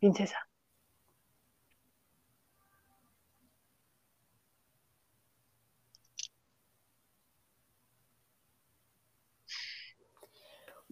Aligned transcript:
princesa. 0.00 0.49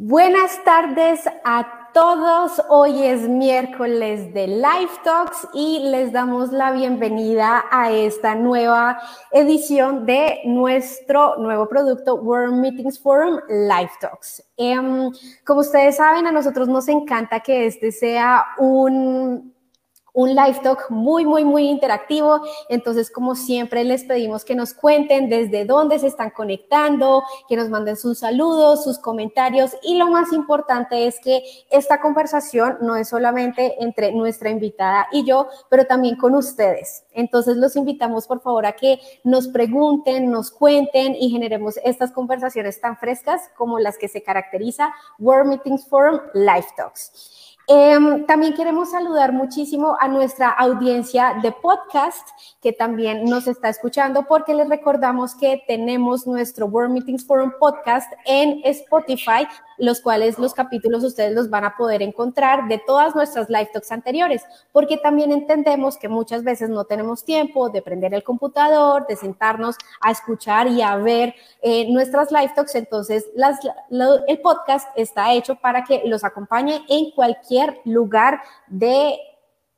Buenas 0.01 0.62
tardes 0.62 1.29
a 1.45 1.91
todos. 1.93 2.62
Hoy 2.69 3.03
es 3.03 3.29
miércoles 3.29 4.32
de 4.32 4.46
Live 4.46 4.93
Talks 5.03 5.49
y 5.53 5.81
les 5.91 6.13
damos 6.13 6.53
la 6.53 6.71
bienvenida 6.71 7.64
a 7.73 7.91
esta 7.91 8.37
nueva 8.37 9.00
edición 9.32 10.07
de 10.07 10.39
nuestro 10.45 11.35
nuevo 11.39 11.69
producto 11.69 12.14
World 12.14 12.61
Meetings 12.61 13.00
Forum 13.00 13.41
Live 13.49 13.91
Talks. 14.00 14.41
Em, 14.57 15.11
como 15.45 15.63
ustedes 15.63 15.96
saben, 15.96 16.29
a 16.29 16.30
nosotros 16.30 16.69
nos 16.69 16.86
encanta 16.86 17.41
que 17.41 17.67
este 17.67 17.91
sea 17.91 18.46
un 18.57 19.53
un 20.18 20.35
live 20.35 20.58
talk 20.64 20.90
muy, 20.90 21.25
muy, 21.25 21.45
muy 21.45 21.68
interactivo. 21.68 22.40
Entonces, 22.68 23.08
como 23.08 23.36
siempre, 23.36 23.85
les 23.85 24.03
pedimos 24.03 24.44
que 24.44 24.57
nos 24.57 24.75
cuenten 24.75 25.29
desde 25.29 25.64
dónde 25.64 26.00
se 26.00 26.08
están 26.08 26.31
conectando, 26.31 27.22
que 27.49 27.54
nos 27.54 27.68
manden 27.68 27.96
sus 27.96 28.18
saludos, 28.18 28.82
sus 28.82 28.99
comentarios. 28.99 29.77
Y 29.81 29.96
lo 29.96 30.08
más 30.08 30.32
importante 30.32 31.07
es 31.07 31.21
que 31.21 31.44
esta 31.71 32.00
conversación 32.00 32.78
no 32.81 32.97
es 32.97 33.11
solamente 33.11 33.77
entre 33.81 34.11
nuestra 34.11 34.50
invitada 34.50 35.06
y 35.12 35.25
yo, 35.25 35.47
pero 35.69 35.84
también 35.86 36.17
con 36.17 36.34
ustedes. 36.34 37.05
Entonces, 37.12 37.56
los 37.56 37.77
invitamos, 37.77 38.27
por 38.27 38.41
favor, 38.41 38.66
a 38.66 38.72
que 38.72 38.98
nos 39.22 39.47
pregunten, 39.47 40.33
nos 40.33 40.50
cuenten 40.50 41.14
y 41.14 41.30
generemos 41.30 41.78
estas 41.84 42.11
conversaciones 42.11 42.80
tan 42.80 42.97
frescas 42.97 43.42
como 43.56 43.78
las 43.78 43.97
que 43.97 44.08
se 44.08 44.24
caracteriza 44.24 44.92
World 45.20 45.48
Meetings 45.48 45.86
Forum 45.86 46.19
Live 46.34 46.66
Talks. 46.77 47.47
Em, 47.70 48.24
también 48.24 48.55
queremos 48.55 48.91
saludar 48.92 49.30
muchísimo 49.30 49.94
a 50.00 50.08
nuestra 50.08 50.48
audiencia 50.48 51.38
de 51.42 51.52
podcast 51.52 52.27
que 52.62 52.72
también 52.72 53.24
nos 53.24 53.47
está 53.47 53.69
escuchando 53.69 54.22
porque 54.27 54.55
les 54.55 54.70
recordamos 54.70 55.34
que 55.34 55.62
tenemos 55.69 56.27
nuestro 56.27 56.64
World 56.64 56.94
Meetings 56.94 57.27
Forum 57.27 57.52
podcast 57.61 58.11
en 58.24 58.62
Spotify 58.64 59.46
los 59.78 60.00
cuales 60.00 60.38
los 60.38 60.54
capítulos 60.54 61.04
ustedes 61.04 61.34
los 61.34 61.48
van 61.50 61.64
a 61.64 61.76
poder 61.76 62.02
encontrar 62.02 62.68
de 62.68 62.78
todas 62.86 63.14
nuestras 63.14 63.48
live 63.48 63.70
talks 63.72 63.92
anteriores, 63.92 64.42
porque 64.72 64.96
también 64.98 65.32
entendemos 65.32 65.96
que 65.96 66.08
muchas 66.08 66.44
veces 66.44 66.68
no 66.68 66.84
tenemos 66.84 67.24
tiempo 67.24 67.70
de 67.70 67.82
prender 67.82 68.14
el 68.14 68.22
computador, 68.22 69.06
de 69.06 69.16
sentarnos 69.16 69.76
a 70.00 70.10
escuchar 70.10 70.66
y 70.68 70.82
a 70.82 70.96
ver 70.96 71.34
eh, 71.62 71.90
nuestras 71.90 72.30
live 72.30 72.52
talks, 72.54 72.74
entonces 72.74 73.26
el 74.26 74.40
podcast 74.40 74.88
está 74.96 75.32
hecho 75.32 75.56
para 75.56 75.84
que 75.84 76.02
los 76.04 76.24
acompañe 76.24 76.82
en 76.88 77.10
cualquier 77.12 77.80
lugar 77.84 78.40
de 78.66 79.18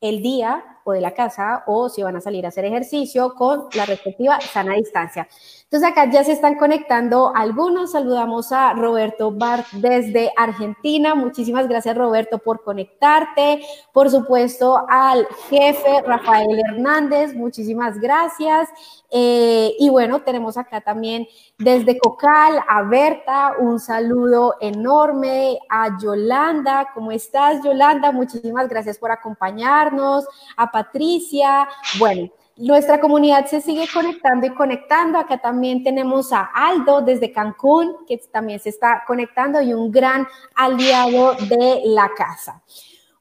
el 0.00 0.22
día 0.22 0.64
de 0.92 1.00
la 1.00 1.12
casa 1.12 1.64
o 1.66 1.88
si 1.88 2.02
van 2.02 2.16
a 2.16 2.20
salir 2.20 2.44
a 2.44 2.48
hacer 2.48 2.64
ejercicio 2.64 3.34
con 3.34 3.66
la 3.74 3.86
respectiva 3.86 4.41
sana 4.41 4.74
distancia. 4.74 5.28
Entonces 5.70 5.88
acá 5.88 6.10
ya 6.10 6.24
se 6.24 6.33
están 6.33 6.56
conectando 6.56 7.33
algunos. 7.33 7.92
Saludamos 7.92 8.50
a 8.50 8.72
Roberto 8.72 9.30
Bart 9.30 9.66
desde 9.74 10.33
Argentina. 10.36 11.14
Muchísimas 11.14 11.68
gracias 11.68 11.96
Roberto 11.96 12.38
por 12.38 12.64
conectarte. 12.64 13.62
Por 13.92 14.11
supuesto 14.11 14.84
al 14.88 15.28
jefe 15.48 16.02
Rafael 16.05 16.58
Hernández. 16.58 17.34
Muchísimas 17.34 18.00
gracias. 18.00 18.68
Eh, 19.12 19.74
y 19.78 19.88
bueno, 19.91 20.22
tenemos 20.22 20.56
acá 20.56 20.80
también 20.80 21.28
desde 21.58 21.98
Cocal 21.98 22.61
a 22.68 22.83
Berta. 22.83 23.55
Un 23.61 23.78
saludo 23.78 24.56
enorme 24.61 25.58
a 25.68 25.98
Yolanda. 26.00 26.88
¿Cómo 26.94 27.12
estás 27.12 27.62
Yolanda? 27.62 28.11
Muchísimas 28.11 28.68
gracias 28.68 28.98
por 28.98 29.12
acompañarnos. 29.12 30.27
A 30.57 30.70
Patricia. 30.85 31.68
Bueno. 31.98 32.30
Nuestra 32.57 33.01
comunidad 33.01 33.46
se 33.46 33.63
sigue 33.63 33.86
conectando 33.91 34.46
y 34.46 34.51
conectando. 34.51 35.18
Acá 35.18 35.39
también 35.39 35.83
tenemos 35.83 36.30
a 36.30 36.42
Aldo 36.42 37.01
desde 37.01 37.33
Cancún, 37.33 38.05
que 38.07 38.18
también 38.30 38.61
se 38.61 38.68
está 38.68 39.02
conectando 39.07 39.63
y 39.63 39.73
un 39.73 39.90
gran 39.90 40.27
aliado 40.55 41.36
de 41.48 41.80
la 41.86 42.11
casa. 42.14 42.63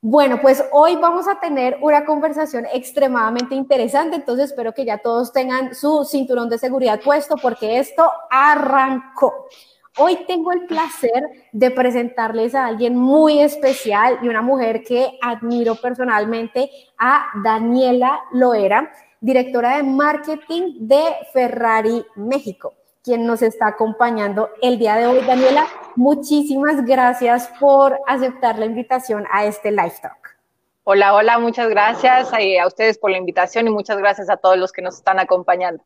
Bueno, 0.01 0.39
pues 0.41 0.63
hoy 0.73 0.97
vamos 0.97 1.27
a 1.29 1.39
tener 1.39 1.77
una 1.81 2.05
conversación 2.05 2.65
extremadamente 2.73 3.55
interesante, 3.55 4.17
entonces 4.17 4.49
espero 4.49 4.73
que 4.73 4.85
ya 4.85 4.97
todos 4.97 5.31
tengan 5.31 5.73
su 5.73 6.05
cinturón 6.05 6.49
de 6.49 6.57
seguridad 6.57 6.99
puesto 7.01 7.35
porque 7.35 7.79
esto 7.79 8.09
arrancó. 8.29 9.47
Hoy 9.99 10.25
tengo 10.27 10.53
el 10.53 10.65
placer 10.65 11.23
de 11.51 11.71
presentarles 11.71 12.55
a 12.55 12.65
alguien 12.65 12.95
muy 12.95 13.41
especial 13.41 14.17
y 14.21 14.29
una 14.29 14.41
mujer 14.41 14.83
que 14.83 15.17
admiro 15.21 15.75
personalmente, 15.75 16.71
a 16.97 17.25
Daniela 17.43 18.21
Loera 18.31 18.91
directora 19.21 19.77
de 19.77 19.83
marketing 19.83 20.87
de 20.87 21.03
Ferrari 21.33 22.05
México, 22.15 22.75
quien 23.03 23.25
nos 23.25 23.41
está 23.41 23.67
acompañando 23.67 24.49
el 24.61 24.79
día 24.79 24.95
de 24.95 25.07
hoy. 25.07 25.19
Daniela, 25.25 25.67
muchísimas 25.95 26.85
gracias 26.85 27.49
por 27.59 27.99
aceptar 28.07 28.57
la 28.57 28.65
invitación 28.65 29.25
a 29.31 29.45
este 29.45 29.71
Live 29.71 29.95
Talk. 30.01 30.37
Hola, 30.85 31.13
hola, 31.13 31.37
muchas 31.37 31.69
gracias 31.69 32.31
a 32.33 32.67
ustedes 32.67 32.97
por 32.97 33.11
la 33.11 33.17
invitación 33.17 33.67
y 33.67 33.71
muchas 33.71 33.97
gracias 33.97 34.29
a 34.29 34.37
todos 34.37 34.57
los 34.57 34.71
que 34.71 34.81
nos 34.81 34.95
están 34.95 35.19
acompañando. 35.19 35.83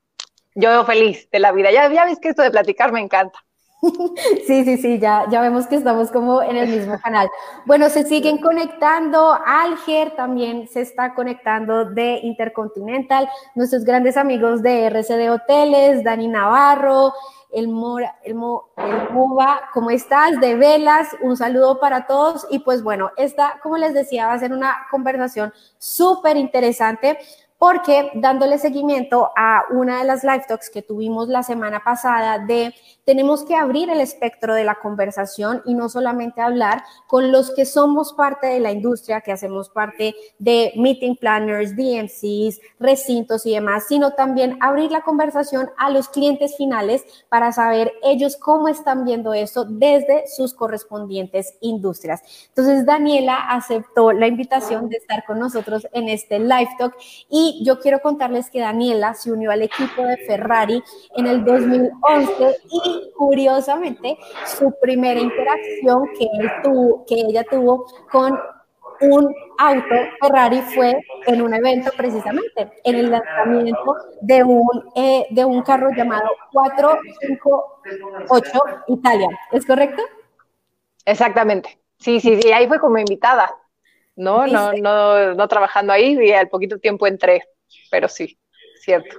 Yo 0.55 0.85
feliz 0.85 1.27
de 1.31 1.39
la 1.39 1.51
vida. 1.51 1.71
Ya, 1.71 1.91
ya 1.91 2.05
ves 2.05 2.19
que 2.19 2.29
esto 2.29 2.43
de 2.43 2.51
platicar 2.51 2.91
me 2.91 2.99
encanta. 2.99 3.39
Sí, 4.47 4.63
sí, 4.63 4.77
sí, 4.77 4.99
ya, 4.99 5.25
ya 5.29 5.41
vemos 5.41 5.67
que 5.67 5.75
estamos 5.75 6.11
como 6.11 6.41
en 6.41 6.57
el 6.57 6.69
mismo 6.69 6.99
canal. 6.99 7.29
Bueno, 7.65 7.89
se 7.89 8.03
siguen 8.05 8.37
conectando, 8.39 9.37
Alger 9.45 10.15
también 10.15 10.67
se 10.67 10.81
está 10.81 11.13
conectando 11.13 11.85
de 11.85 12.19
Intercontinental, 12.23 13.29
nuestros 13.55 13.83
grandes 13.83 14.17
amigos 14.17 14.61
de 14.61 14.85
RCD 14.85 15.31
Hoteles, 15.31 16.03
Dani 16.03 16.27
Navarro, 16.27 17.13
el 17.51 17.67
Mora, 17.67 18.17
el, 18.23 18.33
Mo, 18.33 18.69
el 18.77 19.13
Mova, 19.13 19.69
¿cómo 19.73 19.91
estás? 19.91 20.39
De 20.39 20.55
Velas, 20.55 21.09
un 21.21 21.37
saludo 21.37 21.79
para 21.79 22.07
todos 22.07 22.47
y 22.49 22.59
pues 22.59 22.81
bueno, 22.81 23.11
esta, 23.15 23.59
como 23.61 23.77
les 23.77 23.93
decía, 23.93 24.25
va 24.25 24.33
a 24.33 24.39
ser 24.39 24.53
una 24.53 24.87
conversación 24.89 25.53
súper 25.77 26.35
interesante 26.37 27.19
porque 27.63 28.11
dándole 28.15 28.57
seguimiento 28.57 29.31
a 29.37 29.63
una 29.69 29.99
de 29.99 30.03
las 30.03 30.25
live 30.25 30.43
talks 30.49 30.69
que 30.69 30.81
tuvimos 30.81 31.29
la 31.29 31.43
semana 31.43 31.81
pasada 31.81 32.37
de 32.37 32.75
tenemos 33.05 33.45
que 33.45 33.55
abrir 33.55 33.89
el 33.89 34.01
espectro 34.01 34.53
de 34.53 34.65
la 34.65 34.75
conversación 34.75 35.61
y 35.65 35.73
no 35.73 35.87
solamente 35.87 36.41
hablar 36.41 36.83
con 37.07 37.31
los 37.31 37.51
que 37.51 37.65
somos 37.65 38.11
parte 38.11 38.47
de 38.47 38.59
la 38.59 38.73
industria, 38.73 39.21
que 39.21 39.31
hacemos 39.31 39.69
parte 39.69 40.13
de 40.39 40.73
meeting 40.75 41.15
planners, 41.15 41.73
DMCs, 41.75 42.59
recintos 42.81 43.45
y 43.45 43.53
demás, 43.53 43.85
sino 43.87 44.11
también 44.11 44.57
abrir 44.59 44.91
la 44.91 45.01
conversación 45.01 45.69
a 45.77 45.89
los 45.89 46.09
clientes 46.09 46.57
finales 46.57 47.05
para 47.29 47.53
saber 47.53 47.93
ellos 48.03 48.35
cómo 48.35 48.67
están 48.67 49.05
viendo 49.05 49.33
esto 49.33 49.63
desde 49.63 50.27
sus 50.27 50.53
correspondientes 50.53 51.55
industrias. 51.61 52.21
Entonces, 52.49 52.85
Daniela 52.85 53.35
aceptó 53.49 54.11
la 54.11 54.27
invitación 54.27 54.89
de 54.89 54.97
estar 54.97 55.23
con 55.25 55.39
nosotros 55.39 55.87
en 55.93 56.09
este 56.09 56.39
live 56.39 56.69
talk 56.77 56.93
y 57.29 57.52
yo 57.61 57.79
quiero 57.79 57.99
contarles 57.99 58.49
que 58.49 58.59
Daniela 58.59 59.13
se 59.13 59.31
unió 59.31 59.51
al 59.51 59.61
equipo 59.61 60.03
de 60.03 60.17
Ferrari 60.17 60.83
en 61.15 61.27
el 61.27 61.43
2011 61.43 62.57
y 62.71 63.11
curiosamente 63.15 64.17
su 64.45 64.73
primera 64.81 65.19
interacción 65.19 66.07
que, 66.17 66.25
él 66.25 66.51
tuvo, 66.63 67.05
que 67.05 67.15
ella 67.15 67.43
tuvo 67.43 67.85
con 68.11 68.39
un 69.01 69.35
auto 69.57 69.95
Ferrari 70.21 70.61
fue 70.61 70.95
en 71.25 71.41
un 71.41 71.51
evento 71.53 71.91
precisamente, 71.95 72.71
en 72.83 72.95
el 72.95 73.11
lanzamiento 73.11 73.95
de 74.21 74.43
un, 74.43 74.91
eh, 74.95 75.25
de 75.29 75.45
un 75.45 75.61
carro 75.61 75.89
llamado 75.95 76.27
458 76.51 78.51
Italia. 78.87 79.27
¿Es 79.51 79.63
correcto? 79.65 80.01
Exactamente. 81.05 81.77
Sí, 81.97 82.19
sí, 82.19 82.41
sí, 82.41 82.51
ahí 82.51 82.67
fue 82.67 82.79
como 82.79 82.97
invitada. 82.97 83.55
No, 84.15 84.45
no, 84.47 84.73
no, 84.73 85.33
no 85.33 85.47
trabajando 85.47 85.93
ahí 85.93 86.17
y 86.21 86.31
al 86.31 86.49
poquito 86.49 86.77
tiempo 86.79 87.07
entré, 87.07 87.43
pero 87.89 88.07
sí, 88.07 88.37
cierto. 88.79 89.17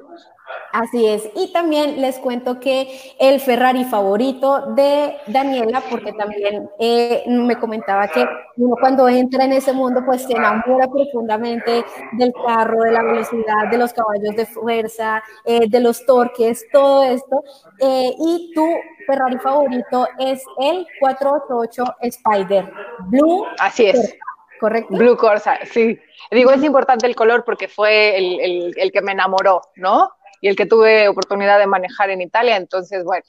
Así 0.73 1.07
es. 1.07 1.31
Y 1.37 1.53
también 1.53 2.01
les 2.01 2.19
cuento 2.19 2.59
que 2.59 3.15
el 3.21 3.41
Ferrari 3.41 3.85
favorito 3.85 4.75
de 4.75 5.17
Daniela, 5.29 5.83
porque 5.89 6.13
también 6.13 6.69
eh, 6.81 7.23
me 7.29 7.57
comentaba 7.57 8.09
que 8.09 8.27
uno 8.57 8.75
cuando 8.81 9.09
entra 9.09 9.45
en 9.45 9.53
ese 9.53 9.73
mundo, 9.73 10.03
pues 10.05 10.23
se 10.23 10.33
enamora 10.33 10.89
profundamente 10.89 11.85
del 12.19 12.33
carro, 12.45 12.83
de 12.83 12.91
la 12.91 13.05
velocidad, 13.05 13.71
de 13.71 13.79
los 13.79 13.93
caballos 13.93 14.35
de 14.35 14.47
fuerza, 14.47 15.23
eh, 15.45 15.69
de 15.69 15.81
los 15.81 16.05
torques, 16.07 16.67
todo 16.73 17.05
esto. 17.05 17.43
Eh, 17.81 18.13
y 18.19 18.53
tu 18.53 18.67
Ferrari 19.07 19.39
favorito 19.39 20.09
es 20.19 20.43
el 20.61 20.87
488 20.99 21.85
Spider 22.01 22.73
Blue. 23.11 23.47
Así 23.61 23.87
es. 23.87 24.19
¿Correcto? 24.61 24.95
Blue 24.95 25.17
Corsa, 25.17 25.59
sí. 25.71 25.99
Digo, 26.31 26.51
es 26.51 26.63
importante 26.63 27.07
el 27.07 27.17
color 27.17 27.45
porque 27.45 27.69
fue 27.69 28.17
el, 28.17 28.75
el 28.77 28.93
que 28.93 29.03
me 29.03 29.13
enamoró, 29.13 29.61
¿no? 29.77 30.11
y 30.45 30.49
el 30.49 30.57
que 30.57 30.67
tuve 30.67 31.09
oportunidad 31.09 31.59
de 31.59 31.67
manejar 31.67 32.11
en 32.11 32.21
Italia. 32.21 32.59
Entonces, 32.59 33.03
bueno, 33.03 33.25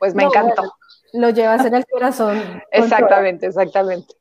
pues 0.00 0.16
me 0.16 0.24
encantó. 0.24 0.64
lo 1.12 1.30
llevas 1.30 1.64
en 1.64 1.76
el 1.76 1.86
corazón. 1.86 2.42
exactamente, 2.72 3.46
exactamente. 3.46 4.16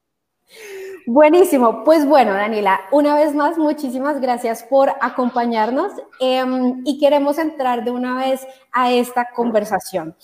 Buenísimo. 1.08 1.84
Pues 1.84 2.06
bueno, 2.06 2.34
Daniela, 2.34 2.82
una 2.92 3.16
vez 3.16 3.34
más, 3.34 3.58
muchísimas 3.58 4.22
gracias 4.22 4.62
por 4.62 4.94
acompañarnos 5.02 5.92
em, 6.20 6.84
y 6.86 7.00
queremos 7.00 7.40
entrar 7.40 7.84
de 7.84 7.90
una 7.90 8.18
vez 8.18 8.46
a 8.72 8.92
esta 8.92 9.30
conversación. 9.34 10.16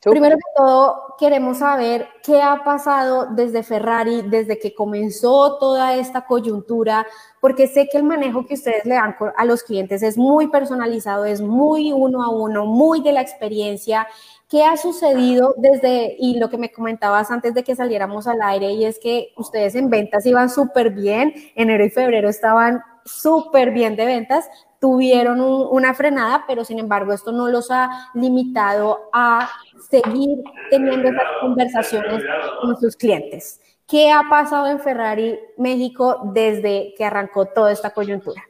Primero 0.00 0.36
que 0.36 0.42
todo, 0.56 1.16
queremos 1.18 1.58
saber 1.58 2.06
qué 2.22 2.40
ha 2.40 2.62
pasado 2.62 3.26
desde 3.32 3.64
Ferrari, 3.64 4.22
desde 4.22 4.58
que 4.58 4.72
comenzó 4.72 5.58
toda 5.58 5.96
esta 5.96 6.24
coyuntura, 6.24 7.04
porque 7.40 7.66
sé 7.66 7.88
que 7.90 7.98
el 7.98 8.04
manejo 8.04 8.46
que 8.46 8.54
ustedes 8.54 8.84
le 8.84 8.94
dan 8.94 9.16
a 9.36 9.44
los 9.44 9.64
clientes 9.64 10.04
es 10.04 10.16
muy 10.16 10.46
personalizado, 10.48 11.24
es 11.24 11.40
muy 11.40 11.90
uno 11.90 12.22
a 12.22 12.30
uno, 12.30 12.64
muy 12.64 13.00
de 13.00 13.10
la 13.10 13.22
experiencia. 13.22 14.06
¿Qué 14.48 14.64
ha 14.64 14.76
sucedido 14.76 15.54
desde, 15.58 16.16
y 16.18 16.38
lo 16.38 16.48
que 16.48 16.58
me 16.58 16.70
comentabas 16.70 17.32
antes 17.32 17.52
de 17.52 17.64
que 17.64 17.74
saliéramos 17.74 18.28
al 18.28 18.40
aire, 18.40 18.70
y 18.72 18.84
es 18.84 19.00
que 19.00 19.32
ustedes 19.36 19.74
en 19.74 19.90
ventas 19.90 20.24
iban 20.26 20.48
súper 20.48 20.90
bien, 20.90 21.34
enero 21.56 21.84
y 21.84 21.90
febrero 21.90 22.28
estaban 22.28 22.82
súper 23.04 23.72
bien 23.72 23.96
de 23.96 24.06
ventas, 24.06 24.48
tuvieron 24.80 25.40
una 25.40 25.94
frenada, 25.94 26.44
pero 26.46 26.64
sin 26.64 26.78
embargo 26.78 27.12
esto 27.12 27.32
no 27.32 27.48
los 27.48 27.70
ha 27.70 28.10
limitado 28.14 29.10
a 29.12 29.50
seguir 29.90 30.42
teniendo 30.70 31.08
esas 31.08 31.24
conversaciones 31.40 32.22
con 32.60 32.76
sus 32.78 32.96
clientes. 32.96 33.60
¿Qué 33.86 34.12
ha 34.12 34.22
pasado 34.28 34.66
en 34.66 34.80
Ferrari 34.80 35.38
México 35.56 36.20
desde 36.34 36.94
que 36.96 37.04
arrancó 37.04 37.46
toda 37.46 37.72
esta 37.72 37.90
coyuntura? 37.90 38.42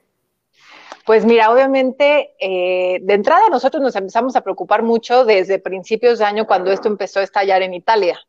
Pues 1.06 1.24
mira, 1.24 1.50
obviamente, 1.50 2.34
eh, 2.38 2.98
de 3.00 3.14
entrada 3.14 3.48
nosotros 3.48 3.82
nos 3.82 3.96
empezamos 3.96 4.36
a 4.36 4.42
preocupar 4.42 4.82
mucho 4.82 5.24
desde 5.24 5.58
principios 5.58 6.18
de 6.18 6.26
año 6.26 6.46
cuando 6.46 6.70
esto 6.70 6.88
empezó 6.88 7.20
a 7.20 7.22
estallar 7.22 7.62
en 7.62 7.72
Italia, 7.72 8.20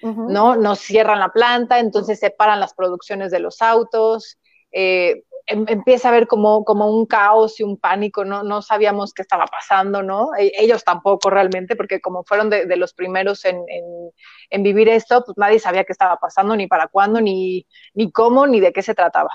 ¿no? 0.00 0.56
Nos 0.56 0.78
cierran 0.78 1.20
la 1.20 1.28
planta, 1.28 1.78
entonces 1.78 2.18
separan 2.18 2.58
las 2.58 2.72
producciones 2.72 3.30
de 3.32 3.40
los 3.40 3.60
autos, 3.60 4.38
eh, 4.70 5.24
Em, 5.46 5.64
empieza 5.68 6.08
a 6.08 6.12
haber 6.12 6.26
como, 6.28 6.64
como 6.64 6.88
un 6.88 7.06
caos 7.06 7.58
y 7.58 7.64
un 7.64 7.76
pánico, 7.76 8.24
no, 8.24 8.42
no 8.44 8.62
sabíamos 8.62 9.12
qué 9.12 9.22
estaba 9.22 9.46
pasando, 9.46 10.02
¿no? 10.02 10.30
E, 10.38 10.52
ellos 10.58 10.84
tampoco 10.84 11.30
realmente, 11.30 11.74
porque 11.76 12.00
como 12.00 12.24
fueron 12.24 12.50
de, 12.50 12.76
los 12.76 12.94
primeros 12.94 13.44
en, 13.44 13.62
en, 14.50 14.62
vivir 14.62 14.88
esto, 14.88 15.24
pues 15.24 15.36
nadie 15.38 15.58
sabía 15.58 15.84
qué 15.84 15.92
estaba 15.92 16.16
pasando, 16.16 16.56
ni 16.56 16.66
para 16.68 16.88
cuándo, 16.88 17.20
ni, 17.20 17.66
ni 17.94 18.12
cómo, 18.12 18.46
ni 18.46 18.60
de 18.60 18.72
qué 18.72 18.82
se 18.82 18.94
trataba. 18.94 19.30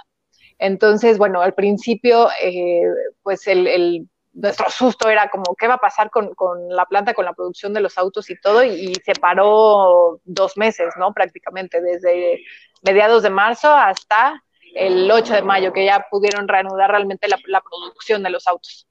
Entonces, 0.60 1.18
bueno, 1.18 1.42
al 1.42 1.54
principio, 1.54 2.30
eh, 2.42 2.84
pues 3.24 3.48
el, 3.48 3.68
el, 3.68 4.10
nuestro 4.34 4.70
susto 4.70 5.10
era 5.10 5.30
como, 5.30 5.56
¿qué 5.58 5.68
va 5.68 5.76
a 5.76 5.80
pasar 5.80 6.10
con, 6.10 6.34
con, 6.36 6.70
la 6.70 6.86
planta, 6.86 7.14
con 7.14 7.26
la 7.26 7.34
producción 7.34 7.74
de 7.74 7.82
los 7.82 7.98
autos 7.98 8.30
y 8.30 8.40
todo? 8.40 8.64
Y, 8.64 8.92
y 8.92 8.94
se 9.06 9.14
paró 9.20 10.20
dos 10.24 10.58
meses, 10.58 10.94
¿no? 10.98 11.14
Prácticamente, 11.14 11.82
desde 11.82 12.42
mediados 12.82 13.24
de 13.24 13.30
marzo 13.30 13.70
hasta 13.74 14.44
el 14.78 15.10
8 15.10 15.34
de 15.34 15.42
mayo, 15.42 15.74
que 15.74 15.86
ya 15.86 16.06
pudieron 16.10 16.48
reanudar 16.48 16.92
realmente 16.92 17.28
la, 17.28 17.38
producción 17.62 18.24
de 18.24 18.30
los 18.30 18.48
autos. 18.48 18.88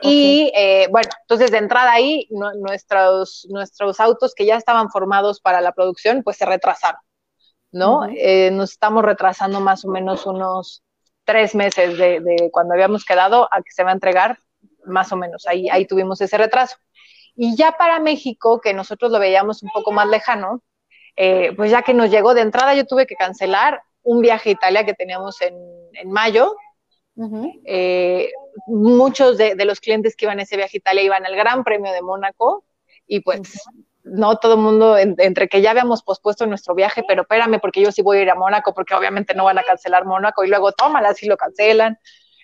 Y 0.00 0.50
eh, 0.56 0.88
bueno, 0.90 1.10
entonces 1.22 1.50
de 1.50 1.58
entrada 1.58 1.92
ahí, 1.92 2.26
nuestros, 2.30 3.46
nuestros 3.50 4.00
autos 4.00 4.34
que 4.34 4.46
ya 4.46 4.56
estaban 4.56 4.90
formados 4.90 5.40
para 5.40 5.60
la 5.60 5.72
producción, 5.72 6.22
pues 6.22 6.38
se 6.38 6.46
retrasaron, 6.46 7.00
¿no? 7.72 8.06
Eh, 8.16 8.50
nos 8.52 8.72
estamos 8.72 9.04
retrasando 9.04 9.60
más 9.60 9.84
o 9.84 9.88
menos 9.88 10.24
unos 10.24 10.82
tres 11.24 11.54
meses 11.54 11.98
de, 11.98 12.48
cuando 12.50 12.74
habíamos 12.74 13.04
quedado 13.04 13.48
a 13.52 13.62
que 13.62 13.70
se 13.70 13.84
va 13.84 13.90
a 13.90 13.94
entregar, 13.94 14.38
más 14.84 15.12
o 15.12 15.16
menos, 15.16 15.46
ahí, 15.46 15.68
ahí 15.68 15.86
tuvimos 15.86 16.20
ese 16.20 16.38
retraso. 16.38 16.76
Y 17.34 17.56
ya 17.56 17.72
para 17.72 18.00
México, 18.00 18.60
que 18.60 18.74
nosotros 18.74 19.10
lo 19.10 19.18
veíamos 19.18 19.62
un 19.62 19.70
poco 19.72 19.92
más 19.92 20.08
lejano, 20.08 20.62
eh, 21.16 21.52
pues 21.56 21.70
ya 21.70 21.82
que 21.82 21.94
nos 21.94 22.10
llegó 22.10 22.34
de 22.34 22.42
entrada, 22.42 22.74
yo 22.74 22.86
tuve 22.86 23.06
que 23.06 23.14
cancelar 23.14 23.82
un 24.02 24.20
viaje 24.20 24.50
a 24.50 24.52
Italia 24.52 24.84
que 24.84 24.94
teníamos 24.94 25.40
en, 25.40 25.54
mayo. 26.10 26.56
Eh, 27.64 28.32
muchos 28.66 29.36
de, 29.38 29.54
los 29.64 29.80
clientes 29.80 30.16
que 30.16 30.24
iban 30.24 30.38
a 30.38 30.42
ese 30.42 30.56
viaje 30.56 30.76
a 30.76 30.78
Italia 30.78 31.02
iban 31.02 31.26
al 31.26 31.36
Gran 31.36 31.64
Premio 31.64 31.92
de 31.92 32.02
Mónaco 32.02 32.64
y 33.06 33.20
pues 33.20 33.40
no 34.04 34.36
todo 34.38 34.54
el 34.54 34.60
mundo, 34.60 34.98
entre 34.98 35.48
que 35.48 35.60
ya 35.60 35.70
habíamos 35.70 36.02
pospuesto 36.02 36.46
nuestro 36.46 36.74
viaje, 36.74 37.04
pero 37.06 37.22
espérame 37.22 37.60
porque 37.60 37.82
yo 37.82 37.92
sí 37.92 38.02
voy 38.02 38.18
a 38.18 38.22
ir 38.22 38.30
a 38.30 38.34
Mónaco 38.34 38.74
porque 38.74 38.94
obviamente 38.94 39.34
no 39.34 39.44
van 39.44 39.58
a 39.58 39.62
cancelar 39.62 40.04
Mónaco 40.06 40.44
y 40.44 40.48
luego 40.48 40.72
tómala 40.72 41.14
si 41.14 41.26
lo 41.26 41.36
cancelan. 41.36 41.98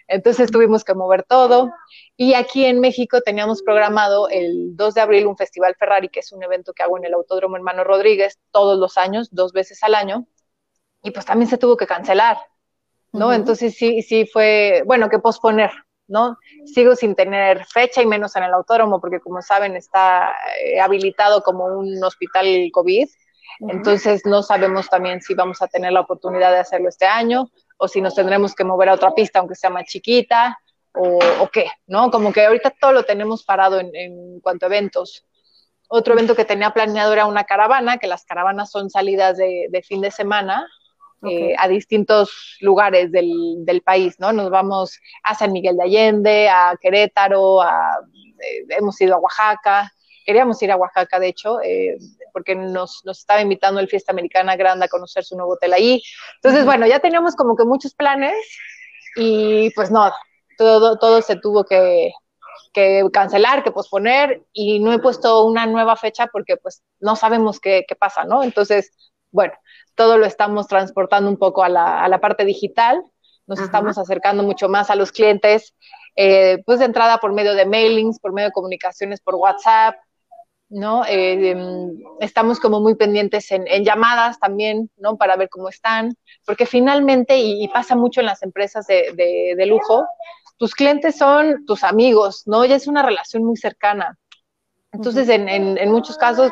Entonces 0.06 0.50
tuvimos 0.50 0.84
que 0.84 0.94
mover 0.94 1.22
todo. 1.24 1.70
Y 2.16 2.32
aquí 2.32 2.64
en 2.64 2.80
México 2.80 3.20
teníamos 3.20 3.62
programado 3.62 4.28
el 4.30 4.74
2 4.74 4.94
de 4.94 5.00
abril 5.02 5.26
un 5.26 5.36
festival 5.36 5.74
Ferrari, 5.78 6.08
que 6.08 6.20
es 6.20 6.32
un 6.32 6.42
evento 6.42 6.72
que 6.72 6.82
hago 6.82 6.96
en 6.96 7.04
el 7.04 7.12
Autódromo 7.12 7.56
Hermano 7.56 7.84
Rodríguez 7.84 8.38
todos 8.50 8.78
los 8.78 8.96
años, 8.96 9.28
dos 9.32 9.52
veces 9.52 9.82
al 9.82 9.94
año 9.94 10.26
y 11.02 11.10
pues 11.10 11.24
también 11.24 11.48
se 11.48 11.58
tuvo 11.58 11.76
que 11.76 11.86
cancelar, 11.86 12.38
¿no? 13.12 13.32
Entonces 13.32 13.76
sí, 13.76 14.02
sí 14.02 14.26
fue, 14.26 14.82
bueno, 14.86 15.08
que 15.08 15.18
posponer, 15.18 15.70
¿no? 16.06 16.38
Sigo 16.66 16.96
sin 16.96 17.14
tener 17.14 17.64
fecha 17.66 18.02
y 18.02 18.06
menos 18.06 18.34
en 18.36 18.44
el 18.44 18.54
autódromo 18.54 19.00
porque 19.00 19.20
como 19.20 19.42
saben 19.42 19.76
está 19.76 20.34
eh, 20.64 20.80
habilitado 20.80 21.42
como 21.42 21.66
un 21.66 22.02
hospital 22.02 22.46
COVID, 22.72 23.08
entonces 23.60 24.22
no 24.24 24.42
sabemos 24.42 24.88
también 24.88 25.20
si 25.20 25.34
vamos 25.34 25.62
a 25.62 25.68
tener 25.68 25.92
la 25.92 26.00
oportunidad 26.00 26.52
de 26.52 26.58
hacerlo 26.58 26.88
este 26.88 27.06
año 27.06 27.50
o 27.76 27.88
si 27.88 28.00
nos 28.00 28.14
tendremos 28.14 28.54
que 28.54 28.64
mover 28.64 28.88
a 28.88 28.94
otra 28.94 29.14
pista 29.14 29.38
aunque 29.38 29.54
sea 29.54 29.70
más 29.70 29.84
chiquita 29.86 30.58
o, 30.94 31.48
qué, 31.52 31.70
¿no? 31.86 32.10
Como 32.10 32.32
que 32.32 32.44
ahorita 32.44 32.74
todo 32.80 32.92
lo 32.92 33.04
tenemos 33.04 33.44
parado 33.44 33.78
en, 33.78 33.94
en 33.94 34.40
cuanto 34.40 34.66
a 34.66 34.68
eventos. 34.68 35.24
Otro 35.88 36.14
evento 36.14 36.34
que 36.34 36.44
tenía 36.44 36.70
planeado 36.70 37.12
era 37.12 37.26
una 37.26 37.44
caravana, 37.44 37.98
que 37.98 38.08
las 38.08 38.24
caravanas 38.24 38.70
son 38.70 38.90
salidas 38.90 39.36
de, 39.36 39.68
de 39.70 39.82
fin 39.82 40.00
de 40.00 40.10
semana, 40.10 40.66
eh, 41.22 41.54
a 41.58 41.66
distintos 41.66 42.56
lugares 42.60 43.10
del, 43.10 43.64
del, 43.64 43.82
país, 43.82 44.14
¿no? 44.20 44.32
Nos 44.32 44.50
vamos 44.50 44.98
a 45.24 45.34
San 45.34 45.52
Miguel 45.52 45.76
de 45.76 45.82
Allende, 45.82 46.48
a 46.48 46.74
Querétaro, 46.80 47.60
a, 47.60 47.98
eh, 48.40 48.66
hemos 48.68 49.00
ido 49.00 49.16
a 49.16 49.18
Oaxaca, 49.18 49.92
queríamos 50.24 50.62
ir 50.62 50.70
a 50.70 50.76
Oaxaca, 50.76 51.18
de 51.18 51.28
hecho, 51.28 51.60
eh, 51.60 51.96
porque 52.32 52.54
nos, 52.54 53.02
nos, 53.04 53.18
estaba 53.18 53.40
invitando 53.40 53.80
el 53.80 53.88
Fiesta 53.88 54.12
Americana 54.12 54.56
Grande 54.56 54.84
a 54.84 54.88
conocer 54.88 55.24
su 55.24 55.36
nuevo 55.36 55.54
hotel 55.54 55.72
ahí. 55.72 56.02
Entonces, 56.36 56.64
bueno, 56.64 56.86
ya 56.86 57.00
teníamos 57.00 57.34
como 57.34 57.56
que 57.56 57.64
muchos 57.64 57.94
planes 57.94 58.36
y 59.16 59.70
pues 59.70 59.90
no, 59.90 60.12
todo, 60.56 60.98
todo 60.98 61.22
se 61.22 61.36
tuvo 61.36 61.64
que, 61.64 62.12
que 62.72 63.04
cancelar, 63.12 63.64
que 63.64 63.72
posponer 63.72 64.42
y 64.52 64.80
no 64.80 64.92
he 64.92 64.98
puesto 64.98 65.44
una 65.44 65.66
nueva 65.66 65.96
fecha 65.96 66.26
porque 66.26 66.56
pues 66.56 66.82
no 67.00 67.16
sabemos 67.16 67.58
qué, 67.58 67.84
qué 67.88 67.96
pasa, 67.96 68.24
¿no? 68.24 68.42
Entonces, 68.42 68.92
bueno, 69.30 69.54
todo 69.94 70.18
lo 70.18 70.26
estamos 70.26 70.66
transportando 70.66 71.28
un 71.28 71.36
poco 71.36 71.62
a 71.62 71.68
la, 71.68 72.02
a 72.04 72.08
la 72.08 72.20
parte 72.20 72.44
digital, 72.44 73.02
nos 73.48 73.60
estamos 73.60 73.96
acercando 73.96 74.42
mucho 74.42 74.68
más 74.68 74.90
a 74.90 74.94
los 74.94 75.10
clientes, 75.10 75.74
eh, 76.16 76.62
pues 76.66 76.80
de 76.80 76.84
entrada 76.84 77.18
por 77.18 77.32
medio 77.32 77.54
de 77.54 77.64
mailings, 77.64 78.20
por 78.20 78.32
medio 78.32 78.48
de 78.48 78.52
comunicaciones 78.52 79.20
por 79.20 79.36
WhatsApp, 79.36 79.96
¿no? 80.68 81.04
Eh, 81.06 81.50
em, 81.50 81.98
estamos 82.20 82.60
como 82.60 82.80
muy 82.80 82.94
pendientes 82.94 83.50
en, 83.50 83.64
llamadas 83.84 84.38
también, 84.38 84.90
¿no? 84.98 85.16
Para 85.16 85.36
ver 85.36 85.48
cómo 85.48 85.70
están, 85.70 86.14
porque 86.44 86.66
finalmente, 86.66 87.38
y, 87.38 87.66
pasa 87.68 87.96
mucho 87.96 88.20
en 88.20 88.26
las 88.26 88.42
empresas 88.42 88.86
de, 88.86 89.14
de, 89.56 89.66
lujo, 89.66 90.06
tus 90.58 90.74
clientes 90.74 91.16
son 91.16 91.64
tus 91.64 91.84
amigos, 91.84 92.42
¿no? 92.46 92.66
Ya 92.66 92.76
es 92.76 92.86
una 92.86 93.02
relación 93.02 93.44
muy 93.44 93.56
cercana. 93.56 94.18
Entonces, 94.92 95.28
en, 95.30 95.48
en, 95.48 95.78
en 95.78 95.90
muchos 95.90 96.18
casos, 96.18 96.50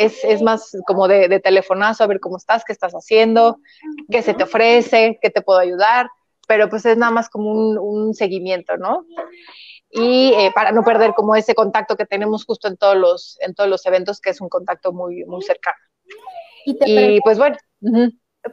es, 0.00 0.42
más 0.42 0.76
como 0.86 1.08
de, 1.08 1.40
telefonazo, 1.40 2.04
a 2.04 2.06
ver 2.06 2.20
cómo 2.20 2.38
estás, 2.38 2.64
qué 2.64 2.72
estás 2.72 2.92
haciendo, 2.92 3.58
qué 4.10 4.22
se 4.22 4.34
te 4.34 4.44
ofrece, 4.44 5.18
qué 5.20 5.30
te 5.30 5.42
puedo 5.42 5.58
ayudar, 5.58 6.08
pero 6.48 6.68
pues 6.68 6.86
es 6.86 6.96
nada 6.96 7.12
más 7.12 7.28
como 7.28 7.52
un, 7.52 8.14
seguimiento, 8.14 8.76
¿no? 8.76 9.04
Y 9.90 10.32
eh, 10.34 10.52
para 10.54 10.72
no 10.72 10.82
perder 10.84 11.12
como 11.14 11.34
ese 11.34 11.54
contacto 11.54 11.96
que 11.96 12.06
tenemos 12.06 12.44
justo 12.44 12.68
en 12.68 12.76
todos 12.76 12.96
los, 12.96 13.38
en 13.40 13.54
todos 13.54 13.68
los 13.68 13.84
eventos, 13.86 14.20
que 14.20 14.30
es 14.30 14.40
un 14.40 14.48
contacto 14.48 14.92
muy, 14.92 15.24
muy 15.24 15.42
cercano. 15.42 15.78
Y, 16.64 17.20
pues 17.22 17.38
bueno. 17.38 17.56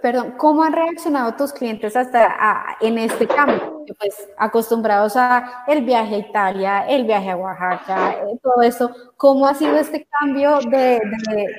Perdón, 0.01 0.33
¿cómo 0.37 0.63
han 0.63 0.73
reaccionado 0.73 1.35
tus 1.35 1.53
clientes 1.53 1.95
hasta 1.95 2.75
en 2.81 2.97
este 2.97 3.25
cambio? 3.25 3.85
Pues 3.97 4.27
acostumbrados 4.37 5.15
a 5.15 5.63
el 5.65 5.85
viaje 5.85 6.15
a 6.15 6.17
Italia, 6.17 6.87
el 6.87 7.05
viaje 7.05 7.29
a 7.29 7.37
Oaxaca, 7.37 8.15
eh, 8.19 8.37
todo 8.43 8.61
eso. 8.63 8.91
¿Cómo 9.15 9.47
ha 9.47 9.53
sido 9.53 9.77
este 9.77 10.05
cambio 10.19 10.59
de, 10.59 10.99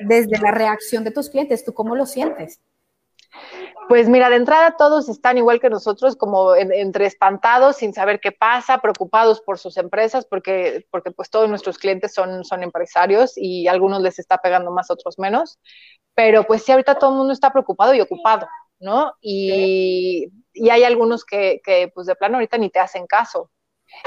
desde 0.05 0.37
la 0.39 0.51
reacción 0.51 1.03
de 1.03 1.09
tus 1.09 1.27
clientes? 1.29 1.65
¿Tú 1.65 1.73
cómo 1.73 1.95
lo 1.95 2.05
sientes? 2.05 2.59
Pues 3.89 4.07
mira, 4.07 4.29
de 4.29 4.35
entrada 4.35 4.75
todos 4.77 5.09
están 5.09 5.39
igual 5.39 5.59
que 5.59 5.67
nosotros, 5.67 6.15
como 6.15 6.55
entre 6.55 7.07
espantados, 7.07 7.77
sin 7.77 7.91
saber 7.91 8.19
qué 8.19 8.31
pasa, 8.31 8.77
preocupados 8.77 9.41
por 9.41 9.57
sus 9.57 9.77
empresas, 9.77 10.27
porque, 10.27 10.85
porque 10.91 11.09
pues 11.09 11.31
todos 11.31 11.49
nuestros 11.49 11.79
clientes 11.79 12.13
son, 12.13 12.45
son 12.45 12.61
empresarios 12.61 13.33
y 13.35 13.67
algunos 13.67 14.03
les 14.03 14.19
está 14.19 14.37
pegando 14.37 14.69
más, 14.69 14.91
otros 14.91 15.17
menos. 15.17 15.57
Pero 16.13 16.43
pues 16.43 16.61
sí, 16.61 16.71
ahorita 16.71 16.99
todo 16.99 17.09
el 17.09 17.17
mundo 17.17 17.33
está 17.33 17.51
preocupado 17.51 17.95
y 17.95 18.01
ocupado, 18.01 18.47
¿no? 18.79 19.13
Y, 19.21 20.29
y 20.53 20.69
hay 20.69 20.83
algunos 20.83 21.25
que, 21.25 21.59
que, 21.63 21.91
pues 21.91 22.05
de 22.05 22.13
plano 22.13 22.35
ahorita 22.35 22.59
ni 22.59 22.69
te 22.69 22.77
hacen 22.77 23.07
caso. 23.07 23.49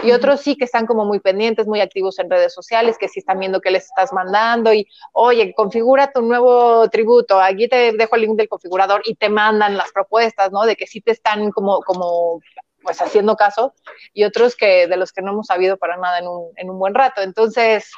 Y 0.03 0.13
otros 0.13 0.41
sí 0.41 0.57
que 0.57 0.65
están 0.65 0.87
como 0.87 1.05
muy 1.05 1.21
pendientes, 1.21 1.67
muy 1.67 1.81
activos 1.81 2.19
en 2.19 2.31
redes 2.31 2.55
sociales, 2.55 2.97
que 2.99 3.09
sí 3.09 3.21
están 3.21 3.39
viendo 3.39 3.61
qué 3.61 3.71
les 3.71 3.85
estás 3.85 4.13
mandando 4.13 4.73
y, 4.73 4.87
oye, 5.13 5.53
configura 5.55 6.13
tu 6.13 6.23
nuevo 6.23 6.89
tributo, 6.89 7.41
aquí 7.41 7.69
te 7.69 7.93
dejo 7.93 8.17
el 8.17 8.23
link 8.23 8.37
del 8.37 8.49
configurador 8.49 9.03
y 9.05 9.15
te 9.15 9.29
mandan 9.29 9.77
las 9.77 9.93
propuestas, 9.93 10.53
¿no? 10.53 10.65
De 10.65 10.77
que 10.77 10.87
sí 10.87 11.01
te 11.01 11.13
están 11.13 11.51
como, 11.51 11.81
como 11.81 12.41
pues 12.83 13.01
haciendo 13.01 13.37
caso 13.37 13.75
y 14.13 14.25
otros 14.25 14.57
que 14.57 14.89
de 14.89 14.97
los 14.97 15.13
que 15.13 15.23
no 15.23 15.33
hemos 15.33 15.47
sabido 15.47 15.77
para 15.77 15.97
nada 15.97 16.19
en 16.19 16.27
un, 16.29 16.51
en 16.57 16.71
un 16.71 16.79
buen 16.79 16.95
rato. 16.95 17.23
Entonces, 17.23 17.91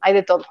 hay 0.00 0.14
de 0.14 0.22
todo. 0.22 0.44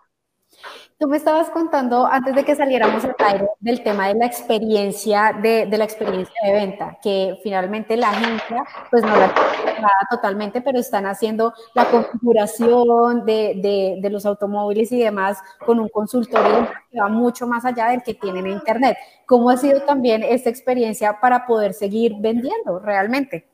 Tú 0.99 1.07
me 1.07 1.15
estabas 1.15 1.49
contando 1.49 2.05
antes 2.05 2.35
de 2.35 2.43
que 2.43 2.57
saliéramos 2.57 3.05
al 3.05 3.15
aire 3.19 3.47
del 3.61 3.81
tema 3.83 4.09
de 4.09 4.15
la 4.15 4.25
experiencia, 4.25 5.33
de, 5.41 5.65
de, 5.65 5.77
la 5.77 5.85
experiencia 5.85 6.35
de 6.43 6.51
venta, 6.51 6.97
que 7.01 7.39
finalmente 7.41 7.95
la 7.95 8.09
agencia 8.09 8.65
pues 8.91 9.03
no 9.03 9.15
la 9.15 9.33
tiene 9.33 9.87
totalmente, 10.11 10.59
pero 10.59 10.77
están 10.77 11.05
haciendo 11.05 11.53
la 11.73 11.85
configuración 11.85 13.25
de, 13.25 13.53
de, 13.55 13.99
de, 14.01 14.09
los 14.09 14.25
automóviles 14.25 14.91
y 14.91 14.99
demás 14.99 15.37
con 15.65 15.79
un 15.79 15.87
consultorio 15.87 16.67
que 16.91 16.99
va 16.99 17.07
mucho 17.07 17.47
más 17.47 17.63
allá 17.63 17.91
del 17.91 18.03
que 18.03 18.15
tienen 18.15 18.47
en 18.47 18.51
Internet. 18.51 18.97
¿Cómo 19.25 19.49
ha 19.49 19.55
sido 19.55 19.83
también 19.83 20.21
esta 20.21 20.49
experiencia 20.49 21.17
para 21.21 21.45
poder 21.45 21.73
seguir 21.73 22.15
vendiendo 22.19 22.77
realmente? 22.79 23.47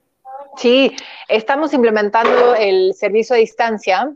Sí, 0.58 0.96
estamos 1.28 1.74
implementando 1.74 2.56
el 2.56 2.96
servicio 2.96 3.36
a 3.36 3.38
distancia 3.40 4.12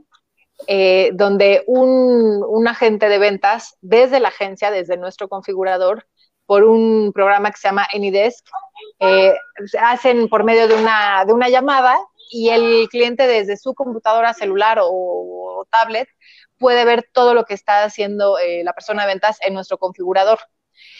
eh, 0.67 1.11
donde 1.13 1.63
un, 1.67 2.67
agente 2.67 3.09
de 3.09 3.17
ventas 3.17 3.77
desde 3.81 4.19
la 4.19 4.27
agencia, 4.27 4.69
desde 4.69 4.97
nuestro 4.97 5.27
configurador, 5.27 6.05
por 6.45 6.63
un 6.63 7.11
programa 7.13 7.51
que 7.51 7.57
se 7.57 7.67
llama 7.67 7.87
AnyDesk, 7.93 8.45
eh, 8.99 9.35
hacen 9.79 10.29
por 10.29 10.43
medio 10.43 10.67
de 10.67 10.75
una, 10.75 11.23
de 11.25 11.33
una 11.33 11.49
llamada 11.49 11.97
y 12.31 12.49
el 12.49 12.87
cliente 12.89 13.27
desde 13.27 13.57
su 13.57 13.73
computadora 13.73 14.33
celular 14.33 14.79
o, 14.81 15.65
tablet 15.71 16.07
puede 16.57 16.85
ver 16.85 17.07
todo 17.13 17.33
lo 17.33 17.45
que 17.45 17.53
está 17.53 17.83
haciendo 17.83 18.39
eh, 18.39 18.63
la 18.63 18.73
persona 18.73 19.03
de 19.03 19.09
ventas 19.09 19.37
en 19.45 19.53
nuestro 19.53 19.77
configurador. 19.77 20.39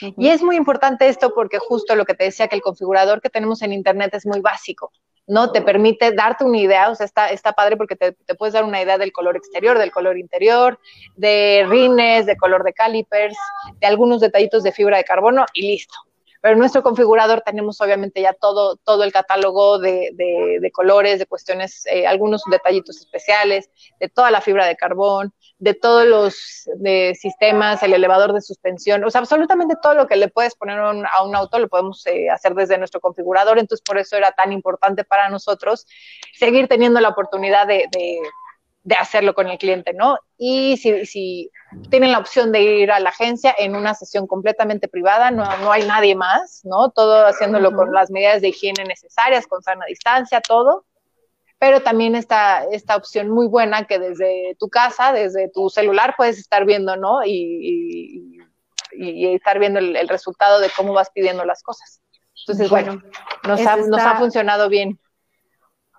Y 0.02 0.30
es 0.30 0.42
muy 0.42 0.56
importante 0.56 1.08
esto 1.08 1.34
porque 1.34 1.60
justo 1.60 1.96
lo 1.96 2.06
que 2.06 2.14
te 2.14 2.26
decía 2.26 2.48
que 2.48 2.56
el 2.56 2.62
configurador 2.62 3.22
que 3.22 3.30
tenemos 3.30 3.62
en 3.62 3.74
Internet 3.74 4.14
es 4.14 4.26
muy 4.26 4.40
básico. 4.40 4.92
¿No? 5.30 5.52
Te 5.52 5.62
permite 5.62 6.12
darte 6.12 6.44
una 6.44 6.58
idea, 6.58 6.90
o 6.90 6.96
sea, 6.96 7.06
está, 7.06 7.30
está 7.30 7.54
padre 7.54 7.78
porque 7.78 7.96
te, 7.96 8.14
te, 8.14 8.36
puedes 8.36 8.54
dar 8.54 8.64
una 8.64 8.82
idea 8.82 8.98
del 8.98 9.12
color 9.12 9.38
exterior, 9.38 9.78
del 9.78 9.92
color 9.92 10.18
interior, 10.18 10.80
de 11.16 11.66
rines, 11.70 12.26
de 12.26 12.36
color 12.36 12.64
de 12.64 12.74
calipers, 12.74 13.38
de 13.80 13.88
algunos 13.88 14.22
detallitos 14.22 14.64
de 14.64 14.72
fibra 14.72 14.98
de 14.98 15.04
carbono 15.04 15.46
y 15.54 15.68
listo. 15.68 15.94
Pero 16.42 16.54
en 16.54 16.60
nuestro 16.60 16.82
configurador 16.82 17.42
tenemos 17.42 17.80
obviamente 17.80 18.22
ya 18.22 18.34
todo, 18.34 18.78
todo 18.78 19.04
el 19.04 19.12
catálogo 19.12 19.78
de, 19.78 20.10
de, 20.14 20.72
colores, 20.72 21.20
de 21.20 21.26
cuestiones, 21.26 21.86
eh, 21.86 22.08
algunos 22.08 22.42
detallitos 22.50 22.98
especiales, 22.98 23.70
de 24.00 24.10
toda 24.10 24.32
la 24.32 24.42
fibra 24.42 24.66
de 24.66 24.78
carbón, 24.78 25.34
de 25.60 25.74
todos 25.74 26.06
los 26.06 26.70
de 26.78 27.16
sistemas, 27.20 27.84
el 27.84 27.94
elevador 27.94 28.34
de 28.34 28.42
suspensión, 28.42 29.04
o 29.04 29.10
sea, 29.10 29.20
absolutamente 29.20 29.76
todo 29.82 29.94
lo 29.94 30.08
que 30.08 30.16
le 30.16 30.30
puedes 30.30 30.56
poner 30.56 30.80
a 30.80 30.92
un, 30.92 31.36
auto 31.36 31.60
lo 31.60 31.68
podemos 31.68 32.06
eh, 32.08 32.30
hacer 32.30 32.56
desde 32.56 32.78
nuestro 32.78 33.02
configurador, 33.02 33.60
entonces 33.60 33.84
por 33.86 33.98
eso 33.98 34.16
era 34.16 34.32
tan 34.32 34.54
importante 34.54 35.04
para 35.04 35.30
nosotros 35.30 35.86
seguir 36.34 36.70
teniendo 36.70 37.02
la 37.02 37.10
oportunidad 37.10 37.68
de, 37.68 37.86
de, 37.92 38.20
de 38.84 38.96
hacerlo 38.96 39.34
con 39.34 39.48
el 39.48 39.58
cliente, 39.58 39.94
¿no? 39.94 40.18
Y 40.38 40.78
si, 40.78 41.06
si, 41.06 41.52
tienen 41.90 42.14
la 42.14 42.20
opción 42.20 42.52
de 42.52 42.62
ir 42.62 42.92
a 42.92 43.00
la 43.00 43.10
agencia 43.10 43.54
en 43.58 43.76
una 43.76 43.94
sesión 43.94 44.26
completamente 44.26 44.88
privada, 44.88 45.30
no, 45.30 45.46
no 45.58 45.72
hay 45.72 45.84
nadie 45.86 46.16
más, 46.16 46.62
¿no? 46.64 46.90
Todo 46.90 47.28
haciéndolo 47.28 47.72
con 47.74 47.94
las 47.94 48.10
medidas 48.10 48.42
de 48.42 48.50
higiene 48.50 48.86
necesarias, 48.86 49.46
con 49.46 49.62
sana 49.62 49.86
distancia, 49.86 50.42
todo 50.42 50.86
pero 51.60 51.82
también 51.82 52.16
está 52.16 52.64
esta 52.72 52.96
opción 52.96 53.30
muy 53.30 53.48
buena 53.48 53.86
que 53.86 54.00
desde 54.00 54.56
tu 54.58 54.70
casa, 54.70 55.12
desde 55.12 55.50
tu 55.50 55.70
celular 55.70 56.16
puedes 56.18 56.40
estar 56.40 56.66
viendo, 56.66 56.96
¿no? 56.96 57.24
Y, 57.26 58.40
y, 58.92 59.28
estar 59.36 59.60
viendo 59.60 59.80
el, 59.80 60.08
resultado 60.08 60.60
de 60.60 60.72
cómo 60.76 60.94
vas 60.94 61.12
pidiendo 61.14 61.46
las 61.46 61.62
cosas. 61.62 62.02
Entonces, 62.42 62.70
bueno, 62.70 63.04
nos, 63.48 63.66
ha, 63.66 63.76
nos 63.76 64.02
ha 64.02 64.16
funcionado 64.18 64.68
bien. 64.68 65.00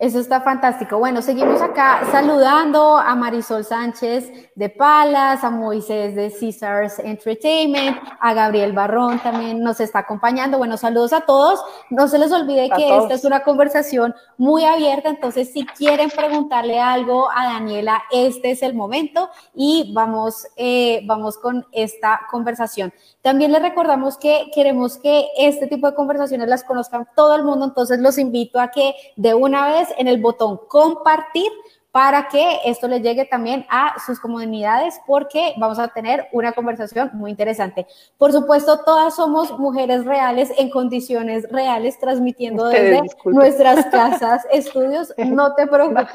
Eso 0.01 0.19
está 0.19 0.41
fantástico. 0.41 0.99
Bueno, 0.99 1.21
seguimos 1.21 1.61
acá 1.61 2.01
saludando 2.11 2.97
a 2.97 3.15
Marisol 3.15 3.67
Sánchez 3.67 4.33
de 4.55 4.71
Palas, 4.71 5.45
a 5.45 5.51
Moisés 5.51 6.15
de 6.15 6.33
Caesars 6.33 6.99
Entertainment, 7.01 7.99
a 8.19 8.33
Gabriel 8.33 8.73
Barrón 8.73 9.19
también 9.19 9.63
nos 9.63 9.79
está 9.79 9.99
acompañando. 9.99 10.57
Bueno, 10.57 10.79
saludos 10.79 11.13
a 11.13 11.21
todos. 11.21 11.63
No 11.91 12.09
se 12.09 12.19
les 12.19 12.33
olvide 12.33 12.71
que 12.75 12.97
esta 12.97 13.13
es 13.13 13.27
una 13.27 13.43
conversación 13.43 14.15
muy 14.39 14.65
abierta, 14.65 15.11
entonces 15.11 15.53
si 15.53 15.67
quieren 15.67 16.09
preguntarle 16.09 16.81
algo 16.81 17.29
a 17.31 17.53
Daniela, 17.53 18.03
este 18.11 18.53
es 18.53 18.63
el 18.63 18.73
momento 18.73 19.29
y 19.55 19.93
vamos, 19.95 20.47
eh, 20.57 21.03
vamos 21.05 21.37
con 21.37 21.67
esta 21.73 22.23
conversación. 22.31 22.91
También 23.21 23.53
les 23.53 23.61
recordamos 23.61 24.17
que 24.17 24.51
queremos 24.55 24.97
que 24.97 25.27
este 25.37 25.67
tipo 25.67 25.91
de 25.91 25.95
conversaciones 25.95 26.49
las 26.49 26.65
conozcan 26.65 27.07
todo 27.15 27.37
el 27.37 27.45
mundo, 27.45 27.67
entonces 27.67 27.99
los 27.99 28.17
invito 28.17 28.59
a 28.59 28.69
que 28.69 28.95
de 29.17 29.35
una 29.35 29.69
vez 29.69 29.90
en 29.99 30.09
el 30.09 30.21
botón 30.21 30.61
compartir 30.69 31.51
para 31.93 32.29
que 32.29 32.59
esto 32.65 32.87
les 32.87 33.03
llegue 33.03 33.25
también 33.25 33.67
a 33.69 33.99
sus 34.05 34.21
comunidades 34.21 35.01
porque 35.07 35.55
vamos 35.57 35.79
a 35.79 35.89
tener 35.89 36.29
una 36.33 36.53
conversación 36.53 37.11
muy 37.15 37.31
interesante. 37.31 37.87
Por 38.17 38.33
supuesto, 38.33 38.81
todas 38.85 39.17
somos 39.17 39.59
mujeres 39.59 40.05
reales 40.05 40.53
en 40.57 40.71
condiciones 40.71 41.51
reales 41.51 41.99
transmitiendo 41.99 42.67
desde 42.67 43.03
nuestras 43.25 43.87
casas, 43.87 44.47
estudios. 44.53 45.13
No 45.41 45.55
te 45.55 45.67
preocupes. 45.67 46.07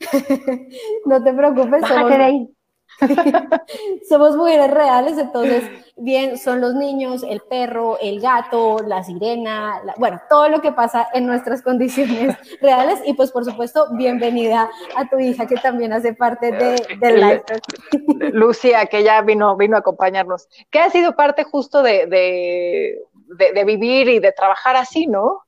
no 1.06 1.22
te 1.22 1.32
preocupes. 1.32 1.86
Somos 1.86 2.55
mujeres 4.36 4.70
reales, 4.70 5.18
entonces, 5.18 5.64
bien, 5.96 6.38
son 6.38 6.60
los 6.60 6.74
niños, 6.74 7.24
el 7.28 7.40
perro, 7.40 7.98
el 8.00 8.20
gato, 8.20 8.78
la 8.86 9.02
sirena, 9.04 9.80
bueno, 9.96 10.20
todo 10.28 10.48
lo 10.48 10.60
que 10.60 10.72
pasa 10.72 11.08
en 11.12 11.26
nuestras 11.26 11.62
condiciones 11.62 12.36
reales. 12.60 13.00
Y 13.04 13.14
pues, 13.14 13.32
por 13.32 13.44
supuesto, 13.44 13.86
bienvenida 13.92 14.70
a 14.96 15.08
tu 15.08 15.18
hija 15.18 15.46
que 15.46 15.56
también 15.56 15.92
hace 15.92 16.14
parte 16.14 16.52
de, 16.52 16.96
del 17.00 17.20
live. 17.20 17.44
Lucia, 18.32 18.86
que 18.86 19.02
ya 19.02 19.20
vino, 19.22 19.56
vino 19.56 19.76
a 19.76 19.80
acompañarnos, 19.80 20.48
que 20.70 20.80
ha 20.80 20.90
sido 20.90 21.14
parte 21.16 21.44
justo 21.44 21.82
de, 21.82 22.06
de, 22.06 23.52
de 23.52 23.64
vivir 23.64 24.08
y 24.08 24.18
de 24.18 24.32
trabajar 24.32 24.76
así, 24.76 25.06
¿no? 25.06 25.45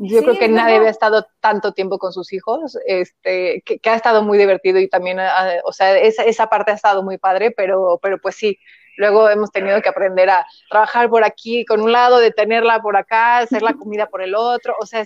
Yo 0.00 0.22
creo 0.22 0.38
que 0.38 0.48
nadie 0.48 0.76
había 0.76 0.88
estado 0.88 1.26
tanto 1.38 1.72
tiempo 1.72 1.98
con 1.98 2.14
sus 2.14 2.32
hijos, 2.32 2.78
este, 2.86 3.62
que, 3.62 3.90
ha 3.90 3.94
estado 3.94 4.22
muy 4.22 4.38
divertido 4.38 4.78
y 4.78 4.88
también, 4.88 5.20
ah, 5.20 5.56
o 5.64 5.72
sea, 5.74 5.98
esa, 5.98 6.24
esa, 6.24 6.46
parte 6.46 6.70
ha 6.70 6.76
estado 6.76 7.02
muy 7.02 7.18
padre, 7.18 7.50
pero, 7.50 7.98
pero 8.02 8.18
pues 8.18 8.36
sí, 8.36 8.58
luego 8.96 9.28
hemos 9.28 9.52
tenido 9.52 9.82
que 9.82 9.90
aprender 9.90 10.30
a 10.30 10.46
trabajar 10.70 11.10
por 11.10 11.24
aquí 11.24 11.66
con 11.66 11.82
un 11.82 11.92
lado, 11.92 12.20
detenerla 12.20 12.80
por 12.80 12.96
acá, 12.96 13.38
hacer 13.38 13.60
la 13.60 13.74
comida 13.74 14.06
por 14.06 14.22
el 14.22 14.34
otro, 14.34 14.74
o 14.80 14.86
sea, 14.86 15.04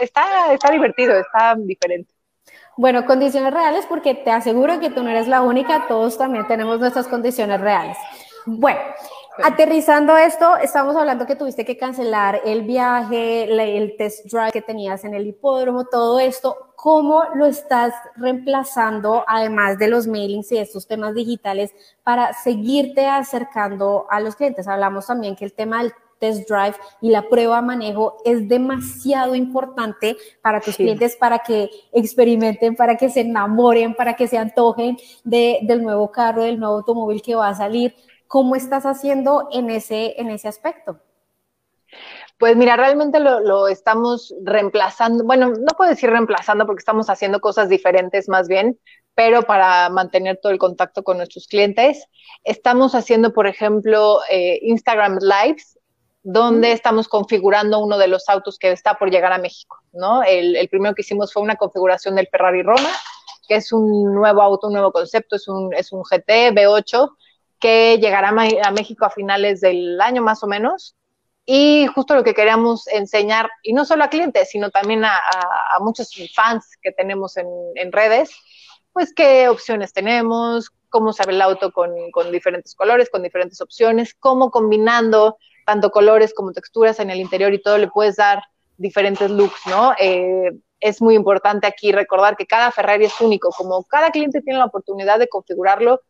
está, 0.00 0.52
está 0.52 0.72
divertido, 0.72 1.16
está 1.16 1.54
diferente. 1.56 2.12
Bueno, 2.76 3.06
condiciones 3.06 3.54
reales 3.54 3.86
porque 3.86 4.14
te 4.14 4.32
aseguro 4.32 4.80
que 4.80 4.90
tú 4.90 5.04
no 5.04 5.10
eres 5.10 5.28
la 5.28 5.42
única, 5.42 5.86
todos 5.86 6.18
también 6.18 6.48
tenemos 6.48 6.80
nuestras 6.80 7.06
condiciones 7.06 7.60
reales. 7.60 7.96
Bueno, 8.46 8.80
Aterrizando 9.42 10.16
esto, 10.16 10.56
estamos 10.56 10.96
hablando 10.96 11.26
que 11.26 11.36
tuviste 11.36 11.64
que 11.64 11.76
cancelar 11.76 12.40
el 12.44 12.62
viaje, 12.62 13.44
el 13.44 13.96
test 13.96 14.26
drive 14.26 14.52
que 14.52 14.62
tenías 14.62 15.04
en 15.04 15.14
el 15.14 15.26
hipódromo, 15.26 15.84
todo 15.84 16.18
esto. 16.18 16.72
¿Cómo 16.74 17.24
lo 17.34 17.46
estás 17.46 17.92
reemplazando, 18.16 19.24
además 19.26 19.78
de 19.78 19.88
los 19.88 20.06
mailings 20.06 20.52
y 20.52 20.58
estos 20.58 20.86
temas 20.86 21.14
digitales, 21.14 21.74
para 22.02 22.32
seguirte 22.32 23.06
acercando 23.06 24.06
a 24.10 24.20
los 24.20 24.36
clientes? 24.36 24.68
Hablamos 24.68 25.06
también 25.06 25.36
que 25.36 25.44
el 25.44 25.52
tema 25.52 25.82
del 25.82 25.92
test 26.18 26.48
drive 26.48 26.74
y 27.00 27.10
la 27.10 27.28
prueba 27.28 27.60
manejo 27.60 28.16
es 28.24 28.48
demasiado 28.48 29.34
importante 29.34 30.16
para 30.42 30.60
tus 30.60 30.76
clientes, 30.76 31.16
para 31.16 31.38
que 31.40 31.68
experimenten, 31.92 32.74
para 32.74 32.96
que 32.96 33.10
se 33.10 33.20
enamoren, 33.20 33.94
para 33.94 34.14
que 34.14 34.28
se 34.28 34.38
antojen 34.38 34.96
de, 35.24 35.58
del 35.62 35.82
nuevo 35.82 36.10
carro, 36.10 36.42
del 36.42 36.58
nuevo 36.58 36.76
automóvil 36.76 37.20
que 37.22 37.34
va 37.34 37.48
a 37.48 37.54
salir. 37.54 37.94
¿Cómo 38.28 38.56
estás 38.56 38.86
haciendo 38.86 39.48
en 39.52 39.70
ese, 39.70 40.20
en 40.20 40.30
ese 40.30 40.48
aspecto? 40.48 41.00
Pues 42.38 42.54
mira, 42.56 42.76
realmente 42.76 43.18
lo, 43.18 43.68
estamos 43.68 44.34
reemplazando, 44.42 45.24
bueno, 45.24 45.48
no 45.50 45.74
puedo 45.76 45.90
decir 45.90 46.10
reemplazando 46.10 46.66
porque 46.66 46.80
estamos 46.80 47.08
haciendo 47.08 47.40
cosas 47.40 47.70
diferentes 47.70 48.28
más 48.28 48.46
bien, 48.46 48.78
pero 49.14 49.42
para 49.42 49.88
mantener 49.88 50.38
todo 50.42 50.52
el 50.52 50.58
contacto 50.58 51.02
con 51.02 51.16
nuestros 51.16 51.46
clientes, 51.46 52.06
estamos 52.44 52.94
haciendo, 52.94 53.32
por 53.32 53.46
ejemplo, 53.46 54.20
eh, 54.30 54.58
Instagram 54.62 55.18
Lives, 55.20 55.78
donde 56.22 56.72
estamos 56.72 57.08
configurando 57.08 57.78
uno 57.78 57.96
de 57.96 58.08
los 58.08 58.28
autos 58.28 58.58
que 58.58 58.72
está 58.72 58.94
por 58.94 59.10
llegar 59.10 59.32
a 59.32 59.38
México, 59.38 59.78
¿no? 59.92 60.22
El, 60.22 60.56
el 60.56 60.68
primero 60.68 60.94
que 60.94 61.02
hicimos 61.02 61.32
fue 61.32 61.42
una 61.42 61.56
configuración 61.56 62.16
del 62.16 62.28
Ferrari 62.28 62.62
Roma, 62.62 62.90
que 63.48 63.54
es 63.54 63.72
un 63.72 64.12
nuevo 64.12 64.42
auto, 64.42 64.66
un 64.66 64.74
nuevo 64.74 64.92
concepto, 64.92 65.36
es 65.36 65.48
un, 65.48 65.72
es 65.72 65.92
un 65.92 66.02
GT 66.02 66.52
V8 66.52 67.08
que 67.60 67.98
llegará 67.98 68.28
a 68.28 68.70
México 68.70 69.04
a 69.04 69.10
finales 69.10 69.60
del 69.60 70.00
año 70.00 70.22
más 70.22 70.42
o 70.42 70.46
menos. 70.46 70.94
y 71.48 71.86
justo 71.94 72.16
lo 72.16 72.24
que 72.24 72.34
queríamos 72.34 72.88
enseñar, 72.88 73.48
y 73.62 73.72
no 73.72 73.84
solo 73.84 74.02
a 74.02 74.08
clientes, 74.08 74.50
sino 74.50 74.70
también 74.70 75.04
a, 75.04 75.20
muchos 75.80 76.10
fans 76.34 76.76
que 76.82 76.90
tenemos 76.90 77.36
en, 77.36 77.92
redes, 77.92 78.30
pues 78.92 79.14
qué 79.14 79.48
opciones 79.48 79.92
tenemos, 79.92 80.70
cómo 80.88 81.12
se 81.12 81.24
ve 81.24 81.34
el 81.34 81.42
auto 81.42 81.70
con, 81.70 81.92
con, 82.10 82.32
diferentes 82.32 82.74
colores, 82.74 83.10
con 83.10 83.22
diferentes 83.22 83.60
opciones, 83.60 84.14
cómo 84.18 84.50
combinando 84.50 85.36
tanto 85.66 85.90
colores 85.90 86.34
como 86.34 86.52
texturas 86.52 86.98
en 87.00 87.10
el 87.10 87.20
interior 87.20 87.54
y 87.54 87.62
todo 87.62 87.78
le 87.78 87.88
puedes 87.88 88.16
dar 88.16 88.42
diferentes 88.76 89.30
looks, 89.30 89.66
¿no? 89.66 89.94
Eh, 89.98 90.52
es 90.80 91.00
muy 91.00 91.14
importante 91.14 91.66
aquí 91.66 91.92
recordar 91.92 92.36
que 92.36 92.46
cada 92.46 92.70
Ferrari 92.70 93.06
es 93.06 93.20
único, 93.20 93.50
como 93.50 93.84
cada 93.84 94.10
cliente 94.10 94.42
tiene 94.42 94.58
la 94.58 94.66
oportunidad 94.66 95.18
de 95.18 95.28
configurarlo, 95.28 96.00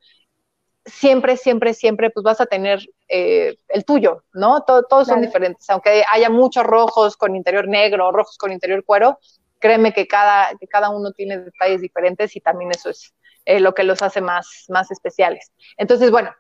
siempre, 0.87 1.37
siempre, 1.37 1.75
siempre, 1.75 2.11
pues 2.11 2.25
vas 2.25 2.41
a 2.41 2.47
tener 2.47 2.81
eh, 3.09 3.57
el 3.69 3.85
tuyo, 3.85 4.23
¿no? 4.33 4.63
todos 4.63 5.09
son 5.09 5.21
diferentes, 5.21 5.69
aunque 5.69 6.05
haya 6.11 6.31
muchos 6.31 6.65
rojos 6.65 7.17
con 7.17 7.37
interior 7.37 7.69
negro, 7.69 8.13
rojos 8.13 8.39
con 8.39 8.53
interior 8.53 8.85
cuero, 8.85 9.19
créeme 9.59 9.93
que 9.93 10.07
cada, 10.07 10.57
que 10.59 10.67
cada 10.67 10.91
uno 10.91 11.13
tiene 11.13 11.39
detalles 11.39 11.81
diferentes 11.81 12.37
y 12.37 12.41
también 12.41 12.71
eso 12.71 12.91
es 12.91 13.15
eh, 13.45 13.61
lo 13.61 13.75
que 13.75 13.85
los 13.85 14.03
hace 14.03 14.21
más, 14.21 14.67
más 14.69 14.91
especiales. 14.91 15.53
Entonces, 15.77 16.11
bueno, 16.11 16.35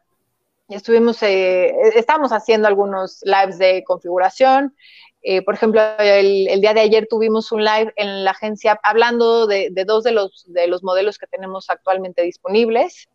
estuvimos, 0.68 1.22
eh, 1.22 1.72
estamos 1.94 2.32
haciendo 2.32 2.68
algunos 2.68 3.20
lives 3.22 3.58
de 3.58 3.84
configuración. 3.84 4.74
Eh, 5.22 5.42
por 5.42 5.54
ejemplo, 5.54 5.80
el, 5.98 6.60
día 6.60 6.72
de 6.74 6.80
ayer 6.80 7.08
tuvimos 7.08 7.50
un 7.50 7.64
live 7.64 7.92
en 7.96 8.24
la 8.24 8.30
agencia 8.30 8.78
hablando 8.82 9.46
de, 9.46 9.70
dos 9.84 10.04
de 10.04 10.12
los, 10.12 10.44
de 10.46 10.68
los 10.68 10.84
modelos 10.84 11.18
que 11.18 11.26
tenemos 11.26 11.68
actualmente 11.68 12.22
disponibles. 12.22 13.08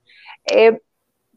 Eh, 0.45 0.79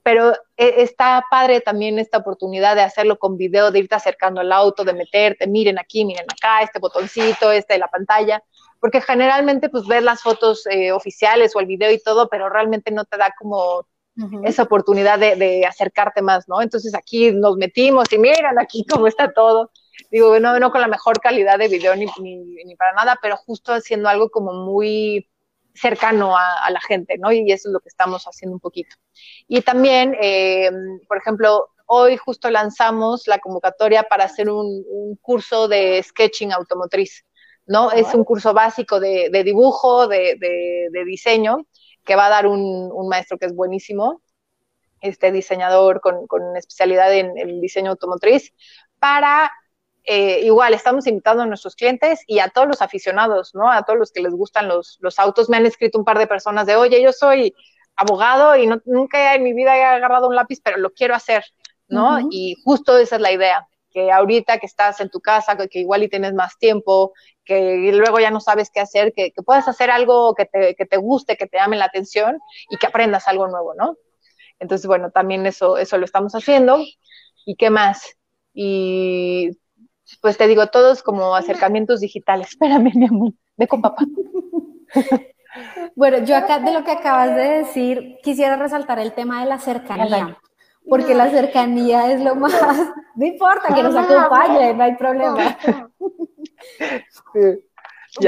pero 0.05 0.33
eh, 0.57 0.75
está 0.79 1.25
padre 1.29 1.61
también 1.61 1.99
esta 1.99 2.19
oportunidad 2.19 2.77
de 2.77 2.83
hacerlo 2.83 3.19
con 3.19 3.37
video, 3.37 3.73
de 3.73 3.81
irte 3.81 3.97
acercando 3.97 4.41
al 4.41 4.53
auto, 4.53 4.85
de 4.85 4.93
meterte, 4.93 5.49
miren 5.49 5.81
aquí, 5.81 6.05
miren 6.05 6.27
acá, 6.31 6.63
este 6.63 6.79
botoncito, 6.79 7.51
este 7.51 7.73
de 7.73 7.81
la 7.81 7.89
pantalla, 7.89 8.41
porque 8.79 9.01
generalmente 9.01 9.69
pues 9.69 9.87
ves 9.89 10.05
las 10.05 10.23
fotos 10.23 10.65
oficiales 10.95 11.57
o 11.57 11.61
el 11.61 11.67
video 11.67 11.91
y 11.91 12.01
todo, 12.01 12.29
pero 12.29 12.49
realmente 12.49 12.93
no 12.93 13.05
te 13.05 13.17
da 13.17 13.35
como 13.37 13.87
esa 14.45 14.63
oportunidad 14.63 15.19
de, 15.19 15.35
de, 15.35 15.67
acercarte 15.67 16.23
más, 16.23 16.49
¿no? 16.49 16.63
Entonces 16.63 16.95
aquí 16.95 17.33
nos 17.33 17.57
metimos 17.57 18.13
y 18.13 18.19
miren 18.19 18.61
aquí 18.61 18.87
cómo 18.89 19.09
está 19.09 19.33
todo 19.33 19.73
digo, 20.11 20.39
no, 20.41 20.59
no 20.59 20.71
con 20.71 20.81
la 20.81 20.89
mejor 20.89 21.21
calidad 21.21 21.59
de 21.59 21.69
video 21.69 21.95
ni, 21.97 22.07
ni, 22.21 22.77
para 22.77 22.93
nada, 22.93 23.19
pero 23.21 23.37
justo 23.37 23.73
haciendo 23.73 24.09
algo 24.09 24.31
como 24.31 24.53
muy 24.53 25.29
cercano 25.75 26.37
a, 26.37 26.71
la 26.71 26.81
gente, 26.81 27.19
¿no? 27.19 27.33
Y 27.33 27.51
eso 27.51 27.69
es 27.69 27.73
lo 27.73 27.81
que 27.81 27.89
estamos 27.89 28.25
haciendo 28.25 28.55
un 28.55 28.61
poquito. 28.61 28.97
Y 29.49 29.61
también, 29.63 30.17
eh, 30.21 30.71
por 31.09 31.19
ejemplo, 31.19 31.71
hoy 31.87 32.17
justo 32.17 32.51
lanzamos 32.51 33.27
la 33.27 33.39
convocatoria 33.39 34.05
para 34.05 34.25
hacer 34.25 34.49
un, 34.49 34.85
curso 35.21 35.69
de 35.69 36.03
sketching 36.03 36.53
automotriz, 36.53 37.25
¿no? 37.67 37.91
Es 37.91 38.15
un 38.15 38.25
curso 38.25 38.53
básico 38.53 39.01
de, 39.01 39.43
dibujo, 39.45 40.07
de, 40.07 40.39
diseño, 41.07 41.67
que 42.05 42.17
va 42.17 42.27
a 42.27 42.31
dar 42.31 42.47
un, 42.47 42.91
un, 42.93 43.09
maestro 43.09 43.39
que 43.39 43.47
es 43.47 43.55
buenísimo, 43.55 44.23
este 45.01 45.33
diseñador 45.33 46.01
con, 46.01 46.27
con 46.27 46.57
especialidad 46.57 47.13
en, 47.13 47.37
en 47.37 47.61
diseño 47.61 47.91
automotriz, 47.91 48.53
para 48.99 49.51
eh, 50.05 50.41
igual 50.43 50.75
estamos 50.75 51.07
invitando 51.07 51.43
a 51.43 51.47
nuestros 51.47 51.77
clientes 51.77 52.21
y 52.27 52.39
a 52.39 52.49
todos 52.49 52.69
los 52.69 52.83
aficionados, 52.83 53.55
¿no? 53.55 53.71
A 53.71 53.85
todos 53.85 53.99
los 53.99 54.13
que 54.13 54.21
les 54.21 54.33
gustan 54.33 54.69
los, 54.69 54.99
los 55.01 55.19
autos. 55.19 55.49
Me 55.49 55.57
han 55.57 55.67
escrito 55.67 55.99
un 55.99 56.05
par 56.05 56.19
de 56.19 56.27
personas 56.27 56.67
de, 56.67 56.77
oye, 56.77 57.03
yo 57.03 57.13
soy 57.13 57.55
abogado 57.97 58.57
y 58.57 58.67
no, 58.67 58.81
nunca 58.85 59.35
en 59.35 59.43
mi 59.43 59.55
vida 59.55 59.77
he 59.77 59.85
agarrado 59.85 60.29
un 60.29 60.35
lápiz, 60.35 60.61
pero 60.63 60.77
lo 60.77 60.93
quiero 60.93 61.15
hacer, 61.15 61.45
¿no? 61.89 62.19
Y 62.31 62.57
justo 62.65 62.99
esa 62.99 63.17
es 63.17 63.23
la 63.23 63.33
idea, 63.33 63.67
que 63.91 64.13
ahorita 64.13 64.59
que 64.59 64.67
estás 64.67 65.01
en 65.01 65.09
tu 65.09 65.21
casa, 65.21 65.57
que, 65.57 65.79
igual 65.79 66.03
y 66.03 66.09
tienes 66.09 66.35
más 66.35 66.59
tiempo, 66.59 67.13
que 67.45 67.91
luego 67.93 68.21
ya 68.21 68.31
no 68.31 68.41
sabes 68.41 68.71
qué 68.71 68.81
hacer, 68.81 69.13
que, 69.15 69.31
que 69.31 69.43
puedas 69.43 69.69
hacer 69.69 69.91
algo 69.91 70.35
que 70.35 70.45
te, 70.45 70.75
que 70.75 70.85
te 70.85 70.97
guste, 70.97 71.37
que 71.37 71.47
te 71.47 71.57
llame 71.57 71.77
la 71.77 71.87
atención 71.87 72.39
y 72.69 72.77
que 72.77 72.87
aprendas 72.87 73.29
algo 73.29 73.49
nuevo, 73.49 73.75
¿no? 73.75 73.97
Entonces, 74.59 74.87
bueno, 74.87 75.11
también 75.11 75.47
eso, 75.47 75.79
eso 75.79 75.99
lo 75.99 76.05
estamos 76.05 76.35
haciendo. 76.35 76.79
¿Y 77.47 77.57
qué 77.57 77.71
más? 77.71 78.17
Y 78.53 79.51
pues 80.21 80.37
te 80.37 80.47
digo, 80.47 80.67
todos 80.69 81.03
como 81.03 81.35
acercamientos 81.35 82.01
digitales. 82.01 82.49
Espérame, 82.51 82.93
mi 82.95 83.07
amor, 83.07 83.33
ve 83.57 83.69
con 83.69 83.81
papá. 83.81 84.05
Bueno, 85.95 86.19
yo 86.25 86.37
acá 86.37 86.59
de 86.59 86.73
lo 86.73 86.83
que 86.83 86.91
acabas 86.91 87.37
de 87.37 87.59
decir, 87.59 88.19
quisiera 88.23 88.57
resaltar 88.57 88.99
el 88.99 89.13
tema 89.13 89.41
de 89.41 89.47
la 89.47 89.59
cercanía, 89.59 90.37
porque 90.89 91.15
la 91.15 91.31
cercanía 91.31 92.13
es 92.13 92.21
lo 92.21 92.35
más, 92.35 92.53
no 93.15 93.25
importa 93.25 93.73
que 93.75 93.83
nos 93.83 93.95
acompañe, 93.95 94.75
no 94.75 94.83
hay 94.83 94.97
problema. 94.97 95.57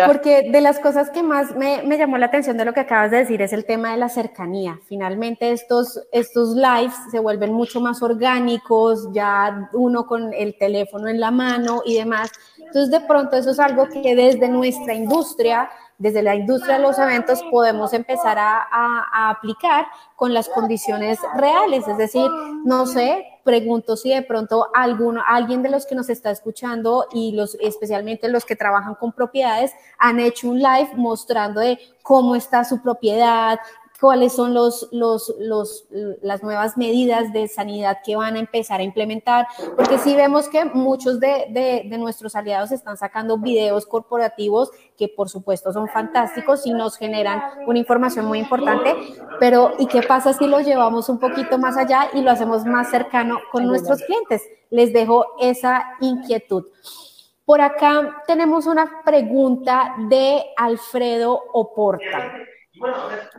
Porque 0.07 0.51
de 0.51 0.61
las 0.61 0.81
cosas 0.81 1.11
que 1.11 1.23
más 1.23 1.55
me, 1.55 1.83
me, 1.85 1.97
llamó 1.97 2.19
la 2.19 2.27
atención 2.27 2.57
de 2.57 2.65
lo 2.65 2.73
que 2.73 2.81
acabas 2.81 3.13
de 3.13 3.19
decir 3.19 3.41
es 3.41 3.53
el 3.53 3.65
tema 3.65 3.93
de 3.93 3.97
la 3.97 4.09
cercanía. 4.09 4.81
Finalmente 4.89 5.53
estos, 5.53 6.01
estos 6.11 6.57
lives 6.57 6.95
se 7.11 7.21
vuelven 7.21 7.53
mucho 7.53 7.81
más 7.81 8.03
orgánicos, 8.03 9.09
ya 9.13 9.71
uno 9.73 10.07
con 10.07 10.35
el 10.35 10.59
teléfono 10.59 11.07
en 11.09 11.21
la 11.21 11.31
mano 11.31 11.83
y 11.85 11.95
demás. 11.95 12.33
Entonces 12.67 12.91
de 12.91 13.01
pronto 13.01 13.37
eso 13.37 13.51
es 13.51 13.59
algo 13.59 13.89
que 13.89 14.15
desde 14.15 14.49
nuestra 14.49 14.95
industria 14.95 15.69
desde 15.99 16.23
la 16.23 16.35
industria 16.35 16.77
de 16.77 16.83
los 16.83 16.99
eventos 16.99 17.43
podemos 17.51 17.93
empezar 17.93 18.37
a, 18.39 19.31
aplicar 19.31 19.87
con 20.15 20.35
las 20.35 20.49
condiciones 20.49 21.19
reales. 21.37 21.89
Es 21.89 21.97
decir, 21.97 22.27
no 22.65 22.87
sé, 22.87 23.25
pregunto 23.45 23.97
si 23.97 24.11
de 24.11 24.23
pronto 24.23 24.69
alguno, 24.75 25.23
alguien 25.27 25.63
de 25.63 25.71
los 25.71 25.87
que 25.87 25.95
nos 25.95 26.11
está 26.11 26.31
escuchando 26.31 27.07
y 27.13 27.33
los, 27.33 27.57
especialmente 27.61 28.29
los 28.29 28.45
que 28.45 28.57
trabajan 28.57 28.95
con 28.95 29.13
propiedades 29.13 29.73
han 29.99 30.21
hecho 30.21 30.49
un 30.49 30.59
live 30.59 30.91
mostrando 30.97 31.61
de 31.61 31.79
cómo 32.03 32.37
está 32.37 32.65
su 32.65 32.83
propiedad, 32.83 33.59
cuáles 34.01 34.33
son 34.33 34.55
los, 34.55 34.89
los, 34.93 35.35
los, 35.39 35.87
las 36.23 36.43
nuevas 36.43 36.77
medidas 36.77 37.33
de 37.33 37.49
sanidad 37.49 37.99
que 38.05 38.17
van 38.17 38.37
a 38.37 38.39
empezar 38.39 38.81
a 38.81 38.83
implementar, 38.83 39.47
porque 39.77 39.99
sí 39.99 40.15
vemos 40.15 40.49
que 40.49 40.65
muchos 40.65 41.21
de, 41.21 41.47
de, 41.51 41.83
de, 41.89 41.99
nuestros 41.99 42.35
aliados 42.35 42.73
están 42.73 42.97
sacando 42.97 43.39
videos 43.39 43.87
corporativos 43.87 44.71
que 44.97 45.09
por 45.09 45.29
supuesto 45.29 45.73
son 45.73 45.89
fantásticos 45.89 46.67
y 46.67 46.73
nos 46.73 46.97
generan 46.97 47.43
una 47.67 47.79
información 47.79 48.27
muy 48.27 48.39
importante, 48.39 48.95
pero 49.39 49.73
¿y 49.79 49.87
qué 49.87 50.03
pasa 50.03 50.33
si 50.33 50.47
lo 50.47 50.61
llevamos 50.61 51.09
un 51.09 51.19
poquito 51.19 51.59
más 51.59 51.77
allá 51.77 52.09
y 52.13 52.23
lo 52.23 52.31
hacemos 52.31 52.65
más 52.65 52.91
cercano 52.91 53.39
con 53.53 53.67
nuestros 53.67 54.03
clientes? 54.03 54.43
Les 54.71 54.93
dejo 54.93 55.27
esa 55.41 55.97
inquietud. 56.01 56.65
Por 57.45 57.61
acá 57.61 58.23
tenemos 58.27 58.67
una 58.67 59.03
pregunta 59.05 59.95
de 60.09 60.45
Alfredo 60.57 61.41
Oporta. 61.53 62.33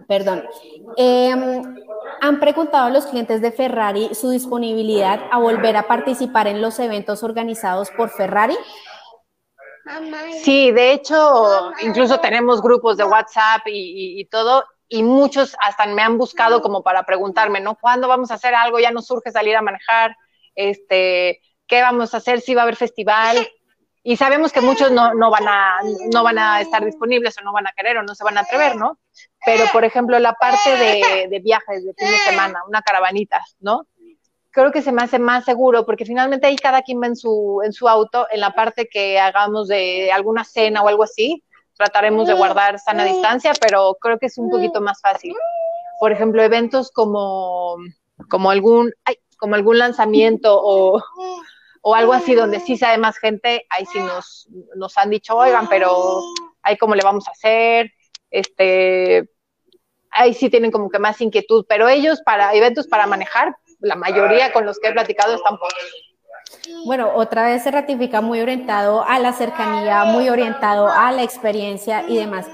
Perdón. 0.08 0.44
Em, 0.96 1.76
¿Han 2.22 2.40
preguntado 2.40 2.88
a 2.88 2.90
los 2.90 3.06
clientes 3.06 3.42
de 3.42 3.52
Ferrari 3.52 4.10
su 4.16 4.32
disponibilidad 4.32 5.20
a 5.32 5.38
volver 5.38 5.78
a 5.78 5.88
participar 5.88 6.48
en 6.48 6.62
los 6.62 6.80
eventos 6.80 7.24
organizados 7.24 7.92
por 7.92 8.10
Ferrari? 8.10 8.58
Sí, 10.44 10.72
de 10.72 10.94
hecho, 10.94 11.72
incluso 11.82 12.20
tenemos 12.20 12.62
grupos 12.62 12.98
de 12.98 13.06
WhatsApp 13.06 13.62
y, 13.68 14.26
todo, 14.26 14.66
y 14.90 15.04
muchos 15.04 15.56
hasta 15.62 15.86
me 15.86 16.02
han 16.02 16.18
buscado 16.18 16.62
como 16.62 16.84
para 16.84 17.04
preguntarme, 17.04 17.62
¿no? 17.62 17.76
¿Cuándo 17.76 18.08
vamos 18.08 18.32
a 18.32 18.36
hacer 18.36 18.54
algo? 18.56 18.80
Ya 18.80 18.92
no 18.92 19.02
surge 19.02 19.32
salir 19.32 19.56
a 19.56 19.62
manejar, 19.62 20.16
este, 20.56 21.42
¿qué 21.68 21.82
vamos 21.82 22.14
a 22.14 22.18
hacer? 22.18 22.42
Si 22.42 22.54
va 22.54 22.62
a 22.62 22.64
haber 22.64 22.76
festival 22.76 23.48
y 24.10 24.16
sabemos 24.16 24.54
que 24.54 24.62
muchos 24.62 24.90
no, 24.90 25.14
no, 25.16 25.30
van 25.30 25.46
a, 25.50 25.80
no 26.14 26.24
van 26.24 26.40
a 26.40 26.62
estar 26.62 26.86
disponibles 26.86 27.38
o 27.38 27.42
no 27.44 27.52
van 27.52 27.68
a 27.68 27.74
querer 27.74 27.98
o 27.98 28.04
no 28.04 28.16
se 28.16 28.24
van 28.24 28.38
a 28.38 28.42
atrever, 28.42 28.78
¿no? 28.78 28.98
Pero, 29.46 29.66
por 29.74 29.84
ejemplo, 29.84 30.18
la 30.18 30.32
parte 30.32 30.78
de, 30.78 31.28
de 31.28 31.40
viajes 31.42 31.84
de 31.84 31.94
fin 31.94 32.08
de 32.10 32.18
semana, 32.20 32.62
una 32.70 32.82
caravanita, 32.82 33.44
¿no? 33.60 33.86
Creo 34.50 34.72
que 34.72 34.82
se 34.82 34.94
me 34.94 35.02
hace 35.02 35.20
más 35.20 35.44
seguro 35.44 35.86
porque 35.86 36.06
finalmente 36.06 36.48
ahí 36.48 36.56
cada 36.56 36.84
quien 36.84 37.02
va 37.02 37.08
en 37.08 37.18
su, 37.18 37.60
en 37.66 37.74
su 37.74 37.90
auto, 37.90 38.28
en 38.32 38.40
la 38.40 38.52
parte 38.52 38.88
que 38.90 39.20
hagamos 39.20 39.68
de 39.68 40.10
alguna 40.10 40.46
cena 40.46 40.84
o 40.84 40.88
algo 40.88 41.04
así, 41.04 41.44
trataremos 41.76 42.30
de 42.30 42.34
guardar 42.34 42.80
sana 42.80 43.04
distancia, 43.04 43.52
pero 43.60 43.98
creo 44.00 44.20
que 44.20 44.28
es 44.28 44.38
un 44.38 44.50
poquito 44.50 44.80
más 44.80 45.02
fácil. 45.02 45.34
Por 46.00 46.14
ejemplo, 46.14 46.42
eventos 46.42 46.92
como, 46.92 47.76
como 48.30 48.52
algún, 48.52 48.94
ay, 49.04 49.18
como 49.38 49.56
algún 49.56 49.80
lanzamiento 49.80 50.58
o, 50.64 51.04
o 51.82 51.96
algo 51.96 52.14
así 52.14 52.36
donde 52.36 52.60
sí 52.60 52.78
sabe 52.78 52.98
más 52.98 53.18
gente, 53.18 53.66
ahí 53.70 53.86
sí 53.86 54.00
nos, 54.00 54.48
nos 54.76 54.98
han 54.98 55.10
dicho, 55.10 55.36
oigan, 55.36 55.68
pero 55.68 56.22
ahí 56.62 56.78
cómo 56.78 56.96
le 56.96 57.04
vamos 57.04 57.28
a 57.28 57.32
hacer, 57.32 57.92
este, 58.30 59.30
ahí 60.12 60.34
sí 60.34 60.50
tienen 60.50 60.72
como 60.72 60.90
que 60.90 61.00
más 61.00 61.22
inquietud, 61.22 61.66
pero 61.68 61.88
ellos 61.88 62.22
para 62.22 62.54
eventos 62.54 62.88
para 62.88 63.08
manejar, 63.08 63.56
la 63.80 63.96
mayoría 63.96 64.52
con 64.52 64.66
los 64.66 64.80
que 64.80 64.90
he 64.90 64.92
platicado 64.92 65.36
están 65.36 65.58
pocos. 65.58 65.74
Bueno, 66.86 67.12
otra 67.16 67.48
vez 67.48 67.64
se 67.64 67.72
ratifica 67.72 68.22
muy 68.22 68.40
orientado 68.40 69.04
a 69.04 69.20
la 69.20 69.34
cercanía, 69.34 70.06
muy 70.06 70.30
orientado 70.30 70.88
a 70.88 71.12
la 71.12 71.24
experiencia 71.24 72.06
y 72.08 72.18
demás. 72.18 72.48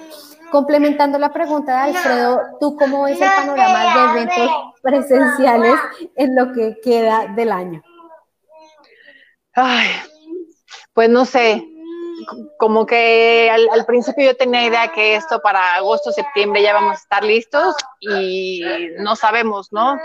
Complementando 0.51 1.17
la 1.17 1.33
pregunta 1.33 1.73
de 1.73 1.91
Alfredo, 1.91 2.41
¿tú 2.59 2.75
cómo 2.75 3.03
ves 3.03 3.19
el 3.19 3.27
panorama 3.27 4.13
de 4.13 4.21
eventos 4.21 4.51
presenciales 4.81 5.79
en 6.15 6.35
lo 6.35 6.51
que 6.53 6.77
queda 6.83 7.27
del 7.35 7.51
año? 7.51 7.81
Ay, 9.55 9.89
pues 10.93 11.09
no 11.09 11.25
sé, 11.25 11.63
como 12.57 12.85
que 12.85 13.49
al, 13.51 13.85
principio 13.85 14.25
yo 14.25 14.37
tenía 14.37 14.65
idea 14.65 14.91
que 14.91 15.15
esto 15.15 15.39
para 15.41 15.75
agosto, 15.75 16.11
septiembre 16.11 16.61
ya 16.61 16.73
vamos 16.73 16.91
a 16.93 17.01
estar 17.01 17.23
listos 17.23 17.75
y 17.99 18.61
no 18.99 19.15
sabemos, 19.15 19.71
¿no? 19.71 19.97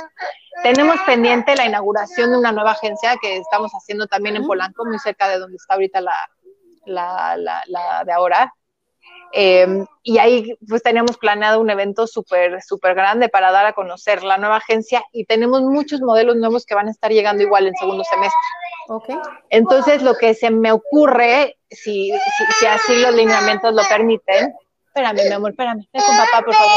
Tenemos 0.63 0.97
pendiente 1.07 1.55
la 1.57 1.67
inauguración 1.67 2.33
de 2.33 2.39
una 2.39 2.53
nueva 2.53 2.73
agencia 2.73 3.17
que 3.21 3.37
estamos 3.37 3.71
haciendo 3.73 4.07
también 4.07 4.37
en 4.37 4.47
Polanco, 4.47 4.85
muy 4.85 4.99
cerca 4.99 5.29
de 5.29 5.39
donde 5.39 5.57
está 5.57 5.75
ahorita 5.75 6.01
la, 6.01 6.15
la, 6.85 7.37
la, 7.67 8.05
de 8.05 8.13
ahora. 8.13 8.53
Em, 9.33 9.85
y 10.03 10.19
ahí 10.19 10.57
pues 10.67 10.83
teníamos 10.83 11.19
planeado 11.19 11.61
un 11.61 11.69
evento 11.69 12.07
súper, 12.07 12.63
súper 12.63 12.95
grande 12.95 13.29
para 13.29 13.53
dar 13.53 13.67
a 13.67 13.75
conocer 13.75 14.25
la 14.25 14.39
nueva 14.39 14.57
agencia 14.57 15.05
y 15.13 15.27
tenemos 15.27 15.63
muchos 15.63 16.01
modelos 16.01 16.37
nuevos 16.37 16.65
que 16.65 16.75
van 16.75 16.89
a 16.89 16.91
estar 16.91 17.13
llegando 17.13 17.43
igual 17.43 17.67
en 17.67 17.75
segundo 17.75 18.05
semestre. 18.05 18.39
Okay. 18.89 19.17
Entonces, 19.51 20.03
lo 20.03 20.15
que 20.15 20.33
se 20.33 20.51
me 20.51 20.73
ocurre, 20.73 21.59
si, 21.71 22.11
si, 22.59 22.67
así 22.67 22.97
los 23.03 23.15
lineamientos 23.15 23.75
lo 23.75 23.83
permiten, 23.87 24.55
espérame, 24.99 25.29
mi 25.29 25.35
amor, 25.35 25.51
espérame, 25.51 25.87
ven 25.93 26.03
con 26.05 26.17
papá, 26.17 26.45
por 26.45 26.55
favor. 26.55 26.73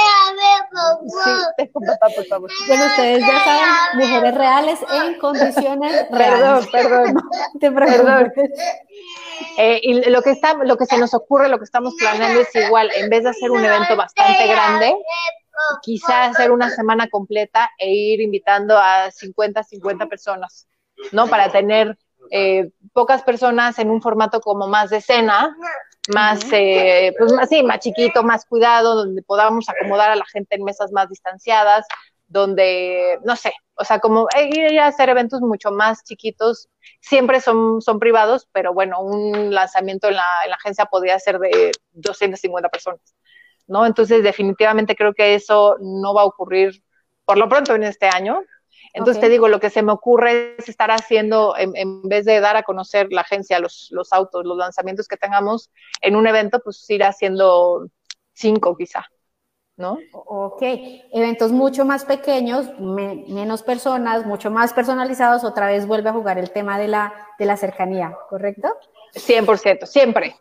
Sí, 1.23 1.31
ven 1.57 1.67
con 1.71 1.83
papá, 1.83 2.07
por 2.15 2.25
favor. 2.25 2.51
Bueno, 2.67 2.85
ustedes 2.85 3.19
ya 3.21 3.43
saben, 3.43 3.99
mujeres 3.99 4.35
reales 4.35 4.79
en 4.91 5.19
condiciones 5.19 6.05
reales. 6.11 6.67
Perdón, 6.67 7.13
perdón. 7.13 7.23
te 7.59 7.71
perdón. 7.71 8.33
Eh, 9.57 9.79
y 9.81 10.09
lo 10.09 10.21
que, 10.21 10.31
está, 10.31 10.53
lo 10.53 10.77
que 10.77 10.85
se 10.85 10.97
nos 10.97 11.13
ocurre, 11.13 11.49
lo 11.49 11.57
que 11.57 11.65
estamos 11.65 11.93
planeando 11.97 12.41
es 12.41 12.55
igual, 12.55 12.91
en 12.95 13.09
vez 13.09 13.23
de 13.23 13.29
hacer 13.29 13.51
un 13.51 13.63
evento 13.63 13.95
bastante 13.95 14.47
grande, 14.47 14.95
quizás 15.81 16.31
hacer 16.31 16.51
una 16.51 16.69
semana 16.69 17.07
completa 17.09 17.71
e 17.77 17.91
ir 17.91 18.21
invitando 18.21 18.77
a 18.77 19.09
50, 19.11 19.63
50 19.63 20.05
personas. 20.07 20.67
¿no? 21.11 21.27
Para 21.27 21.51
tener 21.51 21.97
eh, 22.29 22.69
pocas 22.93 23.23
personas 23.23 23.79
en 23.79 23.89
un 23.89 24.01
formato 24.01 24.41
como 24.41 24.67
más 24.67 24.89
de 24.89 25.01
cena, 25.01 25.55
más, 26.13 26.41
eh, 26.51 27.13
pues 27.17 27.33
más, 27.33 27.49
sí, 27.49 27.63
más 27.63 27.79
chiquito, 27.79 28.23
más 28.23 28.45
cuidado, 28.45 28.95
donde 28.95 29.21
podamos 29.21 29.69
acomodar 29.69 30.11
a 30.11 30.15
la 30.15 30.25
gente 30.25 30.55
en 30.55 30.63
mesas 30.63 30.91
más 30.91 31.09
distanciadas, 31.09 31.85
donde, 32.27 33.19
no 33.23 33.35
sé, 33.35 33.53
o 33.75 33.83
sea, 33.83 33.99
como 33.99 34.27
eh, 34.35 34.49
ir 34.51 34.79
a 34.79 34.87
hacer 34.87 35.09
eventos 35.09 35.41
mucho 35.41 35.71
más 35.71 36.03
chiquitos, 36.03 36.69
siempre 37.01 37.41
son, 37.41 37.81
son 37.81 37.99
privados, 37.99 38.47
pero 38.51 38.73
bueno, 38.73 39.01
un 39.01 39.53
lanzamiento 39.53 40.07
en 40.07 40.15
la, 40.15 40.25
en 40.43 40.49
la 40.51 40.55
agencia 40.55 40.85
podría 40.85 41.19
ser 41.19 41.39
de 41.39 41.71
250 41.91 42.69
personas, 42.69 43.01
¿no? 43.67 43.85
Entonces, 43.85 44.23
definitivamente 44.23 44.95
creo 44.95 45.13
que 45.13 45.35
eso 45.35 45.77
no 45.81 46.13
va 46.13 46.21
a 46.21 46.25
ocurrir 46.25 46.83
por 47.25 47.37
lo 47.37 47.49
pronto 47.49 47.75
en 47.75 47.83
este 47.83 48.07
año, 48.07 48.41
entonces 48.93 49.21
te 49.21 49.29
digo, 49.29 49.47
lo 49.47 49.59
que 49.59 49.69
se 49.69 49.81
me 49.81 49.91
ocurre 49.91 50.55
es 50.57 50.69
estar 50.69 50.91
haciendo, 50.91 51.55
en, 51.57 52.01
vez 52.03 52.25
de 52.25 52.39
dar 52.39 52.57
a 52.57 52.63
conocer 52.63 53.07
la 53.11 53.21
agencia, 53.21 53.59
los, 53.59 53.87
los, 53.91 54.11
autos, 54.11 54.45
los 54.45 54.57
lanzamientos 54.57 55.07
que 55.07 55.17
tengamos 55.17 55.69
en 56.01 56.15
un 56.15 56.27
evento, 56.27 56.59
pues 56.63 56.89
ir 56.89 57.03
haciendo 57.03 57.87
cinco 58.33 58.75
quizá, 58.75 59.05
¿no? 59.77 59.97
Ok, 60.11 60.61
eventos 61.13 61.51
mucho 61.51 61.85
más 61.85 62.05
pequeños, 62.05 62.67
menos 62.79 63.63
personas, 63.63 64.25
mucho 64.25 64.51
más 64.51 64.73
personalizados, 64.73 65.43
otra 65.43 65.67
vez 65.67 65.85
vuelve 65.85 66.09
a 66.09 66.13
jugar 66.13 66.37
el 66.37 66.51
tema 66.51 66.77
de 66.77 66.87
la, 66.87 67.13
de 67.39 67.45
la 67.45 67.57
cercanía, 67.57 68.17
¿correcto? 68.29 68.69
100%, 69.13 69.85
siempre. 69.85 70.35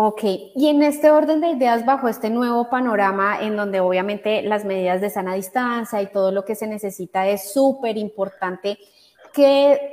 Ok, 0.00 0.22
y 0.54 0.68
en 0.68 0.84
este 0.84 1.10
orden 1.10 1.40
de 1.40 1.48
ideas, 1.48 1.84
bajo 1.84 2.06
este 2.06 2.30
nuevo 2.30 2.70
panorama, 2.70 3.42
en 3.42 3.56
donde 3.56 3.80
obviamente 3.80 4.42
las 4.42 4.64
medidas 4.64 5.00
de 5.00 5.10
sana 5.10 5.34
distancia 5.34 6.00
y 6.00 6.06
todo 6.12 6.30
lo 6.30 6.44
que 6.44 6.54
se 6.54 6.68
necesita 6.68 7.26
es 7.26 7.52
súper 7.52 7.96
importante, 7.96 8.78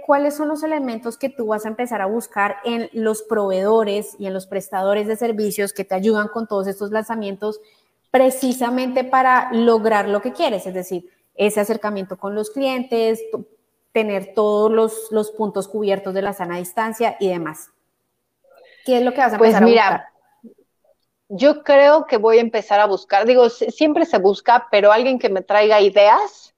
¿cuáles 0.05 0.35
son 0.35 0.47
los 0.47 0.61
elementos 0.61 1.17
que 1.17 1.29
tú 1.29 1.47
vas 1.47 1.65
a 1.65 1.69
empezar 1.69 2.01
a 2.01 2.05
buscar 2.05 2.57
en 2.65 2.87
los 2.93 3.23
proveedores 3.23 4.15
y 4.19 4.27
en 4.27 4.35
los 4.35 4.45
prestadores 4.45 5.07
de 5.07 5.15
servicios 5.15 5.73
que 5.73 5.85
te 5.85 5.95
ayudan 5.95 6.27
con 6.27 6.45
todos 6.45 6.67
estos 6.67 6.91
lanzamientos 6.91 7.59
precisamente 8.11 9.03
para 9.05 9.51
lograr 9.53 10.07
lo 10.07 10.21
que 10.21 10.33
quieres? 10.33 10.67
Es 10.67 10.75
decir, 10.75 11.09
ese 11.33 11.61
acercamiento 11.61 12.17
con 12.17 12.35
los 12.35 12.51
clientes, 12.51 13.23
tener 13.91 14.35
todos 14.35 14.71
los, 15.09 15.31
puntos 15.31 15.67
cubiertos 15.67 16.13
de 16.13 16.21
la 16.21 16.33
sana 16.33 16.57
distancia 16.57 17.17
y 17.19 17.29
demás. 17.29 17.71
¿Qué 18.85 18.97
es 18.97 19.03
lo 19.03 19.13
que 19.13 19.21
vas 19.21 19.33
a 19.33 19.37
pues 19.37 19.49
empezar 19.49 19.63
mira, 19.67 19.87
a 19.87 19.91
buscar? 19.91 20.09
Yo 21.27 21.63
creo 21.63 22.05
que 22.05 22.17
voy 22.17 22.37
a 22.37 22.41
empezar 22.41 22.79
a 22.79 22.85
buscar, 22.85 23.25
digo, 23.25 23.49
siempre 23.49 24.05
se 24.05 24.19
busca, 24.19 24.67
pero 24.69 24.91
alguien 24.91 25.17
que 25.17 25.29
me 25.29 25.41
traiga 25.41 25.81
ideas 25.81 26.53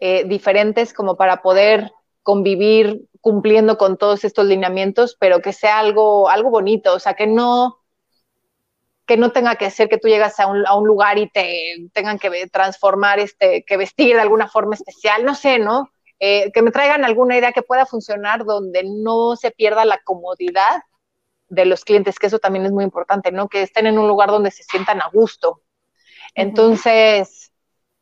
eh, 0.00 0.24
diferentes 0.24 0.92
como 0.92 1.16
para 1.16 1.40
poder 1.40 1.92
convivir 2.24 3.06
cumpliendo 3.20 3.78
con 3.78 3.96
todos 3.96 4.24
estos 4.24 4.46
lineamientos, 4.46 5.16
pero 5.18 5.40
que 5.40 5.52
sea 5.52 5.78
algo, 5.78 6.28
algo 6.28 6.50
bonito, 6.50 6.94
o 6.94 6.98
sea, 6.98 7.14
que 7.14 7.28
no, 7.28 7.78
que 9.06 9.16
no 9.16 9.30
tenga 9.30 9.54
que 9.54 9.70
ser 9.70 9.88
que 9.88 9.98
tú 9.98 10.08
llegas 10.08 10.40
a 10.40 10.48
un, 10.48 10.66
a 10.66 10.74
un 10.74 10.88
lugar 10.88 11.18
y 11.18 11.30
te 11.30 11.88
tengan 11.92 12.18
que 12.18 12.48
transformar, 12.48 13.20
este, 13.20 13.64
que 13.64 13.76
vestir 13.76 14.16
de 14.16 14.22
alguna 14.22 14.48
forma 14.48 14.74
especial, 14.74 15.24
no 15.24 15.36
sé, 15.36 15.60
¿no? 15.60 15.90
Eh, 16.18 16.50
que 16.52 16.62
me 16.62 16.72
traigan 16.72 17.04
alguna 17.04 17.36
idea 17.36 17.52
que 17.52 17.62
pueda 17.62 17.86
funcionar 17.86 18.44
donde 18.44 18.82
no 18.84 19.36
se 19.36 19.52
pierda 19.52 19.84
la 19.84 19.98
comodidad 20.04 20.82
de 21.52 21.66
los 21.66 21.84
clientes, 21.84 22.18
que 22.18 22.28
eso 22.28 22.38
también 22.38 22.64
es 22.64 22.72
muy 22.72 22.82
importante, 22.82 23.30
¿no? 23.30 23.46
Que 23.46 23.60
estén 23.60 23.86
en 23.86 23.98
un 23.98 24.08
lugar 24.08 24.30
donde 24.30 24.50
se 24.50 24.62
sientan 24.62 25.02
a 25.02 25.08
gusto. 25.12 25.60
Entonces, 26.34 27.52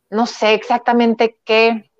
no 0.09 0.27
sé 0.27 0.55
exactamente 0.55 1.41
qué, 1.45 1.91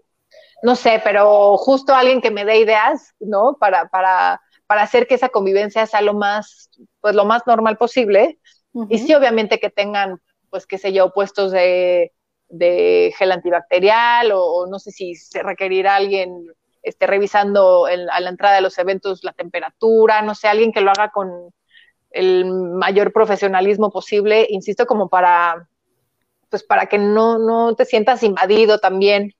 no 0.63 0.77
sé, 0.77 1.01
pero 1.03 1.57
justo 1.57 1.93
alguien 1.93 2.21
que 2.21 2.31
me 2.31 2.45
dé 2.45 2.59
ideas, 2.59 3.15
¿no? 3.19 3.57
Para, 3.59 3.89
para, 3.89 4.41
para 4.69 4.83
hacer 4.83 5.09
que 5.09 5.17
esa 5.17 5.31
convivencia 5.31 5.87
sea 5.87 6.03
lo 6.03 6.15
más, 6.15 6.71
pues 7.01 7.17
lo 7.17 7.25
más 7.25 7.45
normal 7.49 7.77
posible. 7.77 8.39
Y 8.89 8.99
sí, 8.99 9.13
obviamente 9.13 9.59
que 9.59 9.71
tengan, 9.71 10.21
pues 10.51 10.67
qué 10.67 10.79
sé 10.79 10.93
yo, 10.93 11.13
puestos 11.13 11.51
de, 11.51 12.13
de 12.49 13.13
gel 13.19 13.33
antibacterial 13.33 14.31
o, 14.33 14.69
no 14.69 14.79
sé 14.79 14.93
si 14.93 15.17
se 15.17 15.43
requerirá 15.43 15.97
alguien 15.97 16.47
esté 16.83 17.07
revisando 17.07 17.87
a 17.87 18.21
la 18.21 18.31
entrada 18.31 18.57
de 18.57 18.61
los 18.62 18.79
eventos 18.79 19.25
la 19.25 19.33
temperatura, 19.33 20.23
no 20.23 20.35
sé, 20.35 20.49
alguien 20.49 20.73
que 20.73 20.81
lo 20.81 20.90
haga 20.90 21.11
con 21.11 21.53
el 22.11 22.45
mayor 22.45 23.12
profesionalismo 23.12 23.90
posible, 23.90 24.47
insisto, 24.51 24.87
como 24.87 25.09
para, 25.09 25.69
pues 26.49 26.62
para 26.62 26.87
que 26.87 26.99
no, 26.99 27.38
no 27.38 27.75
te 27.75 27.85
sientas 27.85 28.23
invadido 28.23 28.79
también, 28.79 29.35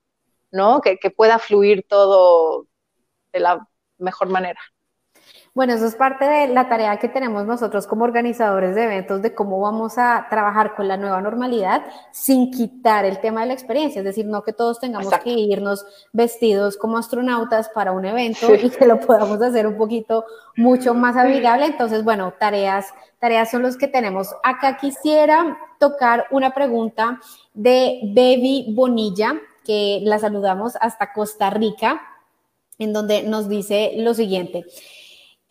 ¿no? 0.51 0.81
Que, 0.81 0.97
que 0.97 1.11
pueda 1.11 1.39
fluir 1.39 1.85
todo 1.87 2.67
de 3.33 3.39
la 3.39 3.67
mejor 3.97 4.29
manera. 4.29 4.59
Bueno, 5.53 5.73
eso 5.73 5.85
es 5.85 5.95
parte 5.95 6.23
de 6.23 6.47
la 6.47 6.69
tarea 6.69 6.97
que 6.97 7.09
tenemos 7.09 7.45
nosotros 7.45 7.85
como 7.85 8.05
organizadores 8.05 8.73
de 8.73 8.85
eventos, 8.85 9.21
de 9.21 9.35
cómo 9.35 9.59
vamos 9.59 9.97
a 9.97 10.27
trabajar 10.29 10.75
con 10.75 10.87
la 10.87 10.95
nueva 10.95 11.19
normalidad 11.19 11.83
sin 12.13 12.51
quitar 12.51 13.03
el 13.03 13.19
tema 13.19 13.41
de 13.41 13.47
la 13.47 13.53
experiencia. 13.53 13.99
Es 13.99 14.05
decir, 14.05 14.25
no 14.25 14.43
que 14.43 14.53
todos 14.53 14.79
tengamos 14.79 15.13
que 15.21 15.31
irnos 15.31 15.85
vestidos 16.13 16.77
como 16.77 16.97
astronautas 16.97 17.67
para 17.67 17.91
un 17.91 18.05
evento 18.05 18.55
y 18.55 18.69
que 18.69 18.85
lo 18.85 19.01
podamos 19.01 19.41
hacer 19.41 19.67
un 19.67 19.75
poquito 19.75 20.23
mucho 20.55 20.93
más 20.93 21.17
amigable. 21.17 21.65
Entonces, 21.65 22.05
bueno, 22.05 22.33
tareas, 22.39 22.93
tareas 23.19 23.51
son 23.51 23.61
los 23.61 23.75
que 23.75 23.89
tenemos. 23.89 24.33
Acá 24.43 24.77
quisiera 24.77 25.57
tocar 25.79 26.27
una 26.31 26.51
pregunta 26.51 27.19
de 27.53 27.99
Baby 28.03 28.73
Bonilla, 28.73 29.33
que 29.65 29.99
la 30.03 30.17
saludamos 30.17 30.77
hasta 30.79 31.11
Costa 31.11 31.49
Rica, 31.49 32.01
en 32.79 32.93
donde 32.93 33.23
nos 33.23 33.49
dice 33.49 33.95
lo 33.97 34.13
siguiente. 34.13 34.65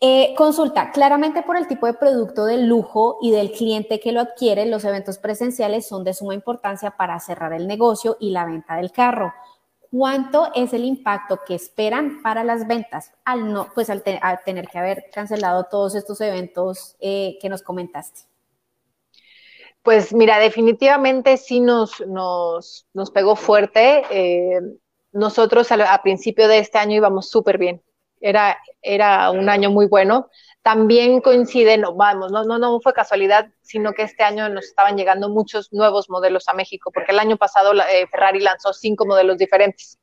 Eh, 0.03 0.33
consulta, 0.35 0.89
claramente 0.89 1.43
por 1.43 1.55
el 1.55 1.67
tipo 1.67 1.85
de 1.85 1.93
producto 1.93 2.45
de 2.45 2.57
lujo 2.57 3.19
y 3.21 3.29
del 3.29 3.51
cliente 3.51 3.99
que 3.99 4.11
lo 4.11 4.21
adquiere, 4.21 4.65
los 4.65 4.83
eventos 4.83 5.19
presenciales 5.19 5.87
son 5.87 6.03
de 6.03 6.15
suma 6.15 6.33
importancia 6.33 6.89
para 6.97 7.19
cerrar 7.19 7.53
el 7.53 7.67
negocio 7.67 8.17
y 8.19 8.31
la 8.31 8.45
venta 8.45 8.77
del 8.77 8.91
carro. 8.91 9.31
¿Cuánto 9.91 10.49
es 10.55 10.73
el 10.73 10.85
impacto 10.85 11.41
que 11.45 11.53
esperan 11.53 12.23
para 12.23 12.43
las 12.43 12.67
ventas 12.67 13.11
al 13.25 13.53
no, 13.53 13.67
pues 13.75 13.91
al, 13.91 14.01
tener 14.01 14.67
que 14.69 14.79
haber 14.79 15.05
cancelado 15.13 15.65
todos 15.65 15.93
estos 15.93 16.19
eventos 16.21 16.95
eh, 16.99 17.37
que 17.39 17.49
nos 17.49 17.61
comentaste? 17.61 18.21
Pues 19.83 20.15
mira, 20.15 20.39
definitivamente 20.39 21.37
sí 21.37 21.59
nos, 21.59 22.01
nos, 22.07 22.87
nos 22.93 23.11
pegó 23.11 23.35
fuerte. 23.35 24.01
Eh, 24.09 24.61
nosotros 25.11 25.71
a 25.71 26.01
principio 26.01 26.47
de 26.47 26.57
este 26.57 26.79
año 26.79 26.95
íbamos 26.95 27.29
súper 27.29 27.59
bien 27.59 27.83
era, 28.21 28.57
era 28.81 29.31
un 29.31 29.49
año 29.49 29.69
muy 29.69 29.87
bueno. 29.87 30.29
También 30.61 31.21
coincide, 31.21 31.77
no, 31.77 31.95
vamos, 31.95 32.31
no, 32.31 32.43
no, 32.43 32.59
no 32.59 32.79
fue 32.81 32.93
casualidad, 32.93 33.47
sino 33.61 33.93
que 33.93 34.03
este 34.03 34.23
año 34.23 34.47
nos 34.49 34.65
estaban 34.65 34.95
llegando 34.95 35.27
muchos 35.27 35.73
nuevos 35.73 36.09
modelos 36.09 36.47
a 36.47 36.53
México, 36.53 36.91
porque 36.93 37.11
el 37.11 37.19
año 37.19 37.37
pasado 37.37 37.73
eh, 37.73 38.07
Ferrari 38.11 38.39
lanzó 38.39 38.71
cinco 38.71 39.05
modelos 39.07 39.39
diferentes. 39.39 39.97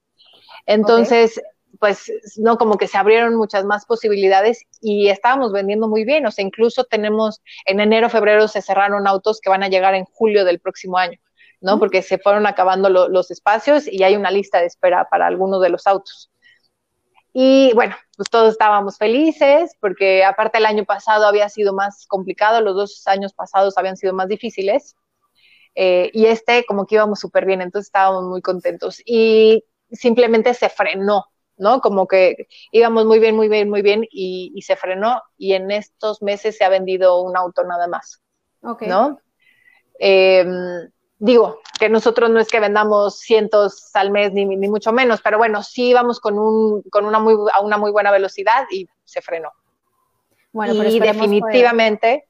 Entonces, 0.67 1.41
pues, 1.79 2.11
no, 2.39 2.59
como 2.59 2.77
que 2.77 2.89
se 2.89 2.99
abrieron 2.99 3.37
muchas 3.37 3.65
más 3.65 3.87
posibilidades 3.87 4.65
y 4.81 5.09
estábamos 5.09 5.53
vendiendo 5.53 5.89
muy 5.89 6.05
bien. 6.05 6.27
O 6.27 6.31
sea, 6.31 6.45
incluso 6.45 6.85
tenemos 6.85 7.41
en 7.65 7.81
enero, 7.81 8.11
febrero 8.11 8.49
se 8.49 8.63
cerraron 8.63 9.07
autos 9.07 9.41
que 9.41 9.51
van 9.51 9.63
a 9.63 9.69
llegar 9.69 9.95
en 9.95 10.05
julio 10.05 10.45
del 10.45 10.59
próximo 10.59 10.99
año, 10.99 11.19
¿no? 11.61 11.79
Porque 11.79 12.03
se 12.03 12.19
fueron 12.19 12.47
acabando 12.47 12.89
los 12.91 13.31
espacios 13.31 13.87
y 13.87 14.03
hay 14.03 14.17
una 14.17 14.31
lista 14.31 14.61
de 14.61 14.67
espera 14.67 15.09
para 15.09 15.27
algunos 15.27 15.63
de 15.63 15.69
los 15.69 15.87
autos. 15.87 16.31
Y 17.41 17.73
bueno, 17.73 17.95
pues 18.17 18.29
todos 18.31 18.51
estábamos 18.51 18.99
felices 18.99 19.77
porque 19.79 20.25
aparte 20.25 20.59
el 20.59 20.67
año 20.67 20.85
pasado 20.85 21.25
había 21.25 21.49
sido 21.49 21.73
más 21.73 22.05
complicado, 22.09 22.61
los 22.61 22.75
dos 22.75 23.07
años 23.07 23.33
pasados 23.33 23.79
habían 23.79 23.97
sido 23.97 24.13
más 24.13 24.27
difíciles. 24.27 24.97
Eh, 25.77 26.11
y 26.13 26.27
este 26.27 26.65
como 26.67 26.85
que 26.85 26.97
íbamos 26.97 27.21
súper 27.21 27.47
bien, 27.47 27.63
entonces 27.63 27.91
estábamos 27.91 28.25
muy 28.25 28.43
contentos. 28.43 29.01
Y 29.07 29.63
simplemente 29.93 30.53
se 30.53 30.69
frenó, 30.69 31.27
¿no? 31.57 31.81
Como 31.81 32.09
que 32.09 32.49
íbamos 32.73 33.07
muy 33.07 33.21
bien, 33.21 33.37
muy 33.37 33.49
bien, 33.49 33.71
muy 33.71 33.83
bien 33.83 34.05
y, 34.11 34.61
se 34.63 34.75
frenó 34.75 35.23
y 35.37 35.53
en 35.53 35.71
estos 35.71 36.21
meses 36.23 36.57
se 36.57 36.65
ha 36.65 36.69
vendido 36.69 37.23
un 37.23 37.37
auto 37.37 37.63
nada 37.63 37.87
más, 37.87 38.21
¿no? 38.81 39.21
Em, 40.01 40.91
digo, 41.19 41.61
que 41.79 41.89
nosotros 41.89 42.31
no 42.31 42.41
es 42.41 42.49
que 42.49 42.61
vendamos 42.61 43.19
cientos 43.19 43.91
al 43.95 44.11
mes 44.11 44.33
ni, 44.33 44.45
ni 44.45 44.69
mucho 44.69 44.93
menos, 44.93 45.21
pero 45.23 45.39
bueno, 45.39 45.63
sí 45.63 45.91
íbamos 45.91 46.21
con, 46.21 46.39
un, 46.39 46.83
con 46.91 47.05
una, 47.05 47.19
muy, 47.19 47.35
a 47.53 47.61
una 47.61 47.77
muy 47.77 47.91
buena 47.91 48.11
velocidad 48.11 48.65
y 48.71 48.89
se 49.05 49.21
frenó. 49.21 49.53
Bueno, 50.53 50.83
y 50.85 50.99
definitivamente, 50.99 52.27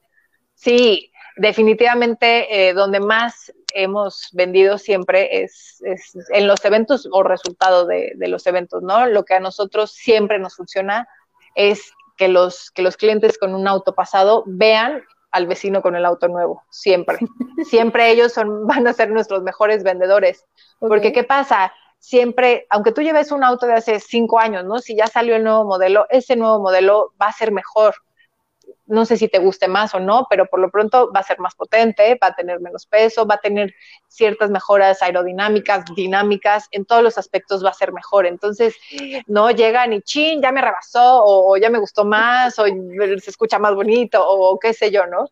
sí, 0.55 1.12
definitivamente 1.37 2.68
eh, 2.68 2.74
donde 2.74 3.01
más 3.01 3.53
hemos 3.74 4.29
vendido 4.33 4.77
siempre 4.77 5.42
es, 5.42 5.83
en 6.31 6.46
los 6.46 6.64
eventos 6.64 7.09
o 7.11 7.22
resultado 7.22 7.87
de, 7.87 8.14
los 8.18 8.46
eventos, 8.46 8.83
¿no? 8.83 9.07
Lo 9.07 9.24
que 9.24 9.35
a 9.35 9.40
nosotros 9.40 9.92
siempre 9.92 10.38
nos 10.38 10.57
funciona 10.57 11.09
es 11.55 11.92
que 12.16 12.29
los, 12.29 12.70
que 12.70 12.83
los 12.83 12.96
clientes 12.96 13.38
con 13.38 13.55
un 13.55 13.68
auto 13.68 13.94
pasado 13.94 14.42
vean 14.46 15.05
al 15.31 15.47
vecino 15.47 15.83
con 15.83 15.97
el 15.97 16.05
auto 16.05 16.29
nuevo, 16.29 16.62
siempre. 16.71 17.19
siempre 17.69 18.11
ellos 18.11 18.33
son, 18.33 18.67
van 18.67 18.87
a 18.87 18.93
ser 18.93 19.11
nuestros 19.11 19.43
mejores 19.43 19.83
vendedores. 19.83 20.45
Porque, 20.79 21.12
¿qué 21.12 21.25
pasa? 21.25 21.73
Siempre, 21.99 22.67
aunque 22.71 22.93
tú 22.93 23.03
lleves 23.03 23.33
un 23.33 23.43
auto 23.43 23.67
de 23.67 23.75
hace 23.75 24.01
cinco 24.01 24.38
años, 24.38 24.64
¿no? 24.64 24.79
Si 24.79 24.97
ya 24.97 25.07
salió 25.07 25.37
el 25.37 25.45
nuevo 25.45 25.64
modelo, 25.64 26.07
ese 26.11 26.37
nuevo 26.37 26.61
modelo 26.61 27.12
va 27.21 27.27
a 27.27 27.33
ser 27.33 27.51
mejor 27.51 27.95
no 28.88 29.05
sé 29.05 29.16
si 29.16 29.29
te 29.29 29.38
guste 29.38 29.68
más 29.68 29.94
o 29.94 30.01
no, 30.01 30.27
pero 30.29 30.46
por 30.46 30.61
lo 30.61 30.70
pronto 30.70 31.12
va 31.14 31.20
a 31.20 31.22
ser 31.22 31.38
más 31.38 31.55
potente, 31.55 32.18
va 32.22 32.29
a 32.29 32.35
tener 32.35 32.61
menos 32.61 32.87
peso, 32.87 33.27
va 33.27 33.37
a 33.37 33.40
tener 33.40 33.74
ciertas 34.09 34.51
mejoras 34.51 35.03
aerodinámicas, 35.03 35.85
dinámicas, 35.94 36.68
en 36.70 36.85
todos 36.85 37.03
los 37.03 37.18
aspectos 37.18 37.64
va 37.64 37.70
a 37.70 37.74
ser 37.74 37.92
mejor. 37.92 38.27
Entonces, 38.27 38.74
no 39.27 39.51
llegan 39.51 39.92
y 39.92 40.03
chin, 40.03 40.42
ya 40.42 40.53
me 40.53 40.62
rebasó, 40.62 41.22
o, 41.24 41.57
ya 41.57 41.70
me 41.70 41.79
gustó 41.79 42.05
más, 42.05 42.59
o 42.59 42.64
se 42.64 43.31
escucha 43.31 43.59
más 43.59 43.74
bonito, 43.74 44.22
o 44.27 44.59
qué 44.59 44.72
sé 44.72 44.90
yo, 44.90 45.07
¿no? 45.07 45.27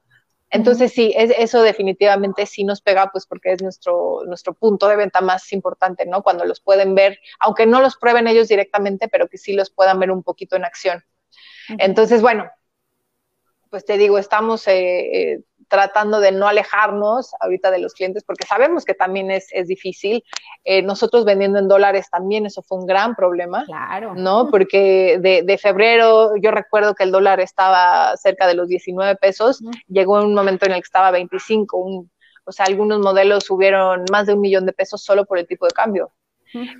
Entonces 0.51 0.93
sí, 0.93 1.13
eso 1.17 1.63
definitivamente 1.63 2.47
sí 2.47 2.63
nos 2.63 2.81
pega, 2.81 3.11
pues 3.11 3.27
porque 3.27 3.53
es 3.53 3.63
nuestro, 3.63 4.23
nuestro 4.27 4.55
punto 4.55 4.87
de 4.87 4.97
venta 4.97 5.21
más 5.21 5.53
importante, 5.53 6.07
¿no? 6.07 6.23
Cuando 6.23 6.45
los 6.45 6.61
pueden 6.61 6.95
ver, 6.95 7.19
aunque 7.41 7.67
no 7.67 7.81
los 7.81 7.97
prueben 7.97 8.29
ellos 8.29 8.49
directamente, 8.49 9.09
pero 9.09 9.27
que 9.29 9.39
sí 9.39 9.55
los 9.55 9.71
puedan 9.71 9.99
ver 9.99 10.13
un 10.13 10.23
poquito 10.23 10.55
en 10.55 10.65
acción. 10.65 11.05
Entonces, 11.79 12.23
bueno, 12.23 12.49
pues 13.71 13.85
te 13.85 13.99
digo, 13.99 14.19
estamos 14.19 14.67
eh, 14.69 15.33
eh, 15.33 15.41
tratando 15.69 16.21
de 16.21 16.33
no 16.33 16.47
alejarnos 16.47 17.33
ahorita 17.41 17.71
de 17.71 17.79
los 17.79 17.95
clientes 17.95 18.23
porque 18.25 18.47
sabemos 18.47 18.85
que 18.85 18.95
también 18.95 19.31
es, 19.31 19.49
difícil. 19.67 20.23
Eh, 20.65 20.83
nosotros 20.83 21.25
vendiendo 21.25 21.59
en 21.59 21.69
dólares 21.69 22.09
también 22.11 22.47
eso 22.47 22.63
fue 22.63 22.79
un 22.79 22.87
gran 22.87 23.15
problema. 23.15 23.65
Claro. 23.65 24.15
¿No? 24.15 24.49
Porque 24.51 25.19
de, 25.21 25.59
febrero 25.59 26.37
yo 26.37 26.51
recuerdo 26.51 26.95
que 26.95 27.05
el 27.05 27.13
dólar 27.13 27.41
estaba 27.41 28.17
cerca 28.17 28.47
de 28.47 28.55
los 28.55 28.69
19 28.69 29.17
pesos, 29.17 29.61
llegó 29.89 30.23
un 30.23 30.35
momento 30.35 30.67
en 30.67 30.73
el 30.73 30.79
que 30.79 30.87
estaba 30.87 31.11
25, 31.11 32.07
o 32.45 32.53
sea, 32.53 32.67
algunos 32.67 33.01
modelos 33.01 33.45
subieron 33.45 34.05
más 34.13 34.27
de 34.27 34.35
un 34.35 34.41
millón 34.41 34.67
de 34.67 34.73
pesos 34.73 35.03
solo 35.03 35.25
por 35.25 35.39
el 35.39 35.47
tipo 35.47 35.67
de 35.67 35.73
cambio. 35.73 36.13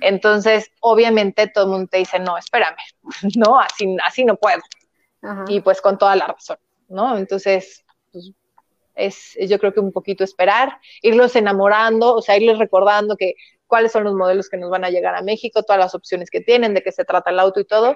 Entonces, 0.01 0.71
obviamente 0.79 1.47
todo 1.47 1.65
el 1.65 1.71
mundo 1.71 1.87
te 1.91 1.97
dice, 1.97 2.19
no, 2.19 2.37
espérame, 2.37 2.77
no, 3.37 3.59
así, 3.59 3.95
así 4.05 4.25
no 4.25 4.35
puedo. 4.35 4.61
Y 5.47 5.59
pues 5.61 5.81
con 5.81 5.97
toda 5.97 6.15
la 6.15 6.27
razón. 6.27 6.57
¿No? 6.87 7.17
Entonces, 7.17 7.85
pues, 8.11 8.31
es, 8.95 9.37
yo 9.47 9.59
creo 9.59 9.73
que 9.73 9.79
un 9.79 9.91
poquito 9.91 10.23
esperar, 10.23 10.79
irlos 11.01 11.35
enamorando, 11.35 12.15
o 12.15 12.21
sea, 12.21 12.37
irles 12.37 12.57
recordando 12.57 13.15
que 13.15 13.35
cuáles 13.67 13.91
son 13.91 14.03
los 14.03 14.13
modelos 14.13 14.49
que 14.49 14.57
nos 14.57 14.69
van 14.69 14.85
a 14.85 14.89
llegar 14.89 15.15
a 15.15 15.21
México, 15.21 15.63
todas 15.63 15.79
las 15.79 15.93
opciones 15.93 16.29
que 16.29 16.41
tienen, 16.41 16.73
de 16.73 16.81
qué 16.81 16.91
se 16.91 17.05
trata 17.05 17.29
el 17.29 17.39
auto 17.39 17.59
y 17.59 17.65
todo. 17.65 17.95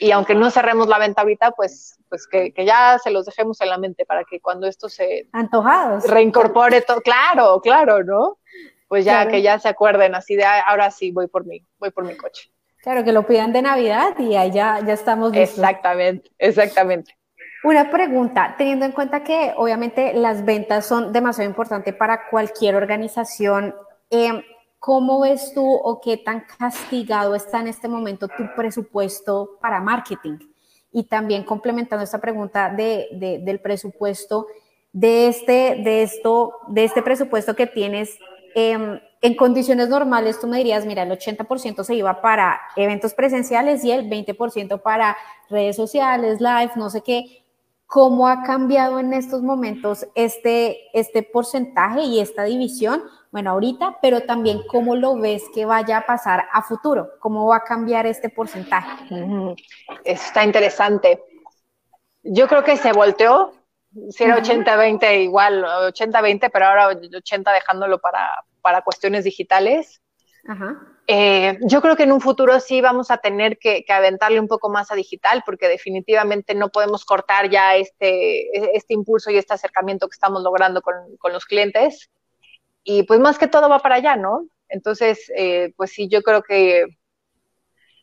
Y 0.00 0.12
aunque 0.12 0.34
no 0.34 0.50
cerremos 0.50 0.86
la 0.88 0.98
venta 0.98 1.22
ahorita, 1.22 1.50
pues, 1.52 1.98
pues 2.08 2.26
que, 2.26 2.52
ya 2.64 2.98
se 3.02 3.10
los 3.10 3.26
dejemos 3.26 3.60
en 3.60 3.68
la 3.68 3.78
mente 3.78 4.06
para 4.06 4.24
que 4.24 4.40
cuando 4.40 4.66
esto 4.66 4.88
se 4.88 5.28
Antojados. 5.32 6.08
reincorpore 6.08 6.82
todo, 6.82 7.00
claro, 7.00 7.60
claro, 7.60 8.04
¿no? 8.04 8.38
Pues 8.86 9.04
ya 9.04 9.28
que 9.28 9.42
ya 9.42 9.58
se 9.58 9.68
acuerden 9.68 10.14
así 10.14 10.34
de 10.34 10.44
ahora 10.44 10.90
sí 10.90 11.10
voy 11.10 11.26
por 11.26 11.44
mí, 11.44 11.62
voy 11.78 11.90
por 11.90 12.04
mi 12.04 12.16
coche. 12.16 12.50
Claro, 12.78 13.04
que 13.04 13.12
lo 13.12 13.26
pidan 13.26 13.52
de 13.52 13.60
Navidad 13.60 14.18
y 14.18 14.36
ahí 14.36 14.50
ya, 14.52 14.80
ya 14.86 14.94
estamos 14.94 15.32
listos. 15.32 15.58
Exactamente, 15.58 16.30
exactamente. 16.38 17.17
Una 17.64 17.90
pregunta, 17.90 18.54
teniendo 18.56 18.84
en 18.84 18.92
cuenta 18.92 19.24
que 19.24 19.52
obviamente 19.56 20.14
las 20.14 20.44
ventas 20.44 20.86
son 20.86 21.12
demasiado 21.12 21.50
importantes 21.50 21.92
para 21.94 22.28
cualquier 22.30 22.76
organización, 22.76 23.74
em, 24.10 24.42
¿cómo 24.78 25.20
ves 25.20 25.52
tú 25.54 25.66
o 25.66 26.00
qué 26.00 26.16
tan 26.18 26.44
castigado 26.58 27.34
está 27.34 27.60
en 27.60 27.66
este 27.66 27.88
momento 27.88 28.28
tu 28.28 28.44
presupuesto 28.54 29.58
para 29.60 29.80
marketing? 29.80 30.38
Y 30.92 31.04
también 31.04 31.42
complementando 31.42 32.04
esta 32.04 32.20
pregunta 32.20 32.70
de, 32.70 33.40
del 33.42 33.60
presupuesto, 33.60 34.46
de 34.92 35.26
este, 35.26 35.80
de, 35.82 36.02
esto, 36.02 36.52
de 36.68 36.84
este 36.84 37.02
presupuesto 37.02 37.56
que 37.56 37.66
tienes, 37.66 38.18
em, 38.54 39.00
en 39.20 39.34
condiciones 39.34 39.88
normales 39.88 40.38
tú 40.40 40.46
me 40.46 40.58
dirías, 40.58 40.86
mira, 40.86 41.02
el 41.02 41.10
80% 41.10 41.82
se 41.82 41.96
iba 41.96 42.22
para 42.22 42.60
eventos 42.76 43.14
presenciales 43.14 43.84
y 43.84 43.90
el 43.90 44.08
20% 44.08 44.80
para 44.80 45.16
redes 45.50 45.74
sociales, 45.74 46.40
live, 46.40 46.70
no 46.76 46.88
sé 46.88 47.02
qué. 47.02 47.47
¿Cómo 47.88 48.28
ha 48.28 48.42
cambiado 48.42 48.98
en 48.98 49.14
estos 49.14 49.40
momentos 49.40 50.06
este, 50.14 50.90
este 50.92 51.22
porcentaje 51.22 52.02
y 52.02 52.20
esta 52.20 52.44
división? 52.44 53.02
Bueno, 53.30 53.52
ahorita, 53.52 53.96
pero 54.02 54.20
también 54.20 54.60
cómo 54.66 54.94
lo 54.94 55.16
ves 55.16 55.42
que 55.54 55.64
vaya 55.64 55.96
a 55.96 56.06
pasar 56.06 56.48
a 56.52 56.60
futuro, 56.60 57.12
cómo 57.18 57.46
va 57.46 57.56
a 57.56 57.64
cambiar 57.64 58.06
este 58.06 58.28
porcentaje. 58.28 59.06
Eso 60.04 60.26
está 60.26 60.44
interesante. 60.44 61.24
Yo 62.22 62.46
creo 62.46 62.62
que 62.62 62.76
se 62.76 62.92
volteó, 62.92 63.54
si 64.10 64.24
era 64.24 64.36
80-20 64.36 65.22
igual, 65.22 65.64
80-20, 65.64 66.50
pero 66.52 66.66
ahora 66.66 66.88
80 66.88 67.52
dejándolo 67.54 67.98
para, 68.00 68.28
para 68.60 68.82
cuestiones 68.82 69.24
digitales. 69.24 70.02
Ajá. 70.46 70.97
Eh, 71.10 71.58
yo 71.62 71.80
creo 71.80 71.96
que 71.96 72.02
en 72.02 72.12
un 72.12 72.20
futuro 72.20 72.60
sí 72.60 72.82
vamos 72.82 73.10
a 73.10 73.16
tener 73.16 73.56
que, 73.58 73.82
aventarle 73.88 74.38
un 74.38 74.46
poco 74.46 74.68
más 74.68 74.92
a 74.92 74.94
digital, 74.94 75.42
porque 75.46 75.66
definitivamente 75.66 76.54
no 76.54 76.68
podemos 76.68 77.06
cortar 77.06 77.48
ya 77.48 77.76
este, 77.76 78.42
e, 78.54 78.72
este 78.74 78.92
impulso 78.92 79.30
y 79.30 79.38
este 79.38 79.54
acercamiento 79.54 80.06
que 80.06 80.14
estamos 80.14 80.42
logrando 80.42 80.82
con, 80.82 80.94
los 81.32 81.46
clientes. 81.46 82.10
Y 82.84 83.04
pues 83.04 83.20
más 83.20 83.38
que 83.38 83.48
todo 83.48 83.70
va 83.70 83.78
para 83.78 83.96
allá, 83.96 84.16
¿no? 84.16 84.48
Entonces, 84.68 85.32
eh, 85.34 85.72
pues 85.78 85.92
sí, 85.92 86.08
yo 86.08 86.22
creo 86.22 86.42
que 86.42 86.84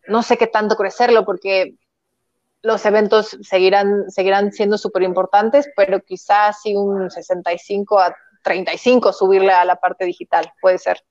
no 0.07 0.23
sé 0.23 0.37
qué 0.37 0.47
tanto 0.47 0.75
crecerlo, 0.75 1.25
porque 1.25 1.75
los 2.63 2.83
eventos 2.87 3.37
seguirán, 3.43 4.09
seguirán 4.09 4.51
siendo 4.51 4.79
súper 4.79 5.03
importantes, 5.03 5.69
pero 5.77 6.01
quizás 6.01 6.59
sí 6.63 6.75
un 6.75 7.11
65 7.11 7.99
a 7.99 8.15
35 8.43 9.13
subirle 9.13 9.51
a 9.51 9.63
la 9.63 9.75
parte 9.75 10.05
digital, 10.05 10.51
puede 10.59 10.79
ser. 10.79 11.03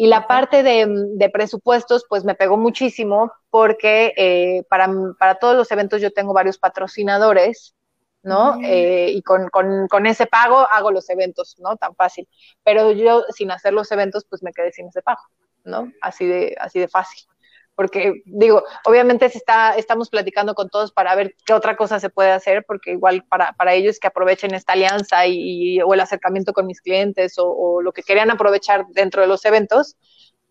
Y 0.00 0.06
la 0.06 0.26
parte 0.26 0.62
de, 0.62 1.30
presupuestos, 1.30 2.06
pues 2.08 2.24
me 2.24 2.34
pegó 2.34 2.56
muchísimo 2.56 3.34
porque 3.50 4.14
eh, 4.16 4.62
para, 4.70 4.88
para, 5.18 5.34
todos 5.34 5.54
los 5.54 5.70
eventos 5.72 6.00
yo 6.00 6.10
tengo 6.10 6.32
varios 6.32 6.56
patrocinadores, 6.56 7.74
¿no? 8.22 8.58
Eh, 8.64 9.10
y 9.10 9.20
con, 9.20 9.50
con, 9.50 9.88
con, 9.88 10.06
ese 10.06 10.24
pago 10.24 10.66
hago 10.72 10.90
los 10.90 11.10
eventos, 11.10 11.56
¿no? 11.58 11.76
Tan 11.76 11.94
fácil. 11.96 12.26
Pero 12.64 12.92
yo 12.92 13.24
sin 13.28 13.50
hacer 13.50 13.74
los 13.74 13.92
eventos, 13.92 14.24
pues 14.24 14.42
me 14.42 14.54
quedé 14.54 14.72
sin 14.72 14.88
ese 14.88 15.02
pago, 15.02 15.20
¿no? 15.64 15.92
Así 16.00 16.24
de, 16.24 16.56
así 16.58 16.80
de 16.80 16.88
fácil 16.88 17.28
porque 17.74 18.22
digo, 18.26 18.62
obviamente 18.84 19.28
se 19.30 19.38
está, 19.38 19.74
estamos 19.74 20.10
platicando 20.10 20.54
con 20.54 20.68
todos 20.68 20.92
para 20.92 21.14
ver 21.14 21.34
qué 21.46 21.54
otra 21.54 21.76
cosa 21.76 21.98
se 21.98 22.10
puede 22.10 22.30
hacer, 22.30 22.64
porque 22.66 22.92
igual 22.92 23.24
para, 23.24 23.52
para 23.52 23.72
ellos 23.72 23.98
que 23.98 24.08
aprovechen 24.08 24.54
esta 24.54 24.74
alianza 24.74 25.26
y, 25.26 25.80
o 25.80 25.94
el 25.94 26.00
acercamiento 26.00 26.52
con 26.52 26.66
mis 26.66 26.82
clientes 26.82 27.36
o, 27.38 27.80
lo 27.80 27.92
que 27.92 28.02
querían 28.02 28.30
aprovechar 28.30 28.86
dentro 28.88 29.22
de 29.22 29.28
los 29.28 29.44
eventos 29.46 29.96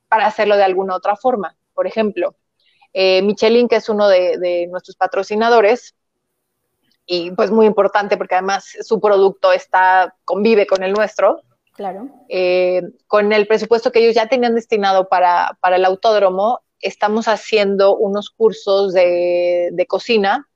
para 0.07 0.25
hacerlo 0.25 0.57
de 0.57 0.63
alguna 0.63 0.95
otra 0.95 1.15
forma. 1.15 1.55
Por 1.75 1.85
ejemplo, 1.85 2.35
eh, 2.93 3.21
Michelin, 3.21 3.67
que 3.67 3.75
es 3.75 3.89
uno 3.89 4.07
de, 4.07 4.67
nuestros 4.71 4.95
patrocinadores, 4.95 5.95
y 7.05 7.29
pues 7.31 7.51
muy 7.51 7.67
importante 7.67 8.17
porque 8.17 8.35
además 8.35 8.75
su 8.81 8.99
producto 8.99 9.51
está, 9.51 10.15
convive 10.25 10.65
con 10.65 10.81
el 10.81 10.93
nuestro. 10.93 11.41
Claro. 11.73 12.09
Eh, 12.27 12.81
con 13.05 13.31
el 13.31 13.47
presupuesto 13.47 13.91
que 13.91 13.99
ellos 13.99 14.15
ya 14.15 14.27
tenían 14.27 14.55
destinado 14.55 15.07
para, 15.07 15.57
para 15.61 15.75
el 15.77 15.85
autódromo, 15.85 16.61
estamos 16.81 17.27
haciendo 17.27 17.95
unos 17.95 18.29
cursos 18.29 18.93
de, 18.93 19.85
cocina 19.87 20.47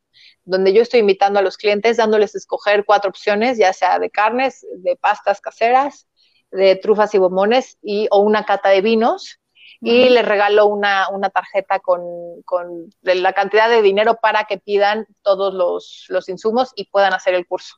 donde 0.45 0.73
yo 0.73 0.81
estoy 0.81 0.99
invitando 0.99 1.39
a 1.39 1.41
los 1.41 1.55
clientes, 1.55 1.97
dándoles 1.97 2.35
a 2.35 2.37
escoger 2.37 2.83
cuatro 2.85 3.09
opciones, 3.09 3.57
ya 3.57 3.71
sea 3.71 3.97
de 3.97 4.09
carnes, 4.09 4.65
de 4.77 4.97
pastas 4.97 5.39
caseras, 5.39 6.07
de 6.51 6.75
trufas 6.75 7.15
y 7.15 7.17
bombones 7.17 7.77
y, 7.81 8.07
o 8.11 8.19
una 8.19 8.45
cata 8.45 8.69
de 8.69 8.81
vinos. 8.81 9.39
y 9.79 10.09
les 10.09 10.25
regaló 10.25 10.67
una, 10.67 11.09
una 11.09 11.29
tarjeta 11.29 11.79
con, 11.79 12.01
con, 12.43 12.89
la 13.01 13.33
cantidad 13.33 13.69
de 13.69 13.81
dinero 13.81 14.17
para 14.21 14.45
que 14.45 14.57
pidan 14.57 15.07
todos 15.23 15.53
los, 15.53 16.05
los 16.09 16.29
insumos 16.29 16.71
y 16.75 16.85
puedan 16.85 17.13
hacer 17.13 17.33
el 17.33 17.45
curso. 17.45 17.75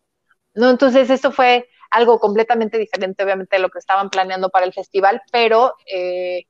¿no? 0.54 0.70
Entonces, 0.70 1.10
esto 1.10 1.32
fue 1.32 1.68
algo 1.92 2.20
completamente 2.20 2.78
diferente, 2.78 3.24
obviamente, 3.24 3.56
de 3.56 3.62
lo 3.62 3.70
que 3.70 3.80
estaban 3.80 4.10
planeando 4.10 4.50
para 4.50 4.66
el 4.66 4.74
festival, 4.74 5.22
pero 5.32 5.76
eh, 5.92 6.46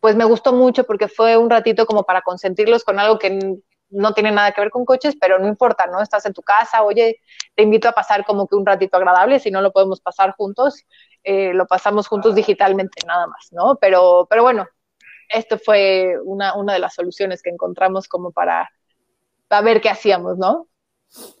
pues 0.00 0.16
me 0.16 0.24
gustó 0.24 0.52
mucho 0.52 0.84
porque 0.84 1.08
fue 1.08 1.36
un 1.36 1.50
ratito 1.50 1.86
como 1.86 2.04
para 2.04 2.22
consentirlos 2.22 2.84
con 2.84 2.98
algo 2.98 3.18
que 3.18 3.58
no 3.90 4.14
tiene 4.14 4.30
nada 4.30 4.52
que 4.52 4.60
ver 4.60 4.70
con 4.70 4.84
coches, 4.84 5.16
pero 5.20 5.38
no 5.38 5.48
importa, 5.48 5.86
¿no? 5.86 6.00
Estás 6.00 6.24
en 6.26 6.32
tu 6.32 6.42
casa, 6.42 6.82
oye, 6.82 7.20
te 7.54 7.62
invito 7.62 7.88
a 7.88 7.92
pasar 7.92 8.24
como 8.24 8.46
que 8.46 8.54
un 8.54 8.64
ratito 8.64 8.96
agradable, 8.96 9.40
si 9.40 9.50
no 9.50 9.60
lo 9.60 9.72
podemos 9.72 10.00
pasar 10.00 10.34
juntos, 10.36 10.84
eh, 11.24 11.52
lo 11.52 11.66
pasamos 11.66 12.06
juntos 12.08 12.34
digitalmente 12.34 13.04
nada 13.06 13.26
más, 13.26 13.48
¿no? 13.52 13.76
Pero, 13.80 14.26
pero 14.30 14.42
bueno, 14.42 14.66
esto 15.28 15.58
fue 15.58 16.14
una, 16.24 16.56
una 16.56 16.72
de 16.72 16.78
las 16.78 16.94
soluciones 16.94 17.42
que 17.42 17.50
encontramos 17.50 18.08
como 18.08 18.30
para, 18.30 18.70
para 19.48 19.62
ver 19.62 19.80
qué 19.80 19.90
hacíamos, 19.90 20.38
¿no? 20.38 20.68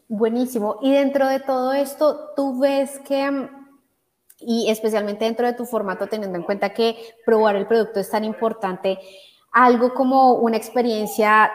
Buenísimo. 0.08 0.78
Y 0.82 0.92
dentro 0.92 1.28
de 1.28 1.40
todo 1.40 1.72
esto, 1.72 2.32
tú 2.34 2.60
ves 2.60 2.98
que, 3.00 3.48
y 4.40 4.70
especialmente 4.70 5.24
dentro 5.24 5.46
de 5.46 5.52
tu 5.52 5.64
formato, 5.66 6.06
teniendo 6.06 6.38
en 6.38 6.44
cuenta 6.44 6.70
que 6.70 6.96
probar 7.24 7.56
el 7.56 7.66
producto 7.66 8.00
es 8.00 8.10
tan 8.10 8.24
importante, 8.24 8.98
algo 9.52 9.94
como 9.94 10.34
una 10.34 10.56
experiencia 10.56 11.50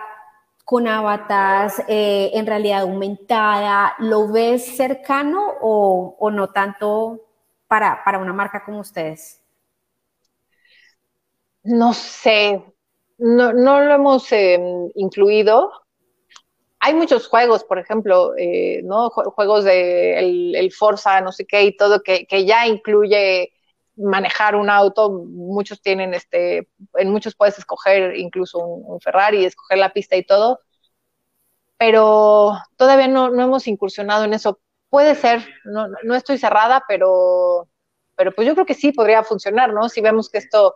con 0.65 0.87
avatars 0.87 1.79
eh, 1.87 2.31
en 2.33 2.47
realidad 2.47 2.81
aumentada, 2.81 3.93
¿lo 3.99 4.27
ves 4.31 4.75
cercano 4.75 5.53
o, 5.61 6.31
no 6.31 6.49
tanto 6.49 7.21
para, 7.67 8.01
una 8.19 8.33
marca 8.33 8.63
como 8.65 8.79
ustedes? 8.79 9.41
No 11.63 11.93
sé, 11.93 12.63
no, 13.17 13.51
lo 13.53 13.93
hemos 13.93 14.31
em, 14.31 14.89
incluido, 14.95 15.71
hay 16.79 16.93
muchos 16.93 17.27
juegos, 17.27 17.63
por 17.63 17.79
ejemplo, 17.79 18.33
eh, 18.37 18.81
¿no? 18.83 19.09
Juegos 19.09 19.63
de 19.63 20.19
el, 20.59 20.71
Forza, 20.71 21.21
no 21.21 21.31
sé 21.31 21.45
qué 21.45 21.63
y 21.63 21.75
todo, 21.75 22.01
que, 22.03 22.45
ya 22.45 22.67
incluye 22.67 23.53
manejar 23.95 24.55
un 24.55 24.69
auto. 24.69 25.09
Muchos 25.09 25.81
tienen, 25.81 26.13
este, 26.13 26.69
en 26.95 27.11
muchos 27.11 27.35
puedes 27.35 27.57
escoger 27.57 28.15
incluso 28.17 28.59
un, 28.59 28.99
Ferrari, 29.01 29.45
escoger 29.45 29.77
la 29.79 29.93
pista 29.93 30.15
y 30.15 30.23
todo. 30.25 30.59
Pero 31.77 32.53
todavía 32.77 33.07
no, 33.07 33.27
hemos 33.27 33.67
incursionado 33.67 34.25
en 34.25 34.33
eso. 34.33 34.59
Puede 34.89 35.15
ser, 35.15 35.45
no, 35.65 35.87
no 36.03 36.15
estoy 36.15 36.37
cerrada, 36.37 36.83
pero, 36.87 37.67
pero 38.15 38.31
pues 38.31 38.47
yo 38.47 38.53
creo 38.53 38.65
que 38.65 38.75
sí 38.75 38.91
podría 38.91 39.23
funcionar, 39.23 39.73
¿no? 39.73 39.89
Si 39.89 40.01
vemos 40.01 40.29
que 40.29 40.37
esto 40.37 40.75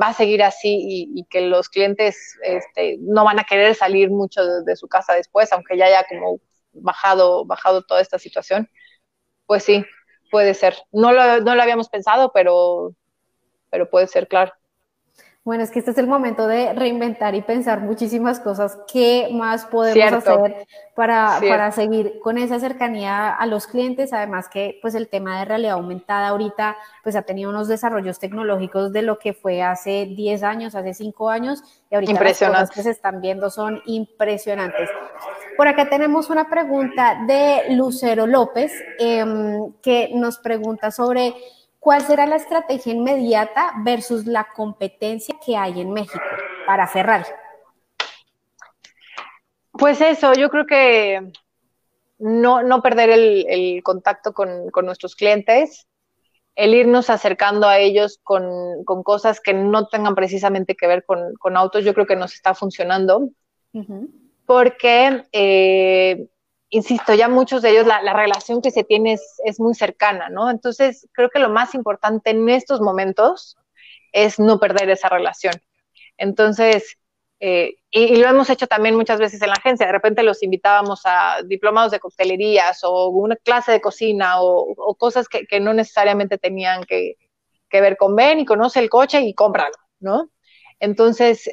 va 0.00 0.08
a 0.08 0.14
seguir 0.14 0.42
así 0.42 1.08
y, 1.14 1.24
que 1.24 1.42
los 1.42 1.68
clientes 1.68 2.38
este, 2.42 2.96
no 3.00 3.24
van 3.24 3.38
a 3.38 3.44
querer 3.44 3.74
salir 3.74 4.10
mucho 4.10 4.44
de, 4.62 4.76
su 4.76 4.88
casa 4.88 5.14
después, 5.14 5.52
aunque 5.52 5.76
ya 5.76 5.86
haya 5.86 6.04
como 6.08 6.40
bajado, 6.72 7.44
bajado 7.44 7.82
toda 7.82 8.00
esta 8.00 8.18
situación, 8.18 8.68
pues 9.46 9.64
sí, 9.64 9.84
puede 10.30 10.54
ser. 10.54 10.76
No 10.92 11.12
lo, 11.12 11.40
no 11.40 11.54
lo 11.54 11.62
habíamos 11.62 11.88
pensado, 11.88 12.32
pero, 12.32 12.94
pero 13.70 13.90
puede 13.90 14.06
ser, 14.06 14.28
claro. 14.28 14.52
Bueno, 15.44 15.64
es 15.64 15.72
que 15.72 15.80
este 15.80 15.90
es 15.90 15.98
el 15.98 16.06
momento 16.06 16.46
de 16.46 16.72
reinventar 16.72 17.34
y 17.34 17.42
pensar 17.42 17.80
muchísimas 17.80 18.38
cosas. 18.38 18.78
¿Qué 18.92 19.28
más 19.32 19.66
podemos 19.66 20.12
hacer 20.12 20.68
para, 20.94 21.40
para, 21.40 21.72
seguir 21.72 22.20
con 22.22 22.38
esa 22.38 22.60
cercanía 22.60 23.34
a 23.34 23.46
los 23.46 23.66
clientes? 23.66 24.12
Además 24.12 24.48
que 24.48 24.78
pues 24.80 24.94
el 24.94 25.08
tema 25.08 25.40
de 25.40 25.44
realidad 25.44 25.72
aumentada 25.72 26.28
ahorita 26.28 26.76
pues 27.02 27.16
ha 27.16 27.22
tenido 27.22 27.50
unos 27.50 27.66
desarrollos 27.66 28.20
tecnológicos 28.20 28.92
de 28.92 29.02
lo 29.02 29.18
que 29.18 29.32
fue 29.32 29.62
hace 29.62 30.06
10 30.14 30.44
años, 30.44 30.74
hace 30.76 30.94
5 30.94 31.28
años 31.28 31.64
y 31.90 31.96
ahorita 31.96 32.22
las 32.22 32.38
cosas 32.38 32.70
que 32.70 32.82
se 32.84 32.90
están 32.90 33.20
viendo 33.20 33.50
son 33.50 33.82
impresionantes. 33.86 34.90
Por 35.56 35.66
acá 35.66 35.88
tenemos 35.88 36.30
una 36.30 36.48
pregunta 36.48 37.24
de 37.26 37.74
Lucero 37.74 38.28
López 38.28 38.72
em, 39.00 39.72
que 39.82 40.12
nos 40.14 40.38
pregunta 40.38 40.92
sobre 40.92 41.34
¿Cuál 41.82 42.02
será 42.02 42.26
la 42.26 42.36
estrategia 42.36 42.92
inmediata 42.92 43.72
versus 43.78 44.24
la 44.24 44.46
competencia 44.54 45.34
que 45.44 45.56
hay 45.56 45.80
en 45.80 45.92
México 45.92 46.22
para 46.64 46.86
Ferrari? 46.86 47.24
Pues 49.72 50.00
eso, 50.00 50.32
yo 50.34 50.48
creo 50.48 50.64
que 50.64 51.32
no, 52.20 52.82
perder 52.82 53.10
el, 53.10 53.82
contacto 53.82 54.32
con, 54.32 54.70
nuestros 54.84 55.16
clientes, 55.16 55.88
el 56.54 56.72
irnos 56.72 57.10
acercando 57.10 57.66
a 57.66 57.80
ellos 57.80 58.20
con, 58.22 58.84
cosas 59.02 59.40
que 59.40 59.52
no 59.52 59.88
tengan 59.88 60.14
precisamente 60.14 60.76
que 60.76 60.86
ver 60.86 61.04
con, 61.04 61.56
autos, 61.56 61.84
yo 61.84 61.94
creo 61.94 62.06
que 62.06 62.14
nos 62.14 62.32
está 62.32 62.54
funcionando. 62.54 63.30
Porque 64.46 65.24
eh, 65.32 66.28
insisto, 66.72 67.14
ya 67.14 67.28
muchos 67.28 67.60
de 67.62 67.70
ellos, 67.70 67.86
la, 67.86 68.00
relación 68.14 68.62
que 68.62 68.70
se 68.70 68.82
tiene 68.82 69.18
es, 69.44 69.60
muy 69.60 69.74
cercana, 69.74 70.30
¿no? 70.30 70.50
Entonces, 70.50 71.06
creo 71.12 71.28
que 71.28 71.38
lo 71.38 71.50
más 71.50 71.74
importante 71.74 72.30
en 72.30 72.48
estos 72.48 72.80
momentos 72.80 73.58
es 74.10 74.38
no 74.38 74.58
perder 74.58 74.88
esa 74.88 75.10
relación. 75.10 75.54
Entonces, 76.16 76.96
eh, 77.40 77.74
y, 77.90 78.16
lo 78.16 78.26
hemos 78.26 78.48
hecho 78.48 78.66
también 78.66 78.96
muchas 78.96 79.20
veces 79.20 79.42
en 79.42 79.48
la 79.48 79.56
agencia, 79.56 79.86
de 79.86 79.92
repente 79.92 80.22
los 80.22 80.42
invitábamos 80.42 81.02
a 81.04 81.42
diplomados 81.44 81.92
de 81.92 82.00
coctelerías 82.00 82.80
o 82.84 83.08
una 83.08 83.36
clase 83.36 83.72
de 83.72 83.82
cocina 83.82 84.40
o, 84.40 84.94
cosas 84.96 85.28
que, 85.28 85.60
no 85.60 85.74
necesariamente 85.74 86.38
tenían 86.38 86.84
que, 86.84 87.16
que 87.68 87.80
ver 87.82 87.98
con 87.98 88.16
ven 88.16 88.40
y 88.40 88.46
conoce 88.46 88.80
el 88.80 88.88
coche 88.88 89.20
y 89.20 89.34
cómpralo, 89.34 89.76
¿no? 90.00 90.30
Entonces, 90.80 91.50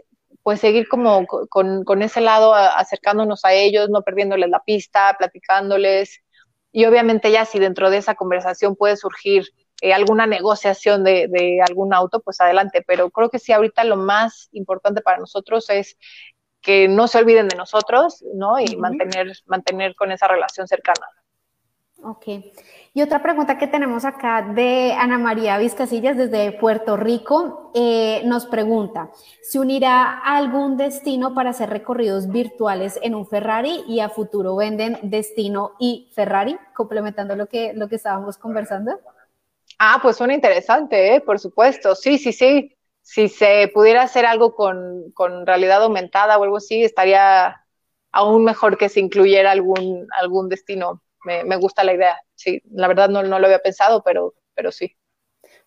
pues 0.49 0.61
seguir 0.61 0.87
como 0.87 1.27
con, 1.27 2.01
ese 2.01 2.21
lado 2.21 2.55
acercándonos 2.55 3.45
a 3.45 3.53
ellos, 3.53 3.87
no 3.91 4.01
perdiéndoles 4.01 4.49
la 4.49 4.63
pista, 4.63 5.15
platicándoles. 5.15 6.23
Y 6.71 6.85
obviamente 6.85 7.29
ya 7.31 7.45
si 7.45 7.59
dentro 7.59 7.91
de 7.91 7.97
esa 7.97 8.15
conversación 8.15 8.75
puede 8.75 8.97
surgir 8.97 9.45
eh, 9.79 9.93
alguna 9.93 10.25
negociación 10.25 11.03
de, 11.03 11.61
algún 11.67 11.93
auto, 11.93 12.19
pues 12.21 12.41
adelante. 12.41 12.83
Pero 12.87 13.11
creo 13.11 13.29
que 13.29 13.37
sí, 13.37 13.53
ahorita 13.53 13.83
lo 13.83 13.95
más 13.95 14.49
importante 14.51 15.01
para 15.01 15.19
nosotros 15.19 15.69
es 15.69 15.99
que 16.61 16.87
no 16.87 17.07
se 17.07 17.19
olviden 17.19 17.47
de 17.47 17.55
nosotros, 17.55 18.25
¿no? 18.33 18.59
Y 18.59 18.75
mantener, 18.75 19.31
mantener 19.45 19.93
con 19.93 20.11
esa 20.11 20.27
relación 20.27 20.67
cercana. 20.67 21.05
Ok. 22.01 22.27
Y 22.93 23.01
otra 23.01 23.21
pregunta 23.21 23.57
que 23.57 23.67
tenemos 23.67 24.05
acá 24.05 24.41
de 24.41 24.93
Ana 24.93 25.17
María 25.17 25.57
Vizcasillas 25.57 26.15
desde 26.15 26.53
Puerto 26.53 26.95
Rico 26.95 27.71
eh, 27.75 28.21
nos 28.23 28.45
pregunta, 28.45 29.11
¿se 29.41 29.59
unirá 29.59 30.17
algún 30.19 30.77
destino 30.77 31.33
para 31.33 31.49
hacer 31.49 31.69
recorridos 31.69 32.29
virtuales 32.29 32.97
en 33.01 33.15
un 33.15 33.27
Ferrari 33.27 33.83
y 33.85 33.99
a 33.99 34.09
futuro 34.09 34.55
venden 34.55 34.97
destino 35.03 35.73
y 35.77 36.09
Ferrari, 36.15 36.57
complementando 36.73 37.35
lo 37.35 37.47
que, 37.47 37.73
lo 37.73 37.89
que 37.89 37.97
estábamos 37.97 38.37
conversando? 38.37 38.97
Ah, 39.77 39.99
pues 40.01 40.15
suena 40.15 40.33
interesante, 40.33 41.15
¿eh? 41.15 41.21
por 41.21 41.37
supuesto. 41.39 41.95
Sí, 41.95 42.17
sí, 42.17 42.31
sí. 42.31 42.75
Si 43.01 43.27
se 43.27 43.69
pudiera 43.73 44.03
hacer 44.03 44.25
algo 44.25 44.55
con, 44.55 45.11
con 45.13 45.45
realidad 45.45 45.83
aumentada 45.83 46.37
o 46.37 46.43
algo 46.43 46.57
así, 46.57 46.83
estaría 46.83 47.65
aún 48.11 48.43
mejor 48.45 48.77
que 48.77 48.89
se 48.89 48.99
incluyera 48.99 49.51
algún, 49.51 50.07
algún 50.17 50.47
destino 50.49 51.01
me, 51.23 51.55
gusta 51.57 51.83
la 51.83 51.93
idea. 51.93 52.17
Sí, 52.35 52.61
la 52.71 52.87
verdad 52.87 53.09
no, 53.09 53.23
no, 53.23 53.39
lo 53.39 53.45
había 53.45 53.59
pensado, 53.59 54.01
pero, 54.03 54.33
pero 54.53 54.71
sí. 54.71 54.95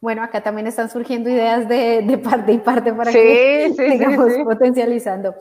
Bueno, 0.00 0.22
acá 0.22 0.42
también 0.42 0.66
están 0.66 0.90
surgiendo 0.90 1.30
ideas 1.30 1.68
de, 1.68 2.20
parte 2.22 2.52
y 2.52 2.58
parte 2.58 2.92
para 2.92 3.12
que 3.12 3.72
sigamos 3.76 4.32
potencializando. 4.44 5.34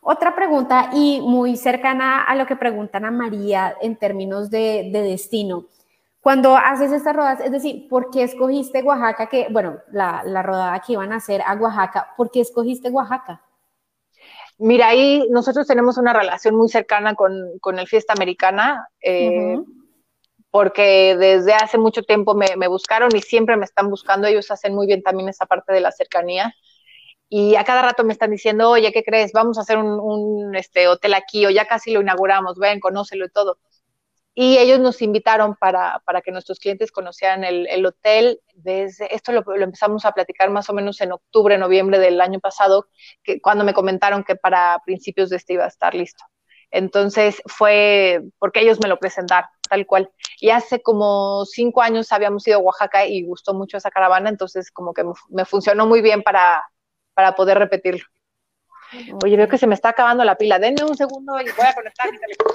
Otra 0.00 0.34
pregunta 0.34 0.90
y 0.94 1.20
muy 1.20 1.56
cercana 1.56 2.22
a 2.22 2.34
lo 2.34 2.46
que 2.46 2.56
preguntan 2.56 3.04
a 3.04 3.10
María 3.10 3.76
en 3.80 3.96
términos 3.96 4.50
de, 4.50 4.88
destino. 4.92 5.66
Cuando 6.20 6.56
haces 6.56 6.92
estas 6.92 7.14
rodadas, 7.14 7.40
es 7.40 7.52
decir, 7.52 7.88
¿por 7.88 8.10
qué 8.10 8.22
escogiste 8.24 8.82
Oaxaca? 8.82 9.28
Que, 9.28 9.46
bueno, 9.50 9.78
la, 9.92 10.22
la 10.24 10.42
rodada 10.42 10.80
que 10.80 10.94
iban 10.94 11.12
a 11.12 11.16
hacer 11.16 11.42
a 11.46 11.54
Oaxaca, 11.54 12.14
¿por 12.16 12.30
qué 12.30 12.40
escogiste 12.40 12.90
Oaxaca? 12.90 13.45
Mira, 14.58 14.88
ahí 14.88 15.26
nosotros 15.30 15.66
tenemos 15.66 15.98
una 15.98 16.12
relación 16.12 16.56
muy 16.56 16.68
cercana 16.68 17.14
con, 17.14 17.58
con 17.60 17.78
el 17.78 17.86
Fiesta 17.86 18.14
Americana, 18.14 18.88
eh, 19.02 19.58
porque 20.50 21.16
desde 21.18 21.52
hace 21.52 21.76
mucho 21.76 22.02
tiempo 22.02 22.34
me, 22.34 22.68
buscaron 22.68 23.14
y 23.14 23.20
siempre 23.20 23.56
me 23.56 23.64
están 23.64 23.90
buscando. 23.90 24.26
Ellos 24.26 24.50
hacen 24.50 24.74
muy 24.74 24.86
bien 24.86 25.02
también 25.02 25.28
esa 25.28 25.44
parte 25.46 25.72
de 25.72 25.80
la 25.80 25.92
cercanía. 25.92 26.54
Y 27.28 27.56
a 27.56 27.64
cada 27.64 27.82
rato 27.82 28.04
me 28.04 28.12
están 28.12 28.30
diciendo, 28.30 28.70
oye, 28.70 28.92
¿qué 28.92 29.02
crees? 29.02 29.32
Vamos 29.32 29.58
a 29.58 29.62
hacer 29.62 29.78
un, 29.78 30.00
un 30.00 30.54
este, 30.54 30.88
hotel 30.88 31.14
aquí, 31.14 31.44
o 31.44 31.50
ya 31.50 31.66
casi 31.66 31.90
lo 31.92 32.00
inauguramos, 32.00 32.56
ven, 32.56 32.80
conócelo 32.80 33.26
y 33.26 33.30
todo 33.30 33.58
y 34.38 34.58
ellos 34.58 34.78
nos 34.80 35.00
invitaron 35.00 35.56
para, 35.56 36.02
para 36.04 36.20
que 36.20 36.30
nuestros 36.30 36.60
clientes 36.60 36.92
conocieran 36.92 37.42
el, 37.42 37.66
el 37.68 37.86
hotel. 37.86 38.38
Desde, 38.52 39.12
esto 39.14 39.32
lo, 39.32 39.40
lo, 39.40 39.64
empezamos 39.64 40.04
a 40.04 40.12
platicar 40.12 40.50
más 40.50 40.68
o 40.68 40.74
menos 40.74 41.00
en 41.00 41.12
octubre, 41.12 41.56
noviembre 41.56 41.98
del 41.98 42.20
año 42.20 42.38
pasado, 42.38 42.86
que, 43.22 43.40
cuando 43.40 43.64
me 43.64 43.72
comentaron 43.72 44.24
que 44.24 44.36
para 44.36 44.78
principios 44.84 45.30
de 45.30 45.36
este 45.36 45.54
iba 45.54 45.64
a 45.64 45.68
estar 45.68 45.94
listo. 45.94 46.22
Entonces 46.70 47.40
fue 47.46 48.20
porque 48.38 48.60
ellos 48.60 48.78
me 48.82 48.90
lo 48.90 48.98
presentaron, 48.98 49.48
tal 49.70 49.86
cual. 49.86 50.10
Y 50.38 50.50
hace 50.50 50.82
como 50.82 51.46
cinco 51.46 51.80
años 51.80 52.12
habíamos 52.12 52.46
ido 52.46 52.58
a 52.58 52.60
Oaxaca 52.60 53.06
y 53.06 53.22
gustó 53.24 53.54
mucho 53.54 53.78
esa 53.78 53.90
caravana, 53.90 54.28
entonces 54.28 54.70
como 54.70 54.92
que 54.92 55.02
me 55.30 55.46
funcionó 55.46 55.86
muy 55.86 56.02
bien 56.02 56.22
para, 56.22 56.62
para 57.14 57.34
poder 57.34 57.58
repetirlo. 57.58 58.04
Oye, 59.24 59.36
veo 59.36 59.48
que 59.48 59.58
se 59.58 59.66
me 59.66 59.74
está 59.74 59.90
acabando 59.90 60.24
la 60.24 60.36
pila. 60.36 60.58
Denme 60.58 60.84
un 60.84 60.96
segundo 60.96 61.40
y 61.40 61.44
voy 61.56 61.66
a 61.66 61.74
conectar 61.74 62.10
mi 62.10 62.18
teléfono. 62.18 62.52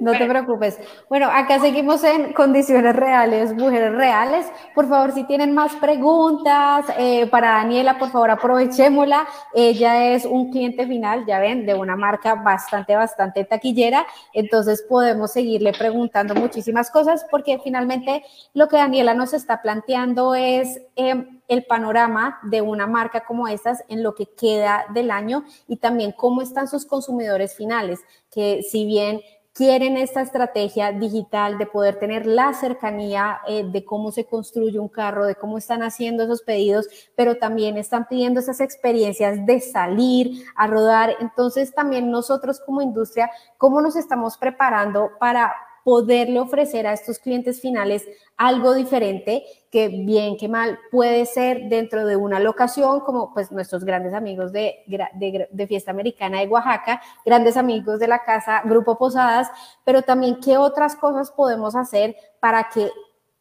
No 0.00 0.12
te 0.12 0.26
preocupes. 0.26 0.78
Bueno, 1.08 1.28
acá 1.32 1.60
seguimos 1.60 2.04
en 2.04 2.32
condiciones 2.32 2.94
reales, 2.94 3.54
mujeres 3.54 3.92
reales. 3.92 4.46
Por 4.74 4.88
favor, 4.88 5.12
si 5.12 5.24
tienen 5.24 5.54
más 5.54 5.74
preguntas 5.76 6.86
eh, 6.98 7.26
para 7.26 7.52
Daniela, 7.52 7.98
por 7.98 8.10
favor, 8.10 8.30
aprovechémosla. 8.30 9.26
Ella 9.54 10.12
es 10.12 10.24
un 10.24 10.50
cliente 10.50 10.86
final, 10.86 11.24
ya 11.26 11.38
ven, 11.38 11.64
de 11.64 11.74
una 11.74 11.96
marca 11.96 12.34
bastante, 12.34 12.94
bastante 12.94 13.44
taquillera. 13.44 14.06
Entonces 14.32 14.84
podemos 14.88 15.32
seguirle 15.32 15.72
preguntando 15.72 16.34
muchísimas 16.34 16.90
cosas 16.90 17.26
porque 17.30 17.58
finalmente 17.62 18.24
lo 18.54 18.68
que 18.68 18.76
Daniela 18.76 19.14
nos 19.14 19.32
está 19.32 19.62
planteando 19.62 20.34
es... 20.34 20.80
Eh, 20.96 21.38
el 21.52 21.64
panorama 21.64 22.38
de 22.42 22.62
una 22.62 22.86
marca 22.86 23.24
como 23.24 23.46
estas 23.46 23.84
en 23.88 24.02
lo 24.02 24.14
que 24.14 24.26
queda 24.26 24.86
del 24.94 25.10
año 25.10 25.44
y 25.68 25.76
también 25.76 26.12
cómo 26.12 26.40
están 26.40 26.66
sus 26.66 26.86
consumidores 26.86 27.54
finales, 27.54 28.00
que 28.30 28.62
si 28.62 28.86
bien 28.86 29.20
quieren 29.52 29.98
esta 29.98 30.22
estrategia 30.22 30.92
digital 30.92 31.58
de 31.58 31.66
poder 31.66 31.96
tener 31.96 32.24
la 32.24 32.54
cercanía 32.54 33.40
eh, 33.46 33.64
de 33.64 33.84
cómo 33.84 34.10
se 34.10 34.24
construye 34.24 34.78
un 34.78 34.88
carro, 34.88 35.26
de 35.26 35.34
cómo 35.34 35.58
están 35.58 35.82
haciendo 35.82 36.22
esos 36.22 36.40
pedidos, 36.40 36.88
pero 37.16 37.36
también 37.36 37.76
están 37.76 38.08
pidiendo 38.08 38.40
esas 38.40 38.60
experiencias 38.60 39.44
de 39.44 39.60
salir 39.60 40.44
a 40.56 40.66
rodar. 40.66 41.16
Entonces 41.20 41.74
también 41.74 42.10
nosotros 42.10 42.60
como 42.64 42.80
industria, 42.80 43.30
¿cómo 43.58 43.82
nos 43.82 43.94
estamos 43.96 44.38
preparando 44.38 45.10
para 45.20 45.52
poderle 45.84 46.40
ofrecer 46.40 46.86
a 46.86 46.92
estos 46.92 47.18
clientes 47.18 47.60
finales 47.60 48.06
algo 48.36 48.74
diferente 48.74 49.44
que 49.70 49.88
bien 49.88 50.36
que 50.36 50.48
mal 50.48 50.78
puede 50.90 51.24
ser 51.26 51.68
dentro 51.68 52.06
de 52.06 52.16
una 52.16 52.38
locación 52.38 53.00
como 53.00 53.32
pues 53.32 53.50
nuestros 53.50 53.84
grandes 53.84 54.14
amigos 54.14 54.52
de, 54.52 54.76
de, 54.86 55.66
Fiesta 55.66 55.90
Americana 55.90 56.40
de 56.40 56.48
Oaxaca, 56.48 57.00
grandes 57.24 57.56
amigos 57.56 57.98
de 57.98 58.08
la 58.08 58.24
casa 58.24 58.62
Grupo 58.64 58.98
Posadas, 58.98 59.48
pero 59.84 60.02
también 60.02 60.40
qué 60.40 60.58
otras 60.58 60.94
cosas 60.96 61.30
podemos 61.30 61.74
hacer 61.74 62.16
para 62.40 62.68
que 62.68 62.90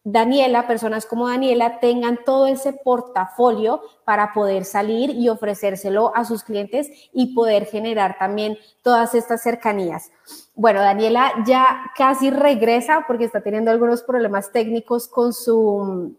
Daniela, 0.04 0.66
personas 0.66 1.06
como 1.06 1.28
Daniela, 1.28 1.80
tengan 1.80 2.20
todo 2.26 2.48
ese 2.48 2.74
portafolio 2.74 3.82
para 4.04 4.34
poder 4.34 4.66
salir 4.66 5.12
y 5.12 5.30
ofrecérselo 5.30 6.16
a 6.16 6.26
sus 6.26 6.44
clientes 6.44 6.90
y 7.14 7.36
poder 7.36 7.66
generar 7.66 8.18
también 8.18 8.58
todas 8.82 9.14
estas 9.14 9.44
cercanías. 9.44 10.12
Bueno, 10.54 10.82
Daniela 10.82 11.34
ya 11.46 11.92
casi 11.96 12.30
regresa 12.30 13.06
porque 13.08 13.26
está 13.26 13.42
teniendo 13.42 13.72
algunos 13.72 14.04
problemas 14.04 14.52
técnicos 14.52 15.08
con 15.08 15.34
su 15.34 16.18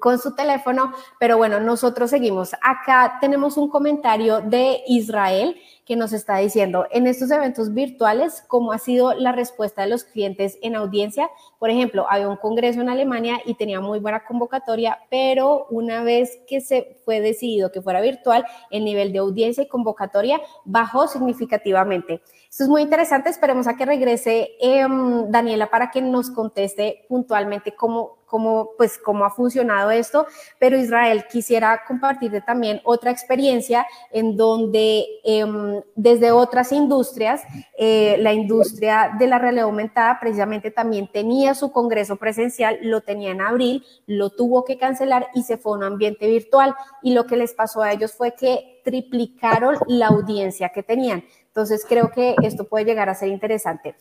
con 0.00 0.18
su 0.18 0.34
teléfono, 0.34 0.92
pero 1.18 1.38
bueno, 1.38 1.60
nosotros 1.60 2.10
seguimos. 2.10 2.54
Acá 2.60 3.16
tenemos 3.22 3.56
un 3.56 3.70
comentario 3.70 4.42
de 4.42 4.82
Israel 4.86 5.56
que 5.88 5.96
nos 5.96 6.12
está 6.12 6.36
diciendo, 6.36 6.86
en 6.90 7.06
estos 7.06 7.30
eventos 7.30 7.72
virtuales, 7.72 8.44
¿cómo 8.46 8.72
ha 8.72 8.78
sido 8.78 9.14
la 9.14 9.32
respuesta 9.32 9.80
de 9.80 9.88
los 9.88 10.04
clientes 10.04 10.58
en 10.60 10.76
audiencia? 10.76 11.30
Por 11.58 11.70
ejemplo, 11.70 12.04
había 12.10 12.28
un 12.28 12.36
congreso 12.36 12.82
en 12.82 12.90
Alemania 12.90 13.40
y 13.46 13.54
tenía 13.54 13.80
muy 13.80 13.98
buena 13.98 14.22
convocatoria, 14.26 14.98
pero 15.08 15.66
una 15.70 16.02
vez 16.02 16.40
que 16.46 16.60
se 16.60 16.98
fue 17.06 17.22
decidido 17.22 17.72
que 17.72 17.80
fuera 17.80 18.02
virtual, 18.02 18.44
el 18.70 18.84
nivel 18.84 19.14
de 19.14 19.20
audiencia 19.20 19.62
y 19.62 19.68
convocatoria 19.68 20.42
bajó 20.66 21.08
significativamente. 21.08 22.20
Esto 22.50 22.64
es 22.64 22.68
muy 22.68 22.82
interesante, 22.82 23.30
esperemos 23.30 23.66
a 23.66 23.76
que 23.76 23.86
regrese 23.86 24.50
em, 24.60 25.30
Daniela 25.30 25.70
para 25.70 25.90
que 25.90 26.02
nos 26.02 26.30
conteste 26.30 27.06
puntualmente 27.08 27.74
cómo, 27.74 28.18
cómo, 28.26 28.70
pues, 28.76 28.98
cómo 28.98 29.24
ha 29.24 29.30
funcionado 29.30 29.90
esto, 29.90 30.26
pero 30.58 30.78
Israel 30.78 31.24
quisiera 31.30 31.82
compartirte 31.86 32.40
también 32.40 32.80
otra 32.84 33.10
experiencia 33.10 33.86
en 34.10 34.36
donde 34.36 35.04
em, 35.24 35.77
desde 35.94 36.32
otras 36.32 36.72
industrias, 36.72 37.42
eh, 37.78 38.16
la 38.18 38.32
industria 38.32 39.14
de 39.18 39.26
la 39.26 39.38
realidad 39.38 39.64
aumentada 39.64 40.18
precisamente 40.20 40.70
también 40.70 41.08
tenía 41.12 41.54
su 41.54 41.72
congreso 41.72 42.16
presencial, 42.16 42.78
lo 42.82 43.00
tenía 43.00 43.30
en 43.30 43.40
abril, 43.40 43.84
lo 44.06 44.30
tuvo 44.30 44.64
que 44.64 44.78
cancelar 44.78 45.28
y 45.34 45.42
se 45.42 45.56
fue 45.56 45.72
a 45.72 45.76
un 45.76 45.84
ambiente 45.84 46.26
virtual 46.26 46.74
y 47.02 47.14
lo 47.14 47.26
que 47.26 47.36
les 47.36 47.54
pasó 47.54 47.82
a 47.82 47.92
ellos 47.92 48.12
fue 48.12 48.34
que 48.34 48.80
triplicaron 48.84 49.76
la 49.86 50.08
audiencia 50.08 50.70
que 50.70 50.82
tenían. 50.82 51.24
Entonces 51.46 51.84
creo 51.88 52.10
que 52.10 52.34
esto 52.42 52.64
puede 52.64 52.84
llegar 52.84 53.08
a 53.08 53.14
ser 53.14 53.28
interesante. 53.28 53.96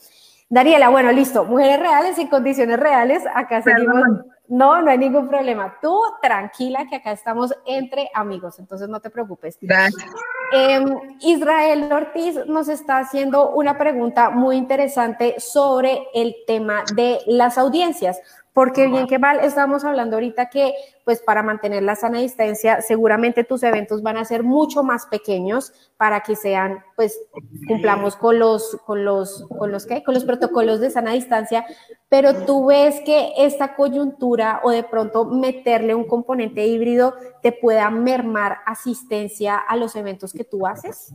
Daniela, 0.50 0.90
bueno, 0.90 1.12
listo, 1.12 1.44
mujeres 1.44 1.80
reales 1.80 2.18
y 2.20 2.30
condiciones 2.30 2.80
reales, 2.80 3.24
acá 3.34 3.62
seguimos. 3.62 4.04
No, 4.48 4.82
no 4.82 4.92
hay 4.92 4.98
ningún 4.98 5.28
problema. 5.28 5.78
Tú 5.82 6.00
tranquila 6.22 6.86
que 6.90 6.98
acá 6.98 7.12
estamos 7.12 7.54
entre 7.66 8.10
amigos, 8.14 8.60
entonces 8.60 8.88
no 8.88 9.00
te 9.00 9.10
preocupes. 9.10 9.58
Gracias. 9.62 10.10
Em, 10.54 10.86
Israel 11.20 11.92
Ortiz 11.92 12.36
nos 12.48 12.70
está 12.70 13.00
haciendo 13.00 13.52
una 13.52 13.78
pregunta 13.78 14.30
muy 14.30 14.56
interesante 14.56 15.36
sobre 15.40 16.08
el 16.14 16.36
tema 16.46 16.84
de 16.96 17.20
las 17.26 17.58
audiencias. 17.58 18.22
Porque 18.58 18.88
bien 18.88 19.06
que 19.06 19.20
mal, 19.20 19.40
estamos 19.42 19.86
hablando 19.86 20.16
ahorita 20.16 20.50
que 20.50 20.74
pues 21.06 21.22
para 21.22 21.44
mantener 21.44 21.84
la 21.84 21.96
sana 21.96 22.22
distancia, 22.22 22.82
seguramente 22.82 23.44
tus 23.44 23.62
eventos 23.62 24.02
van 24.02 24.18
a 24.18 24.26
ser 24.26 24.42
mucho 24.42 24.82
más 24.82 25.06
pequeños 25.06 25.72
para 25.96 26.22
que 26.22 26.36
sean, 26.36 26.84
pues 26.96 27.20
cumplamos 27.68 28.16
con 28.16 28.40
los, 28.40 28.76
con 28.84 29.06
los, 29.06 29.46
con 29.60 29.72
los, 29.72 29.86
¿qué? 29.86 30.04
Con 30.04 30.16
los 30.16 30.26
protocolos 30.26 30.80
de 30.80 30.90
sana 30.90 31.14
distancia, 31.14 31.68
pero 32.10 32.46
tú 32.48 32.66
ves 32.66 33.00
que 33.06 33.34
esta 33.38 33.76
coyuntura 33.76 34.62
o 34.64 34.72
de 34.72 34.82
pronto 34.82 35.26
meterle 35.26 35.94
un 35.94 36.06
componente 36.06 36.66
híbrido 36.66 37.14
te 37.44 37.52
pueda 37.52 37.92
mermar 37.92 38.58
asistencia 38.66 39.56
a 39.56 39.76
los 39.76 39.96
eventos 39.96 40.34
que 40.34 40.46
tú 40.46 40.66
haces. 40.66 41.14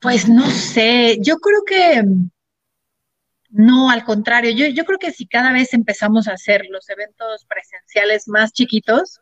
Pues 0.00 0.28
no 0.28 0.46
sé, 0.46 1.18
yo 1.20 1.38
creo 1.38 1.62
que 1.66 2.04
no, 3.52 3.90
al 3.90 4.04
contrario, 4.04 4.50
yo, 4.50 4.66
yo 4.66 4.84
creo 4.84 4.98
que 4.98 5.12
si 5.12 5.26
cada 5.26 5.52
vez 5.52 5.74
empezamos 5.74 6.26
a 6.26 6.32
hacer 6.32 6.64
los 6.70 6.88
eventos 6.88 7.44
presenciales 7.46 8.26
más 8.26 8.52
chiquitos, 8.52 9.20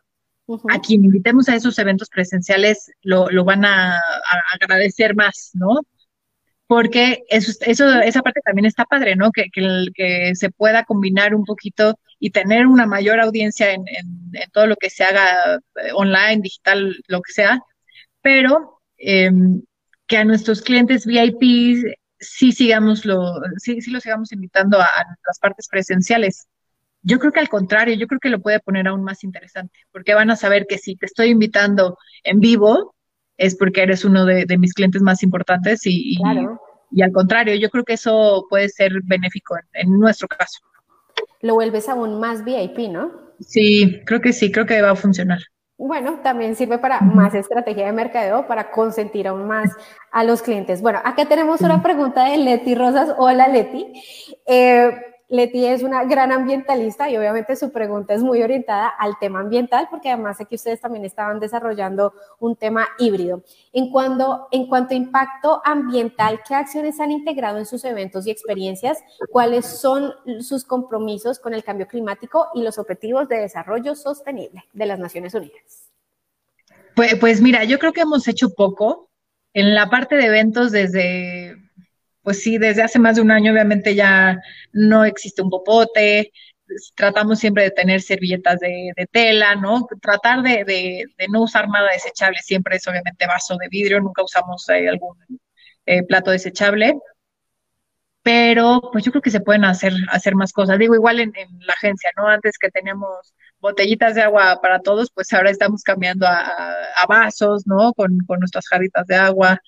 a 0.69 0.79
quien 0.79 1.03
invitemos 1.03 1.49
a 1.49 1.55
esos 1.55 1.77
eventos 1.79 2.09
presenciales 2.09 2.91
lo, 3.01 3.27
van 3.43 3.65
a, 3.65 3.99
agradecer 4.53 5.15
más, 5.15 5.51
¿no? 5.53 5.81
Porque 6.65 7.23
eso, 7.27 7.51
eso, 7.61 7.99
esa 7.99 8.21
parte 8.21 8.39
también 8.43 8.65
está 8.65 8.85
padre, 8.85 9.17
¿no? 9.17 9.31
Que, 9.31 9.47
que, 9.51 10.31
se 10.35 10.49
pueda 10.49 10.85
combinar 10.85 11.35
un 11.35 11.43
poquito 11.43 11.99
y 12.17 12.29
tener 12.31 12.67
una 12.67 12.85
mayor 12.85 13.19
audiencia 13.19 13.73
en, 13.73 13.83
todo 14.53 14.67
lo 14.67 14.77
que 14.77 14.89
se 14.89 15.03
haga 15.03 15.55
eh, 15.55 15.91
online, 15.93 16.41
digital, 16.41 16.95
lo 17.07 17.21
que 17.21 17.33
sea, 17.33 17.59
pero 18.21 18.81
em, 18.97 19.61
que 20.07 20.17
a 20.17 20.23
nuestros 20.23 20.61
clientes 20.61 21.05
VIP 21.05 21.83
sí 22.21 22.51
sigamos 22.51 23.03
lo, 23.05 23.41
sí, 23.57 23.81
sí 23.81 23.91
lo 23.91 23.99
sigamos 23.99 24.31
invitando 24.31 24.79
a, 24.79 24.87
las 25.25 25.39
partes 25.39 25.67
presenciales. 25.69 26.47
Yo 27.01 27.19
creo 27.19 27.31
que 27.31 27.39
al 27.39 27.49
contrario, 27.49 27.95
yo 27.95 28.07
creo 28.07 28.19
que 28.19 28.29
lo 28.29 28.39
puede 28.39 28.59
poner 28.59 28.87
aún 28.87 29.03
más 29.03 29.23
interesante, 29.23 29.79
porque 29.91 30.13
van 30.13 30.29
a 30.29 30.35
saber 30.35 30.67
que 30.69 30.77
si 30.77 30.95
te 30.95 31.07
estoy 31.07 31.29
invitando 31.29 31.97
en 32.23 32.39
vivo, 32.39 32.95
es 33.37 33.57
porque 33.57 33.81
eres 33.81 34.05
uno 34.05 34.25
de, 34.25 34.45
mis 34.59 34.73
clientes 34.73 35.01
más 35.01 35.23
importantes 35.23 35.81
y, 35.85 36.15
y, 36.91 37.01
al 37.01 37.11
contrario, 37.11 37.55
yo 37.55 37.71
creo 37.71 37.83
que 37.83 37.93
eso 37.93 38.45
puede 38.49 38.69
ser 38.69 38.93
benéfico 39.03 39.55
en 39.73 39.99
nuestro 39.99 40.27
caso. 40.27 40.59
Lo 41.41 41.55
vuelves 41.55 41.89
aún 41.89 42.19
más 42.19 42.45
VIP, 42.45 42.91
¿no? 42.91 43.11
Sí, 43.39 43.99
creo 44.05 44.21
que 44.21 44.31
sí, 44.31 44.51
creo 44.51 44.67
que 44.67 44.79
va 44.83 44.91
a 44.91 44.95
funcionar 44.95 45.39
bueno, 45.87 46.19
también 46.21 46.55
sirve 46.55 46.77
para 46.77 47.01
más 47.01 47.33
estrategia 47.33 47.87
de 47.87 47.91
mercadeo, 47.91 48.45
para 48.45 48.69
consentir 48.69 49.27
aún 49.27 49.47
más 49.47 49.71
a 50.11 50.23
los 50.23 50.43
clientes. 50.43 50.79
Bueno, 50.79 50.99
acá 51.03 51.25
tenemos 51.25 51.61
una 51.61 51.81
pregunta 51.81 52.25
de 52.25 52.37
Leti 52.37 52.75
Rosas. 52.75 53.15
Hola, 53.17 53.47
Leti. 53.47 53.91
Eh, 54.45 54.91
Leti 55.31 55.65
es 55.65 55.81
una 55.81 56.03
gran 56.03 56.33
ambientalista 56.33 57.09
y 57.09 57.15
obviamente 57.15 57.55
su 57.55 57.71
pregunta 57.71 58.13
es 58.13 58.21
muy 58.21 58.43
orientada 58.43 58.89
al 58.89 59.17
tema 59.17 59.39
ambiental, 59.39 59.87
porque 59.89 60.09
además 60.09 60.35
sé 60.35 60.45
que 60.45 60.55
ustedes 60.55 60.81
también 60.81 61.05
estaban 61.05 61.39
desarrollando 61.39 62.13
un 62.39 62.57
tema 62.57 62.89
híbrido. 62.99 63.41
En 63.71 63.89
cuanto, 63.91 64.49
a 64.51 64.93
impacto 64.93 65.61
ambiental, 65.63 66.41
¿qué 66.45 66.53
acciones 66.53 66.99
han 66.99 67.11
integrado 67.11 67.59
en 67.59 67.65
sus 67.65 67.85
eventos 67.85 68.27
y 68.27 68.31
experiencias? 68.31 68.97
¿Cuáles 69.29 69.65
son 69.65 70.11
sus 70.41 70.65
compromisos 70.65 71.39
con 71.39 71.53
el 71.53 71.63
cambio 71.63 71.87
climático 71.87 72.47
y 72.53 72.61
los 72.61 72.77
objetivos 72.77 73.29
de 73.29 73.37
desarrollo 73.37 73.95
sostenible 73.95 74.65
de 74.73 74.85
las 74.85 74.99
Naciones 74.99 75.33
Unidas? 75.33 75.89
Pues, 76.93 77.15
pues 77.15 77.41
mira, 77.41 77.63
yo 77.63 77.79
creo 77.79 77.93
que 77.93 78.01
hemos 78.01 78.27
hecho 78.27 78.49
poco 78.49 79.09
en 79.53 79.75
la 79.75 79.89
parte 79.89 80.17
de 80.17 80.25
eventos 80.25 80.73
desde 80.73 81.55
pues 82.23 82.41
sí, 82.43 82.57
desde 82.57 82.83
hace 82.83 82.99
más 82.99 83.15
de 83.15 83.21
un 83.21 83.31
año 83.31 83.51
obviamente 83.51 83.95
ya 83.95 84.39
no 84.71 85.05
existe 85.05 85.41
un 85.41 85.49
popote, 85.49 86.31
tratamos 86.95 87.39
siempre 87.39 87.63
de 87.63 87.71
tener 87.71 88.01
servilletas 88.01 88.59
de, 88.59 88.93
tela, 89.11 89.55
¿no? 89.55 89.87
Tratar 90.01 90.41
de, 90.41 91.05
no 91.29 91.43
usar 91.43 91.67
nada 91.69 91.91
desechable, 91.91 92.37
siempre 92.43 92.77
es 92.77 92.87
obviamente 92.87 93.27
vaso 93.27 93.57
de 93.57 93.67
vidrio, 93.69 93.99
nunca 94.01 94.23
usamos 94.23 94.67
eh, 94.69 94.87
algún 94.89 95.17
eh, 95.85 96.03
plato 96.03 96.31
desechable, 96.31 96.95
pero 98.23 98.81
pues 98.91 99.03
yo 99.03 99.11
creo 99.11 99.21
que 99.21 99.31
se 99.31 99.41
pueden 99.41 99.65
hacer, 99.65 99.93
hacer 100.11 100.35
más 100.35 100.53
cosas. 100.53 100.77
Digo, 100.77 100.93
igual 100.95 101.19
en, 101.19 101.33
la 101.61 101.73
agencia, 101.73 102.11
¿no? 102.15 102.27
Antes 102.27 102.57
que 102.59 102.69
teníamos 102.69 103.33
botellitas 103.59 104.15
de 104.15 104.21
agua 104.21 104.59
para 104.61 104.79
todos, 104.79 105.11
pues 105.13 105.31
ahora 105.33 105.49
estamos 105.49 105.81
cambiando 105.83 106.27
a, 106.27 107.05
vasos, 107.07 107.65
¿no? 107.65 107.93
Con, 107.93 108.19
con, 108.27 108.39
nuestras 108.39 108.67
jarritas 108.67 109.07
de 109.07 109.15
agua. 109.15 109.59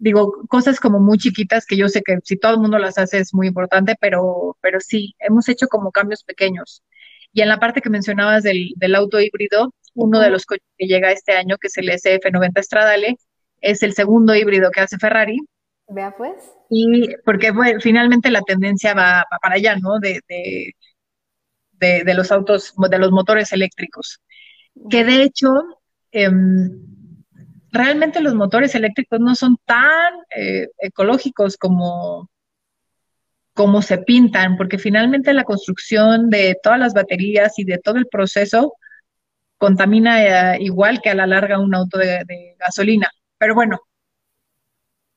Digo, 0.00 0.32
cosas 0.48 0.80
como 0.80 0.98
muy 0.98 1.18
chiquitas 1.18 1.66
que 1.66 1.76
yo 1.76 1.88
sé 1.90 2.00
que 2.02 2.16
si 2.24 2.36
todo 2.38 2.52
el 2.54 2.58
mundo 2.58 2.78
las 2.78 2.96
hace 2.96 3.18
es 3.18 3.34
muy 3.34 3.48
importante, 3.48 3.96
pero, 4.00 4.56
pero 4.62 4.80
sí, 4.80 5.14
hemos 5.18 5.46
hecho 5.50 5.68
como 5.68 5.92
cambios 5.92 6.24
pequeños. 6.24 6.82
Y 7.34 7.42
en 7.42 7.48
la 7.48 7.58
parte 7.58 7.82
que 7.82 7.90
mencionabas 7.90 8.42
del, 8.42 8.72
del 8.76 8.94
auto 8.94 9.20
híbrido, 9.20 9.74
uno 9.94 10.18
de 10.20 10.30
los 10.30 10.46
coches 10.46 10.66
que 10.78 10.86
llega 10.86 11.12
este 11.12 11.32
año, 11.32 11.58
que 11.58 11.68
es 11.68 11.76
el 11.76 11.90
SF90 11.90 12.62
Stradale, 12.62 13.16
es 13.60 13.82
el 13.82 13.92
segundo 13.92 14.34
híbrido 14.34 14.70
que 14.70 14.80
hace 14.80 14.96
Ferrari. 14.96 15.38
Vea 15.86 16.14
pues. 16.16 16.50
Y 16.70 17.14
porque 17.24 17.52
finalmente 17.80 18.30
la 18.30 18.40
tendencia 18.40 18.94
va, 18.94 19.26
para 19.42 19.56
allá, 19.56 19.76
¿no? 19.76 19.98
De, 19.98 20.20
de, 21.72 22.14
los 22.14 22.32
autos, 22.32 22.72
de 22.76 22.98
los 22.98 23.10
motores 23.10 23.52
eléctricos. 23.52 24.22
Que 24.88 25.04
de 25.04 25.22
hecho, 25.22 25.48
em, 26.10 26.70
realmente 27.72 28.20
los 28.20 28.34
motores 28.34 28.74
eléctricos 28.74 29.20
no 29.20 29.34
son 29.34 29.56
tan 29.64 30.14
eh, 30.36 30.68
ecológicos 30.78 31.56
como, 31.56 32.28
como 33.54 33.82
se 33.82 33.98
pintan, 33.98 34.56
porque 34.56 34.78
finalmente 34.78 35.32
la 35.32 35.44
construcción 35.44 36.30
de 36.30 36.58
todas 36.62 36.78
las 36.78 36.94
baterías 36.94 37.58
y 37.58 37.64
de 37.64 37.78
todo 37.78 37.96
el 37.96 38.06
proceso 38.06 38.74
contamina 39.58 40.54
eh, 40.54 40.62
igual 40.62 41.00
que 41.02 41.10
a 41.10 41.14
la 41.14 41.26
larga 41.26 41.58
un 41.58 41.74
auto 41.74 41.98
de, 41.98 42.56
gasolina. 42.58 43.10
Pero 43.38 43.54
bueno, 43.54 43.80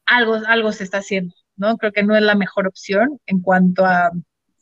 algo, 0.06 0.36
algo 0.48 0.72
se 0.72 0.84
está 0.84 1.00
haciendo, 1.00 1.34
¿no? 1.56 1.78
Creo 1.78 1.92
que 1.92 2.04
no 2.04 2.16
es 2.16 2.22
la 2.22 2.36
mejor 2.36 2.68
opción 2.68 3.20
en 3.26 3.42
cuanto 3.42 3.86
a 3.86 4.12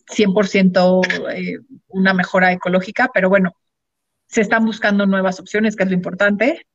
100% 0.08 1.02
eh, 1.34 1.58
una 1.88 2.14
mejora 2.14 2.52
ecológica, 2.52 3.10
pero 3.14 3.30
bueno, 3.30 3.54
se 4.28 4.42
están 4.42 4.66
buscando 4.66 5.06
nuevas 5.06 5.40
opciones, 5.40 5.76
que 5.76 5.84
es 5.84 5.90
lo 5.90 5.96
importante, 5.96 6.66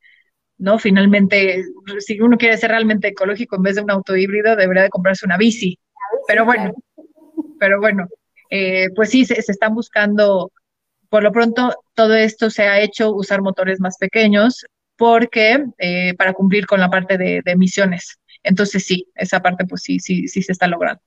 ¿no? 0.58 0.78
Finalmente, 0.78 1.64
si 1.98 2.20
uno 2.20 2.36
quiere 2.36 2.56
ser 2.56 2.70
realmente 2.70 3.08
ecológico 3.08 3.56
en 3.56 3.62
vez 3.62 3.76
de 3.76 3.82
un 3.82 3.90
auto 3.90 4.16
híbrido, 4.16 4.56
debería 4.56 4.84
de 4.84 4.88
comprarse 4.88 5.26
una 5.26 5.36
bici. 5.36 5.78
Pero 6.26 6.44
bueno, 6.44 6.72
pero 7.58 7.80
bueno, 7.80 8.08
eh, 8.50 8.88
pues 8.94 9.10
sí, 9.10 9.24
se, 9.24 9.34
están 9.38 9.74
buscando, 9.74 10.52
por 11.08 11.22
lo 11.22 11.32
pronto, 11.32 11.74
todo 11.94 12.14
esto 12.14 12.50
se 12.50 12.64
ha 12.64 12.80
hecho 12.80 13.12
usar 13.12 13.42
motores 13.42 13.80
más 13.80 13.96
pequeños 13.98 14.64
porque 14.96 15.64
eh, 15.78 16.14
para 16.14 16.32
cumplir 16.32 16.66
con 16.66 16.80
la 16.80 16.90
parte 16.90 17.18
de, 17.18 17.42
de 17.44 17.52
emisiones. 17.52 18.18
Entonces 18.42 18.84
sí, 18.84 19.08
esa 19.14 19.40
parte 19.40 19.66
pues 19.66 19.82
sí, 19.82 19.98
sí, 19.98 20.28
sí 20.28 20.42
se 20.42 20.52
está 20.52 20.66
logrando. 20.66 21.02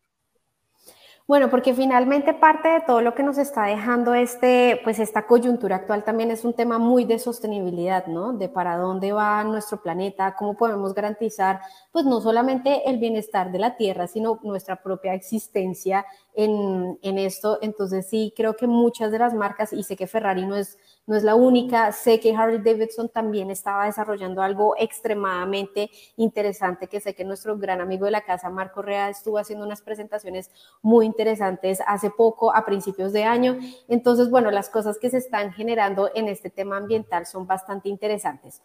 Bueno, 1.29 1.51
porque 1.51 1.75
finalmente 1.75 2.33
parte 2.33 2.69
de 2.69 2.81
todo 2.81 3.01
lo 3.01 3.13
que 3.13 3.21
nos 3.21 3.37
está 3.37 3.65
dejando 3.65 4.15
este, 4.15 4.81
pues 4.83 4.97
esta 4.97 5.27
coyuntura 5.27 5.75
actual 5.75 6.03
también 6.03 6.31
es 6.31 6.43
un 6.43 6.55
tema 6.55 6.79
muy 6.79 7.05
de 7.05 7.19
sostenibilidad, 7.19 8.07
¿no? 8.07 8.33
De 8.33 8.49
para 8.49 8.77
dónde 8.77 9.11
va 9.11 9.43
nuestro 9.43 9.79
planeta, 9.79 10.35
cómo 10.35 10.57
podemos 10.57 10.95
garantizar, 10.95 11.61
pues 11.91 12.03
no 12.03 12.19
solamente 12.19 12.89
el 12.89 12.97
bienestar 12.97 13.51
de 13.51 13.59
la 13.59 13.77
Tierra, 13.77 14.07
sino 14.07 14.39
nuestra 14.41 14.81
propia 14.81 15.13
existencia 15.13 16.03
en, 16.35 16.97
en 17.01 17.17
esto. 17.17 17.59
Entonces 17.61 18.07
sí, 18.09 18.33
creo 18.35 18.55
que 18.55 18.67
muchas 18.67 19.11
de 19.11 19.19
las 19.19 19.33
marcas, 19.33 19.73
y 19.73 19.83
sé 19.83 19.95
que 19.95 20.07
Ferrari 20.07 20.45
no 20.45 20.55
es 20.55 20.77
no 21.09 21.15
es 21.15 21.23
la 21.23 21.33
única. 21.33 21.91
Sé 21.91 22.19
que 22.19 22.35
Harley 22.35 22.59
Davidson 22.59 23.09
también 23.09 23.49
estaba 23.49 23.85
desarrollando 23.85 24.43
algo 24.43 24.75
extremadamente 24.77 25.89
interesante, 26.17 26.87
que 26.87 27.01
sé 27.01 27.15
que 27.15 27.25
nuestro 27.25 27.57
gran 27.57 27.81
amigo 27.81 28.05
de 28.05 28.11
la 28.11 28.21
casa, 28.21 28.51
Marco 28.51 28.83
Rea, 28.83 29.09
estuvo 29.09 29.39
haciendo 29.39 29.65
unas 29.65 29.81
presentaciones 29.81 30.51
muy 30.83 31.07
interesantes 31.07 31.79
hace 31.87 32.11
poco, 32.11 32.55
a 32.55 32.63
principios 32.63 33.11
de 33.11 33.23
año. 33.23 33.57
Entonces, 33.87 34.29
bueno, 34.29 34.51
las 34.51 34.69
cosas 34.69 34.99
que 34.99 35.09
se 35.09 35.17
están 35.17 35.51
generando 35.51 36.11
en 36.13 36.27
este 36.27 36.51
tema 36.51 36.77
ambiental 36.77 37.25
son 37.25 37.47
bastante 37.47 37.89
interesantes. 37.89 38.61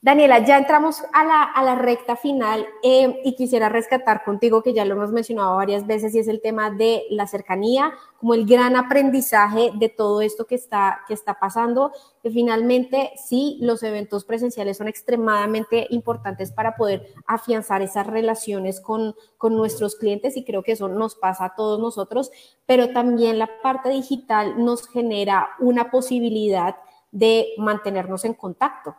Daniela, 0.00 0.38
ya 0.46 0.58
entramos 0.58 1.02
a 1.12 1.24
la, 1.64 1.74
recta 1.74 2.14
final 2.14 2.64
eh, 2.84 3.20
y 3.24 3.34
quisiera 3.34 3.68
rescatar 3.68 4.22
contigo, 4.22 4.62
que 4.62 4.72
ya 4.72 4.84
lo 4.84 4.94
hemos 4.94 5.10
mencionado 5.10 5.56
varias 5.56 5.88
veces, 5.88 6.14
y 6.14 6.20
es 6.20 6.28
el 6.28 6.40
tema 6.40 6.70
de 6.70 7.02
la 7.10 7.26
cercanía, 7.26 7.92
como 8.20 8.34
el 8.34 8.46
gran 8.46 8.76
aprendizaje 8.76 9.72
de 9.74 9.88
todo 9.88 10.22
esto 10.22 10.46
que 10.46 10.54
está, 10.54 11.00
pasando, 11.40 11.90
que 12.22 12.30
finalmente 12.30 13.10
sí, 13.16 13.58
los 13.60 13.82
eventos 13.82 14.24
presenciales 14.24 14.76
son 14.76 14.86
extremadamente 14.86 15.88
importantes 15.90 16.52
para 16.52 16.76
poder 16.76 17.12
afianzar 17.26 17.82
esas 17.82 18.06
relaciones 18.06 18.80
con 18.80 19.16
nuestros 19.42 19.96
clientes 19.96 20.36
y 20.36 20.44
creo 20.44 20.62
que 20.62 20.72
eso 20.72 20.86
nos 20.86 21.16
pasa 21.16 21.46
a 21.46 21.54
todos 21.56 21.80
nosotros, 21.80 22.30
pero 22.66 22.92
también 22.92 23.40
la 23.40 23.50
parte 23.62 23.88
digital 23.88 24.64
nos 24.64 24.86
genera 24.86 25.48
una 25.58 25.90
posibilidad 25.90 26.76
de 27.10 27.48
mantenernos 27.56 28.24
en 28.24 28.34
contacto 28.34 28.94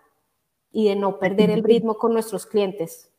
y 0.71 0.89
de 0.89 0.95
no 0.95 1.19
perder 1.19 1.49
el 1.49 1.63
ritmo 1.63 1.97
con 1.97 2.13
nuestros 2.13 2.45
clientes. 2.45 3.09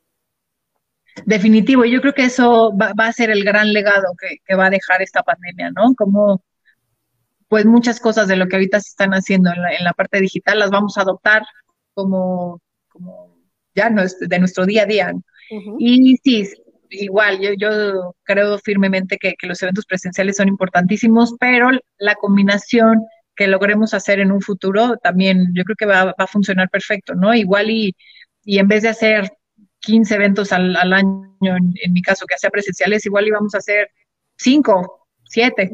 Definitivo, 1.25 1.85
yo 1.85 2.01
creo 2.01 2.15
que 2.15 2.25
eso 2.25 2.73
va, 2.77 2.93
a 2.97 3.13
ser 3.13 3.31
el 3.31 3.45
gran 3.45 3.73
legado 3.73 4.07
que, 4.47 4.55
va 4.55 4.67
a 4.67 4.71
dejar 4.71 5.03
esta 5.03 5.23
pandemia, 5.23 5.71
¿no? 5.73 5.95
Como 5.95 6.43
pues 7.49 7.67
muchas 7.67 7.99
cosas 7.99 8.29
de 8.29 8.37
lo 8.37 8.47
que 8.47 8.57
ahorita 8.57 8.79
se 8.79 8.91
están 8.91 9.11
haciendo 9.11 9.51
en 9.51 9.85
la, 9.85 9.93
parte 9.93 10.21
digital 10.21 10.61
las 10.61 10.71
vamos 10.71 10.97
a 10.97 11.03
adoptar 11.03 11.43
como, 11.95 12.61
como 12.89 13.37
ya 13.75 13.91
no 13.91 14.03
es 14.03 14.21
de 14.21 14.39
nuestro 14.39 14.67
día 14.67 14.85
a 14.85 14.87
día. 14.87 15.13
Y 15.79 16.17
sí, 16.23 16.49
igual, 16.91 17.41
yo, 17.41 17.51
yo 17.55 18.15
creo 18.23 18.57
firmemente 18.59 19.19
que, 19.19 19.35
que, 19.37 19.49
los 19.49 19.61
eventos 19.63 19.85
presenciales 19.85 20.37
son 20.37 20.47
importantísimos, 20.47 21.35
pero 21.41 21.71
la 21.99 22.15
combinación 22.15 23.05
que 23.41 23.47
logremos 23.47 23.95
hacer 23.95 24.21
en 24.21 24.33
un 24.33 24.43
futuro, 24.43 24.99
también 25.03 25.49
yo 25.55 25.65
creo 25.65 25.75
que 25.75 25.87
va, 25.87 26.15
a 26.19 26.27
funcionar 26.27 26.69
perfecto, 26.69 27.15
¿no? 27.15 27.33
Igual 27.33 27.71
y, 27.71 27.97
y, 28.45 28.59
en 28.59 28.69
vez 28.69 28.83
de 28.83 28.91
hacer 28.91 29.31
15 29.79 30.15
eventos 30.15 30.53
al, 30.53 30.77
año, 30.93 31.31
en, 31.41 31.93
mi 31.95 32.03
caso, 32.03 32.27
que 32.27 32.37
sea 32.37 32.51
presenciales, 32.51 33.07
igual 33.07 33.29
íbamos 33.29 33.55
a 33.55 33.59
hacer 33.59 33.89
5, 34.37 35.07
7. 35.25 35.71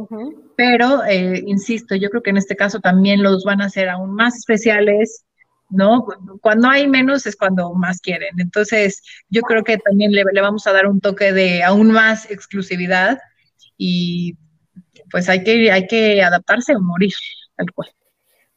Pero, 0.56 1.04
eh, 1.06 1.42
insisto, 1.44 1.96
yo 1.96 2.08
creo 2.08 2.22
que 2.22 2.30
en 2.30 2.36
este 2.36 2.54
caso 2.54 2.78
también 2.78 3.20
los 3.20 3.42
van 3.42 3.60
a 3.60 3.64
hacer 3.64 3.88
aún 3.88 4.14
más 4.14 4.36
especiales, 4.36 5.24
¿no? 5.68 6.06
Cuando 6.40 6.68
hay 6.68 6.86
menos 6.86 7.26
es 7.26 7.34
cuando 7.34 7.74
más 7.74 8.00
quieren. 8.00 8.38
Entonces, 8.38 9.02
yo 9.28 9.42
creo 9.42 9.64
que 9.64 9.78
también 9.78 10.12
le, 10.12 10.22
le 10.32 10.40
vamos 10.40 10.68
a 10.68 10.72
dar 10.72 10.86
un 10.86 11.00
toque 11.00 11.32
de 11.32 11.64
aún 11.64 11.90
más 11.90 12.30
exclusividad 12.30 13.18
y 13.76 14.36
pues 15.10 15.28
hay 15.28 15.42
que, 15.42 15.72
hay 15.72 15.88
que 15.88 16.22
adaptarse 16.22 16.76
o 16.76 16.80
morir 16.80 17.12
tal 17.56 17.72
cual. 17.72 17.90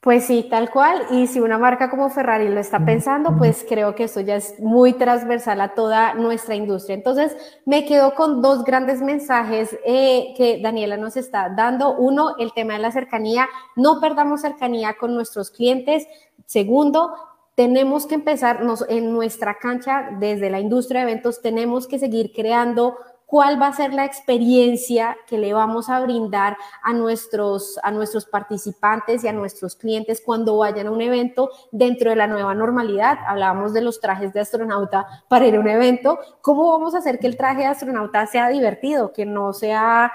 Pues 0.01 0.23
sí, 0.25 0.47
tal 0.49 0.69
cual. 0.69 1.07
Y 1.11 1.27
si 1.27 1.41
una 1.41 1.57
marca 1.57 1.89
como 1.89 2.09
Ferrari 2.09 2.47
lo 2.47 2.61
está 2.61 2.85
pensando, 2.85 3.35
pues 3.37 3.65
creo 3.67 3.95
que 3.95 4.05
eso 4.05 4.21
ya 4.21 4.37
es 4.37 4.57
muy 4.59 4.93
transversal 4.93 5.59
a 5.59 5.73
toda 5.73 6.13
nuestra 6.13 6.55
industria. 6.55 6.95
Entonces, 6.95 7.35
me 7.65 7.85
quedo 7.85 8.15
con 8.15 8.41
dos 8.41 8.63
grandes 8.63 9.01
mensajes 9.01 9.77
eh, 9.85 10.33
que 10.37 10.61
Daniela 10.63 10.95
nos 10.95 11.17
está 11.17 11.49
dando. 11.49 11.97
Uno, 11.97 12.35
el 12.37 12.53
tema 12.53 12.73
de 12.73 12.79
la 12.79 12.93
cercanía. 12.93 13.49
No 13.75 13.99
perdamos 13.99 14.39
cercanía 14.39 14.95
con 14.97 15.13
nuestros 15.15 15.51
clientes. 15.51 16.07
Segundo, 16.45 17.13
tenemos 17.59 18.05
que 18.05 18.15
empezar 18.15 18.61
en 18.87 19.11
nuestra 19.11 19.57
cancha 19.59 20.11
desde 20.17 20.49
la 20.49 20.61
industria 20.61 21.01
de 21.03 21.11
eventos, 21.11 21.41
tenemos 21.41 21.87
que 21.87 21.99
seguir 21.99 22.31
creando 22.33 22.95
cuál 23.29 23.61
va 23.61 23.67
a 23.67 23.73
ser 23.73 23.93
la 23.93 24.05
experiencia 24.05 25.15
que 25.27 25.37
le 25.37 25.53
vamos 25.53 25.87
a 25.87 25.99
brindar 25.99 26.57
a 26.81 26.93
nuestros, 26.93 27.79
a 27.83 27.91
nuestros 27.91 28.25
participantes 28.25 29.23
y 29.23 29.27
a 29.27 29.33
nuestros 29.33 29.75
clientes 29.75 30.19
cuando 30.25 30.57
vayan 30.57 30.87
a 30.87 30.91
un 30.91 30.99
evento 30.99 31.51
dentro 31.71 32.09
de 32.09 32.15
la 32.15 32.25
nueva 32.25 32.55
normalidad. 32.55 33.19
Hablábamos 33.27 33.71
de 33.71 33.81
los 33.81 33.99
trajes 33.99 34.33
de 34.33 34.39
astronauta 34.39 35.05
para 35.27 35.45
ir 35.45 35.55
a 35.55 35.59
un 35.59 35.67
evento. 35.67 36.17
¿Cómo 36.41 36.71
vamos 36.71 36.95
a 36.95 36.97
hacer 36.97 37.19
que 37.19 37.27
el 37.27 37.37
traje 37.37 37.59
de 37.59 37.67
astronauta 37.67 38.25
sea 38.25 38.49
divertido, 38.49 39.13
que 39.13 39.27
no 39.27 39.53
sea, 39.53 40.11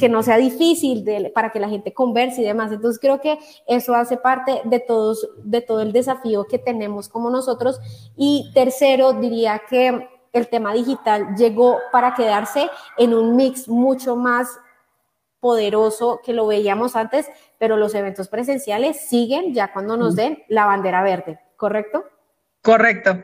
que 0.00 0.08
no 0.08 0.24
sea 0.24 0.36
difícil 0.36 1.04
para 1.32 1.52
que 1.52 1.60
la 1.60 1.68
gente 1.68 1.94
converse 1.94 2.42
y 2.42 2.46
demás? 2.46 2.72
Entonces 2.72 3.00
creo 3.00 3.20
que 3.20 3.38
eso 3.68 3.94
hace 3.94 4.16
parte 4.16 4.60
de, 4.64 4.80
todos, 4.80 5.28
de 5.44 5.60
todo 5.60 5.82
el 5.82 5.92
desafío 5.92 6.46
que 6.46 6.58
tenemos 6.58 7.08
como 7.08 7.30
nosotros. 7.30 7.78
Y 8.16 8.50
tercero, 8.54 9.12
diría 9.12 9.62
que 9.70 10.08
el 10.34 10.48
tema 10.48 10.74
digital 10.74 11.34
llegó 11.36 11.78
para 11.90 12.14
quedarse 12.14 12.68
en 12.98 13.14
un 13.14 13.36
mix 13.36 13.68
mucho 13.68 14.16
más 14.16 14.48
poderoso 15.40 16.20
que 16.24 16.32
lo 16.32 16.46
veíamos 16.46 16.96
antes, 16.96 17.28
pero 17.58 17.76
los 17.76 17.94
eventos 17.94 18.28
presenciales 18.28 19.08
siguen 19.08 19.54
ya 19.54 19.72
cuando 19.72 19.96
nos 19.96 20.16
den 20.16 20.42
la 20.48 20.66
bandera 20.66 21.02
verde, 21.02 21.38
¿correcto? 21.56 22.04
Correcto. 22.62 23.22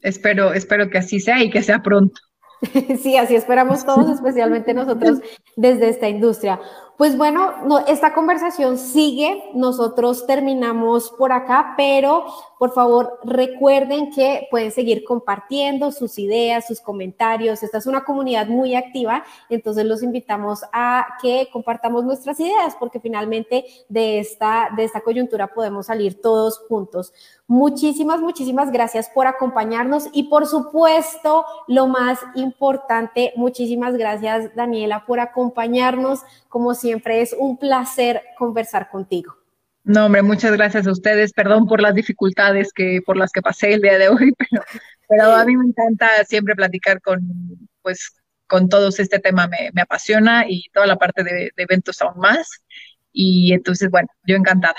Espero, 0.00 0.52
espero 0.52 0.88
que 0.90 0.98
así 0.98 1.18
sea 1.18 1.42
y 1.42 1.50
que 1.50 1.62
sea 1.62 1.82
pronto. 1.82 2.20
Sí, 3.02 3.16
así 3.16 3.34
esperamos 3.34 3.84
todos, 3.84 4.08
especialmente 4.10 4.72
nosotros 4.72 5.20
desde 5.56 5.88
esta 5.88 6.08
industria. 6.08 6.60
Pues 6.96 7.18
bueno, 7.18 7.52
esta 7.88 8.14
conversación 8.14 8.78
sigue, 8.78 9.50
nosotros 9.52 10.26
terminamos 10.26 11.10
por 11.10 11.30
acá, 11.30 11.74
pero 11.76 12.24
por 12.58 12.72
favor 12.72 13.20
recuerden 13.22 14.10
que 14.10 14.48
pueden 14.50 14.70
seguir 14.72 15.04
compartiendo 15.04 15.92
sus 15.92 16.18
ideas, 16.18 16.66
sus 16.66 16.80
comentarios. 16.80 17.62
Esta 17.62 17.76
es 17.76 17.86
una 17.86 18.02
comunidad 18.02 18.46
muy 18.46 18.74
activa, 18.74 19.24
entonces 19.50 19.84
los 19.84 20.02
invitamos 20.02 20.62
a 20.72 21.06
que 21.20 21.50
compartamos 21.52 22.02
nuestras 22.02 22.40
ideas, 22.40 22.74
porque 22.80 22.98
finalmente 22.98 23.66
de 23.90 24.18
esta, 24.18 24.70
de 24.74 24.84
esta 24.84 25.02
coyuntura 25.02 25.48
podemos 25.48 25.86
salir 25.86 26.22
todos 26.22 26.60
juntos. 26.66 27.12
Muchísimas, 27.46 28.20
muchísimas 28.20 28.72
gracias 28.72 29.08
por 29.10 29.26
acompañarnos 29.26 30.08
y 30.12 30.24
por 30.24 30.46
supuesto, 30.46 31.44
lo 31.68 31.86
más 31.86 32.18
importante, 32.34 33.32
muchísimas 33.36 33.96
gracias 33.96 34.52
Daniela 34.56 35.04
por 35.06 35.20
acompañarnos. 35.20 36.22
Como 36.48 36.74
siempre, 36.74 36.85
es 36.92 37.34
un 37.38 37.58
placer 37.58 38.22
conversar 38.36 38.88
contigo. 38.90 39.36
No, 39.84 40.06
hombre, 40.06 40.22
muchas 40.22 40.52
gracias 40.52 40.86
a 40.86 40.92
ustedes. 40.92 41.32
Perdón 41.32 41.66
por 41.66 41.80
las 41.80 41.94
dificultades 41.94 42.72
que 42.72 43.00
por 43.06 43.16
las 43.16 43.30
que 43.30 43.42
pasé 43.42 43.74
el 43.74 43.82
día 43.82 43.98
de 43.98 44.08
hoy, 44.08 44.32
pero, 45.08 45.34
a 45.34 45.44
mí 45.44 45.56
me 45.56 45.66
encanta 45.66 46.08
siempre 46.24 46.56
platicar 46.56 47.00
con, 47.00 47.20
pues, 47.82 48.12
con 48.48 48.68
todos 48.68 48.98
este 48.98 49.18
tema 49.20 49.46
me, 49.46 49.70
me 49.72 49.82
apasiona 49.82 50.44
y 50.48 50.64
toda 50.72 50.86
la 50.86 50.96
parte 50.96 51.22
de 51.22 51.52
eventos 51.56 52.02
aún 52.02 52.18
más. 52.20 52.62
Y 53.12 53.52
entonces, 53.52 53.90
bueno, 53.90 54.08
yo 54.24 54.36
encantada. 54.36 54.76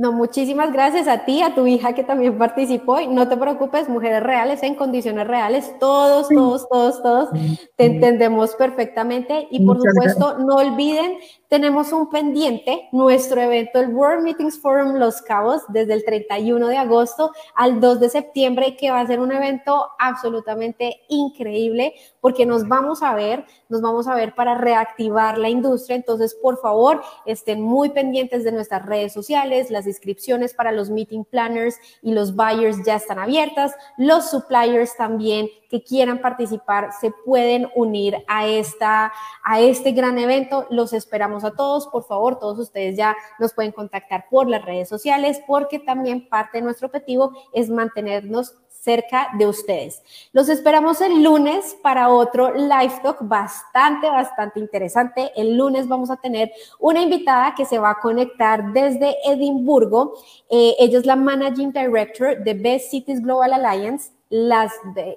No, 0.00 0.12
muchísimas 0.12 0.72
gracias 0.72 1.06
a 1.08 1.26
ti, 1.26 1.42
a 1.42 1.54
tu 1.54 1.66
hija 1.66 1.92
que 1.92 2.02
también 2.02 2.38
participó. 2.38 3.00
Y 3.00 3.06
no 3.06 3.28
te 3.28 3.36
preocupes, 3.36 3.86
mujeres 3.86 4.22
reales 4.22 4.62
en 4.62 4.74
condiciones 4.74 5.26
reales, 5.26 5.74
todos, 5.78 6.26
todos, 6.30 6.66
todos, 6.70 7.02
todos, 7.02 7.28
te 7.76 7.84
entendemos 7.84 8.54
perfectamente. 8.54 9.46
Y 9.50 9.62
por 9.66 9.76
supuesto, 9.76 10.38
no 10.38 10.56
olviden 10.56 11.18
tenemos 11.50 11.92
un 11.92 12.08
pendiente, 12.08 12.88
nuestro 12.92 13.40
evento, 13.40 13.80
el 13.80 13.88
World 13.88 14.22
Meetings 14.22 14.60
Forum 14.60 14.94
Los 14.94 15.20
Cabos, 15.20 15.62
desde 15.66 15.94
el 15.94 16.04
31 16.04 16.68
de 16.68 16.76
agosto 16.76 17.32
al 17.56 17.80
2 17.80 17.98
de 17.98 18.08
septiembre, 18.08 18.76
que 18.76 18.92
va 18.92 19.00
a 19.00 19.06
ser 19.08 19.18
un 19.18 19.32
evento 19.32 19.88
absolutamente 19.98 21.00
increíble, 21.08 21.94
porque 22.20 22.46
nos 22.46 22.68
vamos 22.68 23.02
a 23.02 23.16
ver, 23.16 23.46
nos 23.68 23.82
vamos 23.82 24.06
a 24.06 24.14
ver 24.14 24.36
para 24.36 24.54
reactivar 24.54 25.38
la 25.38 25.48
industria. 25.48 25.96
Entonces, 25.96 26.36
por 26.40 26.60
favor, 26.60 27.02
estén 27.26 27.60
muy 27.60 27.90
pendientes 27.90 28.44
de 28.44 28.52
nuestras 28.52 28.86
redes 28.86 29.12
sociales, 29.12 29.72
las 29.72 29.88
inscripciones 29.88 30.54
para 30.54 30.70
los 30.70 30.88
meeting 30.88 31.24
planners 31.24 31.80
y 32.00 32.12
los 32.12 32.36
buyers 32.36 32.84
ya 32.84 32.94
están 32.94 33.18
abiertas, 33.18 33.74
los 33.98 34.30
suppliers 34.30 34.96
también 34.96 35.48
que 35.70 35.82
quieran 35.84 36.20
participar 36.20 36.90
se 37.00 37.12
pueden 37.24 37.70
unir 37.76 38.16
a, 38.26 38.46
esta, 38.46 39.12
a 39.44 39.60
este 39.60 39.92
gran 39.92 40.18
evento. 40.18 40.66
Los 40.68 40.92
esperamos 40.92 41.39
a 41.44 41.54
todos. 41.54 41.86
Por 41.88 42.04
favor, 42.04 42.38
todos 42.38 42.58
ustedes 42.58 42.96
ya 42.96 43.16
nos 43.38 43.52
pueden 43.52 43.72
contactar 43.72 44.26
por 44.30 44.48
las 44.48 44.64
redes 44.64 44.88
sociales 44.88 45.40
porque 45.46 45.78
también 45.78 46.28
parte 46.28 46.58
de 46.58 46.62
nuestro 46.62 46.86
objetivo 46.86 47.32
es 47.52 47.70
mantenernos 47.70 48.54
cerca 48.80 49.28
de 49.38 49.46
ustedes. 49.46 50.02
Los 50.32 50.48
esperamos 50.48 51.00
el 51.00 51.22
lunes 51.22 51.76
para 51.82 52.08
otro 52.08 52.54
live 52.54 53.00
talk 53.02 53.18
bastante, 53.20 54.08
bastante 54.08 54.58
interesante. 54.58 55.32
El 55.36 55.56
lunes 55.56 55.86
vamos 55.86 56.10
a 56.10 56.16
tener 56.16 56.50
una 56.78 57.02
invitada 57.02 57.54
que 57.54 57.66
se 57.66 57.78
va 57.78 57.90
a 57.90 58.00
conectar 58.00 58.72
desde 58.72 59.16
Edimburgo. 59.24 60.14
Eh, 60.48 60.74
ella 60.78 60.98
es 60.98 61.06
la 61.06 61.16
Managing 61.16 61.72
Director 61.72 62.42
de 62.42 62.54
Best 62.54 62.90
Cities 62.90 63.20
Global 63.20 63.52
Alliance 63.52 64.12
las 64.30 64.72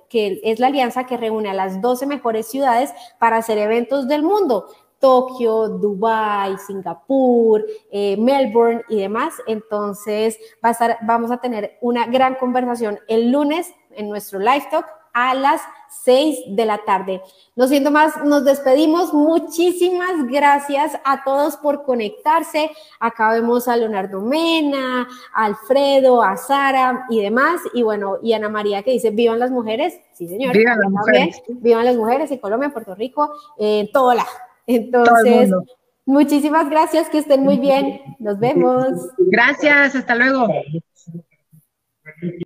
que 0.09 0.41
es 0.43 0.59
la 0.59 0.67
alianza 0.67 1.05
que 1.05 1.17
reúne 1.17 1.51
a 1.51 1.53
las 1.53 1.81
12 1.81 2.07
mejores 2.07 2.47
ciudades 2.47 2.91
para 3.19 3.37
hacer 3.37 3.59
eventos 3.59 4.07
del 4.07 4.23
mundo. 4.23 4.65
Tokio, 5.03 5.67
Dubai, 5.67 6.57
Singapur, 6.57 7.65
eh, 7.91 8.15
Melbourne 8.15 8.83
y 8.87 9.01
demás. 9.01 9.33
Entonces, 9.47 10.39
va 10.63 10.69
a 10.69 10.71
estar, 10.71 10.97
vamos 11.01 11.29
a 11.29 11.41
tener 11.41 11.77
una 11.81 12.05
gran 12.05 12.35
conversación 12.35 12.97
el 13.09 13.29
lunes 13.29 13.73
en 13.91 14.07
nuestro 14.07 14.39
live 14.39 14.63
talk 14.71 14.85
a 15.13 15.35
las 15.35 15.61
6 16.05 16.55
de 16.55 16.65
la 16.65 16.77
tarde. 16.85 17.21
No 17.57 17.67
siendo 17.67 17.91
más, 17.91 18.23
nos 18.23 18.45
despedimos. 18.45 19.13
Muchísimas 19.13 20.25
gracias 20.29 20.97
a 21.03 21.25
todos 21.25 21.57
por 21.57 21.83
conectarse. 21.83 22.71
Acá 22.97 23.33
vemos 23.33 23.67
a 23.67 23.75
Leonardo 23.75 24.21
Mena, 24.21 25.05
a 25.33 25.45
Alfredo, 25.45 26.23
a 26.23 26.37
Sara 26.37 27.07
y 27.09 27.19
demás. 27.19 27.59
Y 27.73 27.83
bueno, 27.83 28.19
y 28.23 28.31
Ana 28.31 28.47
María 28.47 28.83
que 28.83 28.91
dice, 28.91 29.11
vivan 29.11 29.37
las 29.37 29.51
mujeres. 29.51 29.99
Sí, 30.13 30.29
señor. 30.29 30.55
Vivan 30.55 30.79
las 30.79 30.91
mujeres. 30.91 31.43
Vivan 31.49 31.83
las 31.83 31.97
mujeres 31.97 32.31
en 32.31 32.37
Colombia, 32.37 32.67
en 32.67 32.73
Puerto 32.73 32.95
Rico, 32.95 33.33
en 33.57 33.91
todo 33.91 34.13
la. 34.13 34.25
Entonces, 34.67 35.51
muchísimas 36.05 36.69
gracias, 36.69 37.09
que 37.09 37.19
estén 37.19 37.43
muy 37.43 37.57
bien. 37.57 38.01
Nos 38.19 38.39
vemos. 38.39 38.87
Gracias, 39.17 39.95
hasta 39.95 40.15
luego. 40.15 40.47